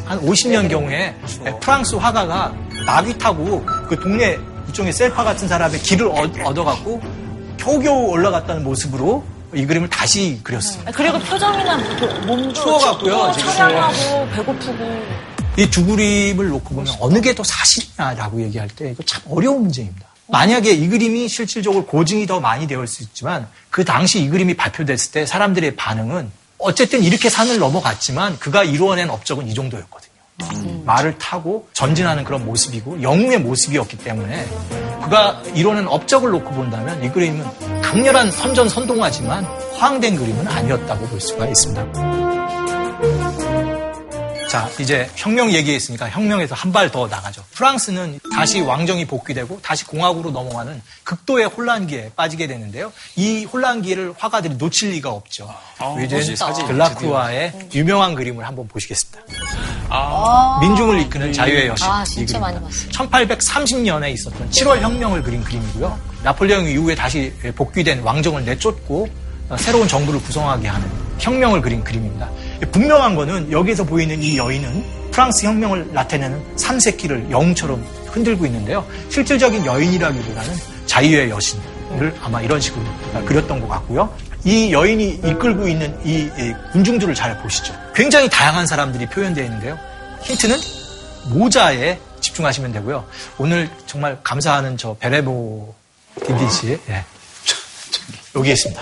한 0.05 0.21
50년 0.21 0.69
경우에 0.69 1.15
프랑스 1.61 1.95
화가가 1.95 2.53
나귀 2.85 3.17
타고 3.17 3.63
그 3.87 3.99
동네 3.99 4.37
일종의 4.67 4.93
셀파 4.93 5.23
같은 5.23 5.47
사람의 5.47 5.79
길을 5.81 6.07
얻- 6.09 6.39
얻어갖고 6.45 7.01
겨우겨우 7.57 8.07
올라갔다는 8.09 8.63
모습으로 8.63 9.23
이 9.53 9.65
그림을 9.65 9.89
다시 9.89 10.39
그렸어요. 10.43 10.83
그리고 10.93 11.19
표정이나 11.19 11.77
그 11.97 12.05
몸도 12.27 12.53
추워갖고요. 12.53 13.31
처량하고 13.37 14.29
배고프고 14.31 15.29
이 15.57 15.69
두 15.69 15.85
그림을 15.85 16.47
놓고 16.49 16.73
보면 16.75 16.93
어느 16.99 17.19
게 17.21 17.33
더 17.33 17.43
사실이냐라고 17.43 18.41
얘기할 18.43 18.67
때 18.69 18.91
이거 18.91 19.03
참 19.03 19.21
어려운 19.29 19.61
문제입니다. 19.63 20.07
만약에 20.27 20.71
이 20.71 20.87
그림이 20.87 21.27
실질적으로 21.27 21.85
고증이 21.85 22.27
더 22.27 22.39
많이 22.39 22.67
되어 22.67 22.83
있을 22.83 22.87
수 22.95 23.03
있지만 23.03 23.47
그 23.71 23.83
당시 23.83 24.21
이 24.23 24.29
그림이 24.29 24.55
발표됐을 24.55 25.11
때 25.11 25.25
사람들의 25.25 25.75
반응은 25.75 26.31
어쨌든 26.59 27.03
이렇게 27.03 27.29
산을 27.29 27.57
넘어갔지만 27.57 28.37
그가 28.39 28.63
이루어낸 28.63 29.09
업적은 29.09 29.47
이 29.47 29.53
정도였거든요. 29.55 30.08
말을 30.85 31.17
타고 31.17 31.67
전진하는 31.73 32.23
그런 32.23 32.45
모습이고 32.45 33.01
영웅의 33.01 33.39
모습이었기 33.39 33.97
때문에 33.97 34.45
그가 35.03 35.41
이루어낸 35.53 35.87
업적을 35.87 36.31
놓고 36.31 36.51
본다면 36.51 37.03
이 37.03 37.09
그림은 37.09 37.81
강렬한 37.81 38.31
선전 38.31 38.69
선동하지만 38.69 39.43
허황된 39.45 40.15
그림은 40.15 40.47
아니었다고 40.47 41.07
볼 41.07 41.19
수가 41.21 41.47
있습니다. 41.47 41.85
자, 44.49 44.67
이제 44.79 45.07
혁명 45.15 45.51
얘기했으니까 45.51 46.09
혁명에서 46.09 46.55
한 46.55 46.71
발 46.71 46.89
더 46.91 47.07
나가죠. 47.07 47.43
프랑스는 47.51 48.19
다시 48.33 48.61
왕정이 48.61 49.05
복귀되고 49.05 49.59
다시 49.61 49.85
공화국으로 49.85 50.31
넘어가는 50.31 50.81
극도의 51.03 51.45
혼란기에 51.45 52.13
빠지게 52.15 52.47
되는데요. 52.47 52.91
이 53.15 53.45
혼란기를 53.45 54.15
화가들이 54.17 54.55
놓칠 54.55 54.89
리가 54.91 55.11
없죠. 55.11 55.53
멋지, 55.79 56.35
사진. 56.35 56.65
들라크루아의 56.65 57.69
유명한 57.75 58.15
그림을 58.15 58.45
한번 58.47 58.67
보시겠습니다. 58.67 59.21
아. 59.89 60.59
민중을 60.61 61.01
이끄는 61.01 61.33
자유의 61.33 61.67
여신. 61.67 61.87
아, 61.87 62.03
이 62.03 62.05
진짜. 62.05 62.39
많이 62.39 62.59
봤어요. 62.61 62.89
1830년에 62.91 64.13
있었던 64.13 64.49
7월 64.49 64.79
혁명을 64.81 65.23
그린 65.23 65.43
그림이고요. 65.43 65.97
나폴레옹 66.23 66.65
이후에 66.67 66.95
다시 66.95 67.33
복귀된 67.55 68.01
왕정을 68.01 68.45
내쫓고 68.45 69.07
어, 69.49 69.57
새로운 69.57 69.87
정부를 69.87 70.21
구성하게 70.21 70.67
하는 70.67 70.87
혁명을 71.17 71.61
그린 71.61 71.83
그림입니다. 71.83 72.29
분명한 72.71 73.15
거는 73.15 73.51
여기에서 73.51 73.83
보이는 73.83 74.21
이 74.21 74.37
여인은 74.37 75.09
프랑스 75.11 75.45
혁명을 75.45 75.89
나타내는 75.91 76.41
삼색기를 76.55 77.31
영웅처럼 77.31 77.83
흔들고 78.07 78.45
있는데요. 78.45 78.85
실질적인 79.09 79.65
여인이라기보다는 79.65 80.53
자유의 80.85 81.29
여신을 81.29 82.15
아마 82.21 82.41
이런 82.41 82.59
식으로 82.61 82.83
그렸던 83.25 83.59
것 83.59 83.67
같고요. 83.67 84.13
이 84.45 84.71
여인이 84.71 85.21
이끌고 85.23 85.67
있는 85.67 85.99
이이 86.05 86.53
군중들을 86.71 87.13
잘 87.13 87.37
보시죠. 87.41 87.73
굉장히 87.93 88.29
다양한 88.29 88.65
사람들이 88.65 89.05
표현되어 89.07 89.43
있는데요. 89.43 89.77
힌트는 90.21 90.57
모자에 91.29 91.99
집중하시면 92.21 92.71
되고요. 92.73 93.05
오늘 93.37 93.69
정말 93.85 94.17
감사하는 94.23 94.77
저 94.77 94.95
베레모 94.99 95.73
딘딘 96.25 96.49
씨, 96.49 96.79
예. 96.89 97.05
저, 97.45 98.39
여기 98.39 98.51
있습니다. 98.51 98.81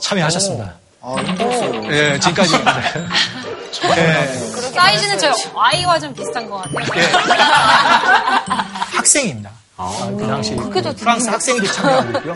참여하셨습니다. 0.00 0.74
아, 1.02 1.14
힘들었어요. 1.24 1.92
예, 1.92 2.18
지금까지. 2.20 2.54
예, 3.96 4.26
사이즈는 4.74 5.18
저희 5.18 5.32
아이와 5.56 5.98
좀 5.98 6.14
비슷한 6.14 6.48
것 6.48 6.56
같아요. 6.58 7.18
학생입니다. 8.96 9.50
아, 9.78 10.10
그 10.18 10.26
당시 10.26 10.56
그게 10.56 10.80
더 10.80 10.94
프랑스 10.94 11.28
학생도 11.28 11.66
참여하고 11.66 12.18
있고요. 12.18 12.34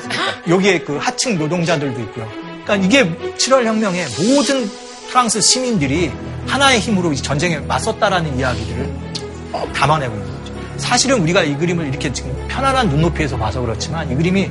여기에 0.48 0.80
그 0.80 0.96
하층 0.98 1.38
노동자들도 1.38 2.00
있고요. 2.00 2.28
그러니까 2.64 2.76
이게 2.76 3.34
7월 3.36 3.64
혁명에 3.64 4.04
모든 4.18 4.70
프랑스 5.08 5.40
시민들이 5.40 6.12
하나의 6.46 6.80
힘으로 6.80 7.12
이 7.12 7.16
전쟁에 7.16 7.58
맞섰다라는 7.60 8.38
이야기들을 8.38 8.94
담아내고 9.74 10.14
있는 10.14 10.28
거죠. 10.44 10.54
사실은 10.76 11.20
우리가 11.20 11.42
이 11.42 11.56
그림을 11.56 11.86
이렇게 11.88 12.12
지금 12.12 12.30
편안한 12.48 12.88
눈높이에서 12.88 13.36
봐서 13.36 13.60
그렇지만 13.60 14.10
이 14.10 14.14
그림이 14.14 14.50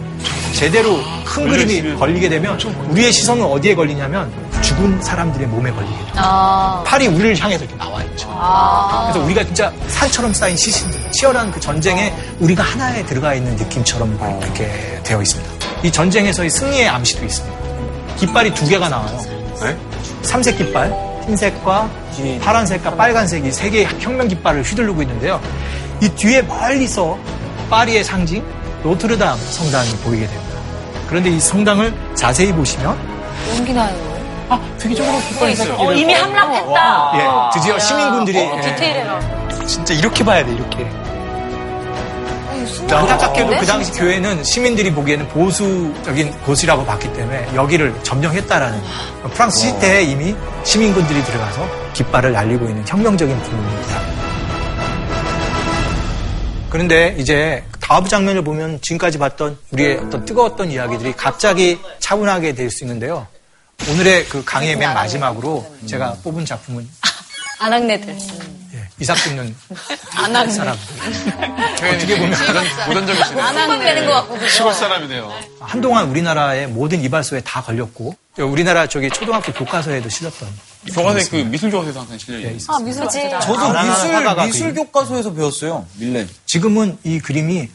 제대로 0.54 1.00
큰 1.26 1.48
그림이 1.48 1.96
걸리게 1.96 2.28
되면 2.28 2.60
우리의 2.90 3.12
시선은 3.12 3.44
어디에 3.44 3.76
걸리냐면 3.76 4.32
죽은 4.62 5.02
사람들의 5.02 5.48
몸에 5.48 5.72
걸리게 5.72 5.96
돼요. 5.96 6.14
아. 6.16 6.84
팔이 6.86 7.08
우리를 7.08 7.38
향해서 7.40 7.64
이렇게 7.64 7.78
나와 7.78 8.04
있죠. 8.04 8.28
그래서 8.28 9.20
우리가 9.26 9.44
진짜 9.44 9.72
산처럼 9.88 10.34
쌓인 10.34 10.56
시신들, 10.56 11.12
치열한 11.12 11.52
그 11.52 11.60
전쟁에 11.60 12.14
우리가 12.40 12.64
하나에 12.64 13.06
들어가 13.06 13.34
있는 13.34 13.56
느낌처럼 13.56 14.18
이렇게 14.42 15.02
되어 15.04 15.22
있습니다. 15.22 15.52
이 15.84 15.92
전쟁에서의 15.92 16.50
승리의 16.50 16.88
암시도 16.90 17.26
있습니다. 17.26 17.60
깃발이 18.18 18.54
두 18.54 18.68
개가 18.68 18.90
나와요. 18.90 19.20
삼색 20.24 20.58
깃발, 20.58 20.94
흰색과 21.26 21.90
파란색과 22.42 22.96
빨간색이 22.96 23.52
세 23.52 23.70
개의 23.70 23.88
혁명 24.00 24.28
깃발을 24.28 24.64
휘두르고 24.64 25.02
있는데요. 25.04 25.40
이 26.02 26.10
뒤에 26.10 26.42
멀리서 26.42 27.18
파리의 27.70 28.04
상징 28.04 28.44
노트르담 28.84 29.38
성당이 29.38 29.90
보이게 30.04 30.26
됩니다. 30.28 30.60
그런데 31.08 31.30
이 31.30 31.40
성당을 31.40 31.94
자세히 32.16 32.52
보시면 32.52 32.98
용기 33.56 33.74
나요. 33.74 34.09
아, 34.50 34.60
되게적으로 34.80 35.18
깃발이 35.30 35.54
있어요. 35.54 35.76
어, 35.78 35.94
이미 35.94 36.14
함락했다. 36.14 37.12
예, 37.16 37.60
드디어 37.60 37.78
시민군들이 37.80 38.40
어, 38.40 38.58
예, 38.58 38.62
디테일해라. 38.62 39.20
진짜 39.68 39.94
이렇게 39.94 40.24
봐야 40.24 40.44
돼, 40.44 40.52
이렇게. 40.54 40.90
안타깝게도 42.92 43.58
그 43.60 43.66
당시 43.68 43.92
교회는 43.92 44.44
시민들이 44.44 44.92
보기에는 44.92 45.28
보수적인 45.30 46.32
곳이라고 46.42 46.84
봤기 46.86 47.14
때문에 47.14 47.48
여기를 47.54 47.94
점령했다라는 48.04 48.82
프랑스 49.34 49.60
시대에 49.60 50.02
이미 50.04 50.36
시민군들이 50.64 51.22
들어가서 51.24 51.68
깃발을 51.94 52.32
날리고 52.32 52.66
있는 52.68 52.84
혁명적인 52.88 53.38
부분입니다. 53.40 54.02
그런데 56.72 57.16
이제 57.20 57.64
다음 57.80 58.06
장면을 58.06 58.44
보면 58.44 58.80
지금까지 58.82 59.18
봤던 59.20 59.58
우리의 59.72 59.98
어떤 59.98 60.26
뜨거웠던 60.26 60.72
이야기들이 60.72 61.14
갑자기 61.14 61.80
차분하게 62.00 62.54
될 62.54 62.70
수 62.72 62.84
있는데요. 62.84 63.28
오늘의 63.88 64.26
그 64.28 64.44
강의의 64.44 64.76
맨 64.76 64.94
마지막으로 64.94 65.66
제가 65.86 66.14
뽑은 66.24 66.46
작품은 66.46 66.88
아낙네들. 67.60 68.16
예, 68.74 68.88
이삭 69.00 69.16
죽는 69.18 69.54
아낙네. 70.16 70.52
사람들. 70.52 70.86
표현이 71.80 71.98
어떻게 71.98 72.20
보면 72.20 72.34
고전적이시네요. 72.88 73.44
아낙네는 73.44 74.06
것 74.06 74.14
같거든요. 74.14 74.48
시골 74.48 74.74
사람이네요. 74.74 75.34
한동안 75.60 76.10
우리나라의 76.10 76.68
모든 76.68 77.02
이발소에 77.04 77.42
다 77.42 77.62
걸렸고 77.62 78.16
우리나라 78.38 78.88
저기 78.88 79.10
초등학교 79.10 79.52
교과서에도 79.52 80.08
실렸던 80.08 80.48
교과서에 80.94 81.24
그 81.30 81.36
미술 81.48 81.70
교과서에서 81.72 82.00
항상 82.02 82.18
실려 82.18 82.50
있어요. 82.52 82.78
아, 82.78 82.80
미술. 82.80 83.10
저도 83.10 83.54
가난한 83.56 83.88
미술, 83.88 84.46
미술 84.48 84.74
그- 84.74 84.84
교과서에서 84.86 85.34
배웠어요. 85.34 85.86
밀레. 85.96 86.28
지금은 86.46 86.98
이 87.04 87.20
그림이 87.20 87.70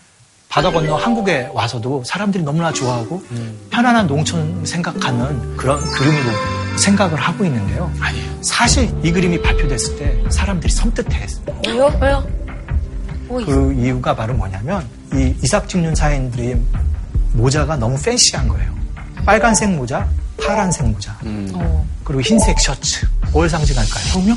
바다 0.54 0.70
건너 0.70 0.94
한국에 0.94 1.50
와서도 1.52 2.04
사람들이 2.04 2.44
너무나 2.44 2.72
좋아하고 2.72 3.20
편안한 3.70 4.06
농촌 4.06 4.64
생각하는 4.64 5.56
그런 5.56 5.80
그림으로 5.80 6.30
생각을 6.76 7.18
하고 7.18 7.44
있는데요. 7.44 7.90
사실 8.40 8.88
이 9.02 9.10
그림이 9.10 9.42
발표됐을 9.42 9.96
때 9.96 10.30
사람들이 10.30 10.72
섬뜩해했어요. 10.72 11.60
왜요? 11.66 11.92
왜요? 12.00 12.24
그 13.28 13.74
이유가 13.76 14.14
바로 14.14 14.32
뭐냐면 14.34 14.86
이 15.12 15.34
이삭 15.42 15.68
찍는 15.68 15.96
사인들의 15.96 16.60
모자가 17.32 17.74
너무 17.74 18.00
팬시한 18.00 18.46
거예요. 18.46 18.72
빨간색 19.26 19.74
모자, 19.74 20.08
파란색 20.40 20.86
모자, 20.86 21.18
그리고 22.04 22.20
흰색 22.20 22.60
셔츠. 22.60 23.04
뭘 23.32 23.48
상징할까요? 23.50 24.04
혁명? 24.12 24.36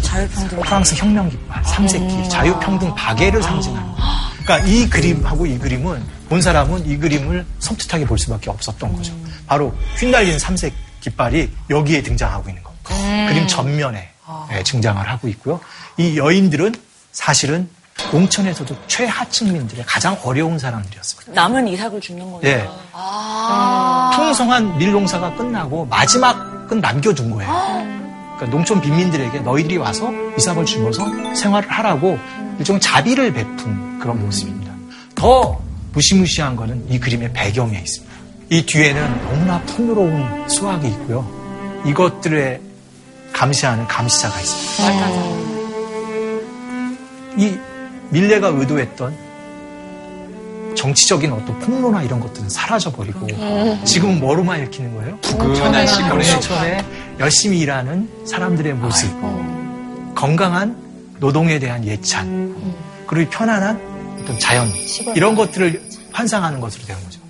자유평등. 0.00 0.60
프랑스 0.60 0.96
혁명 0.96 1.28
깃발, 1.28 1.64
삼색기, 1.64 2.28
자유평등 2.28 2.92
박애를 2.96 3.40
상징하는 3.40 3.92
거예요. 3.92 4.31
그러니까 4.44 4.58
이 4.68 4.88
그림하고 4.88 5.46
이 5.46 5.58
그림은 5.58 6.04
본 6.28 6.42
사람은 6.42 6.86
이 6.86 6.96
그림을 6.98 7.46
섬뜩하게 7.60 8.06
볼 8.06 8.18
수밖에 8.18 8.50
없었던 8.50 8.92
거죠. 8.94 9.14
바로 9.46 9.74
휘날린 9.98 10.38
삼색 10.38 10.74
깃발이 11.00 11.50
여기에 11.70 12.02
등장하고 12.02 12.48
있는 12.48 12.62
겁니다. 12.62 12.72
그림 13.28 13.46
전면에 13.46 14.10
예, 14.52 14.62
등장을 14.62 15.08
하고 15.08 15.28
있고요. 15.28 15.60
이 15.96 16.16
여인들은 16.16 16.74
사실은 17.12 17.68
농촌에서도 18.10 18.74
최하층민들의 18.86 19.84
가장 19.86 20.16
어려운 20.24 20.58
사람들이었습니다. 20.58 21.32
남은 21.32 21.68
이삭을 21.68 22.00
죽는 22.00 22.32
거죠. 22.32 22.48
예. 22.48 22.68
풍성한 24.14 24.78
밀농사가 24.78 25.34
끝나고 25.34 25.86
마지막은 25.86 26.80
남겨둔 26.80 27.30
거예요. 27.30 27.50
그러니까 28.36 28.46
농촌 28.46 28.80
빈민들에게 28.80 29.40
너희들이 29.40 29.76
와서 29.76 30.10
이삭을 30.36 30.64
주면서 30.64 31.06
생활을 31.34 31.70
하라고 31.70 32.18
일종의 32.62 32.80
자비를 32.80 33.32
베푼 33.32 33.98
그런 33.98 34.24
모습입니다. 34.24 34.72
더 35.16 35.60
무시무시한 35.92 36.54
거는 36.56 36.86
이 36.88 36.98
그림의 36.98 37.32
배경에 37.32 37.76
있습니다. 37.78 38.12
이 38.50 38.64
뒤에는 38.64 39.22
너무나 39.24 39.60
풍요로운 39.62 40.48
수확이 40.48 40.88
있고요. 40.88 41.28
이것들에 41.84 42.60
감시하는 43.32 43.86
감시자가 43.88 44.40
있습니다. 44.40 45.08
이 47.38 47.58
밀레가 48.10 48.48
의도했던 48.48 49.16
정치적인 50.76 51.32
어떤 51.32 51.58
폭로나 51.60 52.02
이런 52.02 52.20
것들은 52.20 52.48
사라져버리고 52.48 53.26
음. 53.26 53.84
지금은 53.84 54.20
뭐로만 54.20 54.62
읽히는 54.64 54.94
거예요? 54.94 55.18
푸근한 55.20 55.86
시골에. 55.86 56.84
열심히 57.18 57.58
일하는 57.60 58.08
사람들의 58.26 58.74
모습, 58.74 59.10
건강한 60.14 60.91
노동에 61.22 61.60
대한 61.60 61.84
예찬, 61.84 62.74
그리고 63.06 63.30
편안한 63.30 64.18
어떤 64.20 64.36
자연 64.40 64.68
이런 65.14 65.36
것들을 65.36 65.80
환상하는 66.10 66.58
것으로 66.60 66.84
되는 66.84 67.00
거죠. 67.04 67.20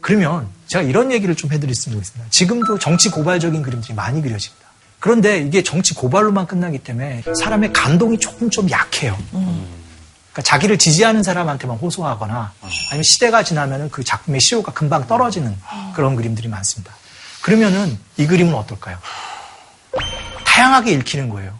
그러면 0.00 0.48
제가 0.68 0.82
이런 0.82 1.12
얘기를 1.12 1.34
좀 1.34 1.52
해드릴 1.52 1.74
수 1.74 1.90
있습니다. 1.90 2.30
지금도 2.30 2.78
정치 2.78 3.10
고발적인 3.10 3.60
그림들이 3.60 3.92
많이 3.92 4.22
그려집니다. 4.22 4.66
그런데 5.00 5.38
이게 5.38 5.62
정치 5.62 5.92
고발로만 5.92 6.46
끝나기 6.46 6.78
때문에 6.78 7.24
사람의 7.38 7.74
감동이 7.74 8.18
조금 8.18 8.48
좀 8.48 8.70
약해요. 8.70 9.14
그러니까 9.30 10.42
자기를 10.42 10.78
지지하는 10.78 11.22
사람한테만 11.22 11.76
호소하거나 11.76 12.52
아니면 12.88 13.02
시대가 13.02 13.42
지나면 13.42 13.90
그 13.90 14.02
작품의 14.02 14.40
시효가 14.40 14.72
금방 14.72 15.06
떨어지는 15.06 15.54
그런 15.94 16.16
그림들이 16.16 16.48
많습니다. 16.48 16.94
그러면은 17.42 17.98
이 18.16 18.26
그림은 18.26 18.54
어떨까요? 18.54 18.96
다양하게 20.46 20.92
읽히는 20.92 21.28
거예요. 21.28 21.58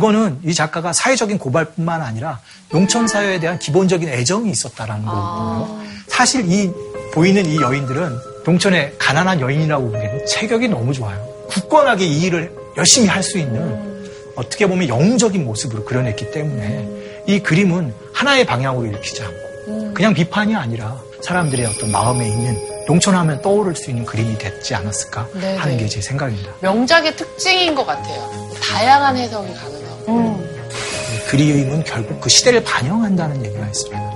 그거는 0.00 0.38
이 0.44 0.52
작가가 0.52 0.92
사회적인 0.92 1.38
고발뿐만 1.38 2.02
아니라 2.02 2.38
농촌 2.68 3.08
사회에 3.08 3.40
대한 3.40 3.58
기본적인 3.58 4.10
애정이 4.10 4.50
있었다라는 4.50 5.06
거고요. 5.06 5.80
사실 6.06 6.44
이 6.52 6.70
보이는 7.14 7.46
이 7.46 7.58
여인들은 7.62 8.18
농촌의 8.44 8.96
가난한 8.98 9.40
여인이라고 9.40 9.90
보기에는 9.90 10.26
체격이 10.26 10.68
너무 10.68 10.92
좋아요. 10.92 11.18
굳건하게 11.48 12.04
이 12.04 12.20
일을 12.24 12.52
열심히 12.76 13.08
할 13.08 13.22
수 13.22 13.38
있는 13.38 13.96
어떻게 14.36 14.66
보면 14.66 14.86
영웅적인 14.86 15.42
모습으로 15.46 15.86
그려냈기 15.86 16.30
때문에 16.30 16.86
이 17.26 17.38
그림은 17.40 17.94
하나의 18.12 18.44
방향으로 18.44 18.86
읽히지 18.88 19.22
않고 19.22 19.94
그냥 19.94 20.12
비판이 20.12 20.54
아니라 20.54 20.94
사람들의 21.22 21.64
어떤 21.64 21.90
마음에 21.90 22.28
있는 22.28 22.54
농촌하면 22.86 23.40
떠오를 23.40 23.74
수 23.74 23.88
있는 23.88 24.04
그림이 24.04 24.36
됐지 24.36 24.74
않았을까 24.74 25.26
네네. 25.32 25.56
하는 25.56 25.78
게 25.78 25.88
제 25.88 26.02
생각입니다. 26.02 26.52
명작의 26.60 27.16
특징인 27.16 27.74
것 27.74 27.86
같아요. 27.86 28.30
다양한 28.62 29.16
해석이 29.16 29.54
가능 29.54 29.75
이 30.08 31.26
그림은 31.28 31.84
결국 31.84 32.20
그 32.20 32.28
시대를 32.28 32.62
반영한다는 32.64 33.44
얘기가 33.44 33.66
있습니다. 33.66 34.12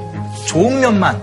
좋은 0.47 0.80
면만 0.80 1.20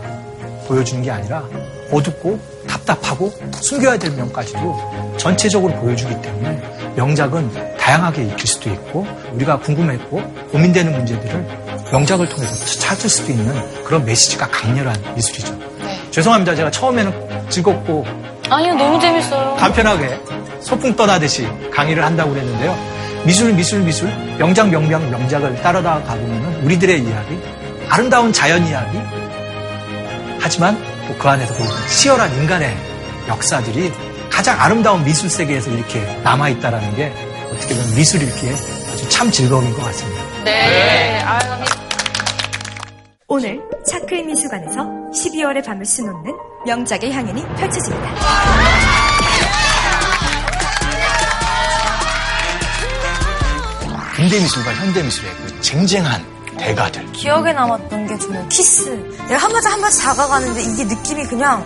보여주는 0.67 1.01
게 1.01 1.11
아니라 1.11 1.43
어둡고 1.91 2.39
답답하고 2.67 3.31
숨겨야 3.61 3.97
될 3.97 4.11
면까지도 4.11 5.15
전체적으로 5.17 5.73
보여주기 5.75 6.21
때문에 6.21 6.61
명작은 6.95 7.77
다양하게 7.77 8.23
읽힐 8.23 8.47
수도 8.47 8.69
있고 8.71 9.07
우리가 9.33 9.59
궁금했고 9.59 10.21
고민되는 10.51 10.91
문제들을 10.91 11.47
명작을 11.91 12.27
통해서 12.27 12.79
찾을 12.79 13.09
수도 13.09 13.31
있는 13.31 13.83
그런 13.85 14.03
메시지가 14.03 14.49
강렬한 14.49 14.95
미술이죠. 15.15 15.57
죄송합니다. 16.11 16.55
제가 16.55 16.69
처음에는 16.71 17.49
즐겁고 17.49 18.05
아니요, 18.49 18.73
너무 18.75 18.99
재밌어요. 18.99 19.55
간편하게 19.55 20.19
소풍 20.61 20.95
떠나듯이 20.95 21.47
강의를 21.71 22.03
한다고 22.03 22.31
그랬는데요. 22.33 22.96
미술, 23.27 23.51
미술, 23.53 23.81
미술, 23.81 24.07
명작, 24.37 24.69
명명, 24.69 25.11
명작을 25.11 25.61
따라다 25.61 26.01
가보면 26.03 26.63
우리들의 26.63 27.01
이야기, 27.03 27.37
아름다운 27.89 28.31
자연 28.31 28.65
이야기, 28.65 28.97
하지만 30.39 30.77
또 31.07 31.17
그 31.19 31.27
안에서 31.29 31.53
치열한 31.87 32.33
인간의 32.35 32.73
역사들이 33.27 33.91
가장 34.31 34.59
아름다운 34.61 35.03
미술 35.03 35.29
세계에서 35.29 35.71
이렇게 35.71 36.01
남아있다라는 36.23 36.95
게 36.95 37.11
어떻게 37.51 37.75
보면 37.75 37.95
미술 37.95 38.21
읽기에 38.21 38.51
아주 38.93 39.09
참 39.09 39.29
즐거움인 39.29 39.73
것 39.73 39.83
같습니다. 39.83 40.23
네. 40.45 41.19
아유, 41.21 41.65
오늘 43.27 43.59
차클의 43.85 44.23
미술관에서 44.23 44.83
12월의 45.13 45.65
밤을 45.65 45.85
수놓는 45.85 46.31
명작의 46.65 47.11
향연이 47.11 47.43
펼쳐집니다. 47.57 48.76
근대 54.27 54.41
미술과 54.41 54.73
현대 54.73 55.01
미술의 55.03 55.31
그 55.37 55.61
쟁쟁한 55.61 56.21
대가들. 56.59 57.09
기억에 57.13 57.53
남았던 57.53 58.07
게 58.07 58.19
저는 58.19 58.49
키스. 58.49 58.89
내가 59.29 59.37
한 59.37 59.49
발짝 59.53 59.71
한 59.71 59.79
발짝 59.79 60.01
다가가는데 60.03 60.63
이게 60.63 60.83
느낌이 60.83 61.23
그냥 61.27 61.65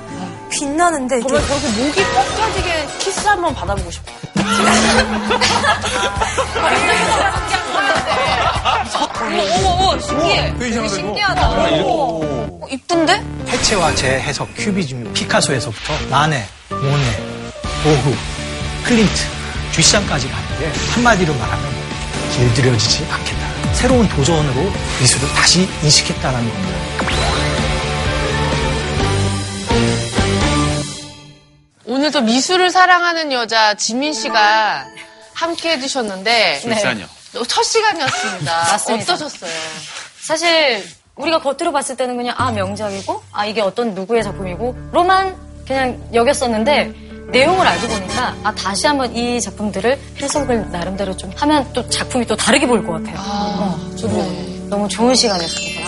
빛나는데. 0.52 1.22
저는 1.22 1.48
저렇게 1.48 1.68
목이 1.70 2.04
뻑 2.14 2.24
터지게 2.38 2.88
키스 3.00 3.28
한번 3.28 3.56
받아보고 3.56 3.90
싶어요. 3.90 4.16
어머, 9.24 9.44
어머, 9.66 10.00
신기해. 10.00 10.54
되게 10.60 10.88
신기하다. 10.88 11.50
어, 11.84 12.60
이쁜데? 12.70 13.24
해체와 13.48 13.96
재해석, 13.96 14.50
큐비즘, 14.56 15.12
피카소에서부터 15.14 15.94
마네, 16.12 16.48
모네, 16.70 17.24
고흐, 17.84 18.16
클림트, 18.84 19.12
뒤샹까지 19.72 20.30
가는데 20.30 20.72
한마디로 20.94 21.34
말하면 21.34 21.71
길들여지지 22.32 23.06
않겠다. 23.12 23.74
새로운 23.74 24.08
도전으로 24.10 24.62
미술을 25.00 25.28
다시 25.36 25.68
인식했다는 25.84 26.40
겁니다. 26.50 26.82
오늘도 31.86 32.22
미술을 32.22 32.70
사랑하는 32.70 33.32
여자 33.32 33.74
지민 33.74 34.14
씨가 34.14 34.88
함께 35.34 35.72
해주셨는데 35.72 36.60
술사녀. 36.60 37.06
첫 37.48 37.64
시간이었습니다. 37.64 38.58
맞습니다. 38.72 39.14
어떠셨어요? 39.14 39.52
사실 40.22 40.84
우리가 41.16 41.40
겉으로 41.42 41.72
봤을 41.72 41.96
때는 41.98 42.16
그냥 42.18 42.36
아 42.38 42.52
명작이고 42.52 43.24
아 43.32 43.46
이게 43.46 43.62
어떤 43.62 43.94
누구의 43.94 44.24
작품이고로만 44.24 45.36
그냥 45.68 46.02
여겼었는데 46.14 47.11
내용을 47.32 47.66
알고 47.66 47.88
보니까 47.88 48.36
아 48.44 48.54
다시 48.54 48.88
한번 48.88 49.16
이 49.16 49.40
작품들을 49.40 49.98
해석을 50.22 50.70
나름대로 50.72 51.16
좀 51.16 51.32
하면 51.36 51.68
또 51.74 51.88
작품이 51.90 52.26
또 52.26 52.36
다르게 52.36 52.68
보일 52.68 52.86
것 52.86 52.94
같아요. 52.94 53.16
어, 53.20 53.96
좋네. 53.98 54.68
너무 54.70 54.88
좋은 54.88 55.16
시간이었습니다. 55.16 55.82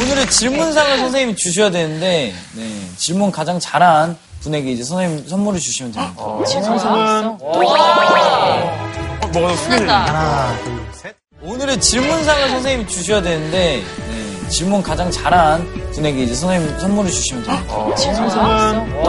오늘은 0.00 0.28
질문상을 0.30 0.98
선생님이 0.98 1.36
주셔야 1.36 1.70
되는데 1.70 2.32
네, 2.54 2.80
질문 2.96 3.30
가장 3.30 3.58
잘한 3.58 4.16
분에게 4.42 4.72
이제 4.72 4.82
선생님 4.82 5.28
선물을 5.28 5.60
주시면 5.60 5.92
됩니다. 5.92 6.14
질문상은 6.46 7.38
뭐가 9.32 9.56
수빈이 9.56 9.86
하나, 9.86 10.56
둘, 10.64 10.86
셋. 10.92 11.14
오늘의 11.42 11.80
질문상을 11.80 12.48
선생님이 12.48 12.88
주셔야 12.88 13.22
되는데 13.22 13.82
네, 14.08 14.29
질문 14.50 14.82
가장 14.82 15.10
잘한 15.10 15.66
분에게 15.94 16.22
이제 16.24 16.34
선생님 16.34 16.78
선물을 16.78 17.10
주시면 17.10 17.44
됩니다. 17.44 17.94
질문상은 17.96 19.02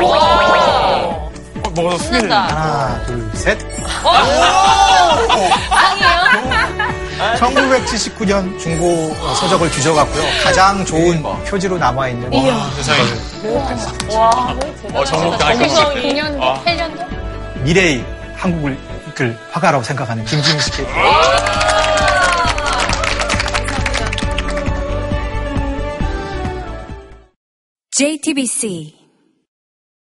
뭐가 1.73 1.97
수빈이 1.99 2.27
하나, 2.29 3.01
둘, 3.05 3.29
셋. 3.33 3.57
아니에요? 4.03 4.51
1979년 7.37 8.59
중고 8.59 9.15
서적을 9.35 9.69
뒤져갖고요. 9.71 10.23
가장 10.43 10.83
좋은 10.85 11.23
표지로 11.45 11.77
남아있는 11.77 12.29
세상에. 12.75 12.99
와, 14.15 14.55
어, 14.93 15.05
정목 15.05 15.37
다. 15.37 15.53
거기서 15.53 15.81
아. 15.81 15.93
2년, 15.93 16.63
8년도? 16.65 17.61
미래의 17.63 18.03
한국을 18.35 18.77
이끌 19.09 19.37
화가라고 19.51 19.83
생각하는 19.83 20.25
김지민 20.25 20.59
씨 20.59 20.71
JTBC 28.01 29.00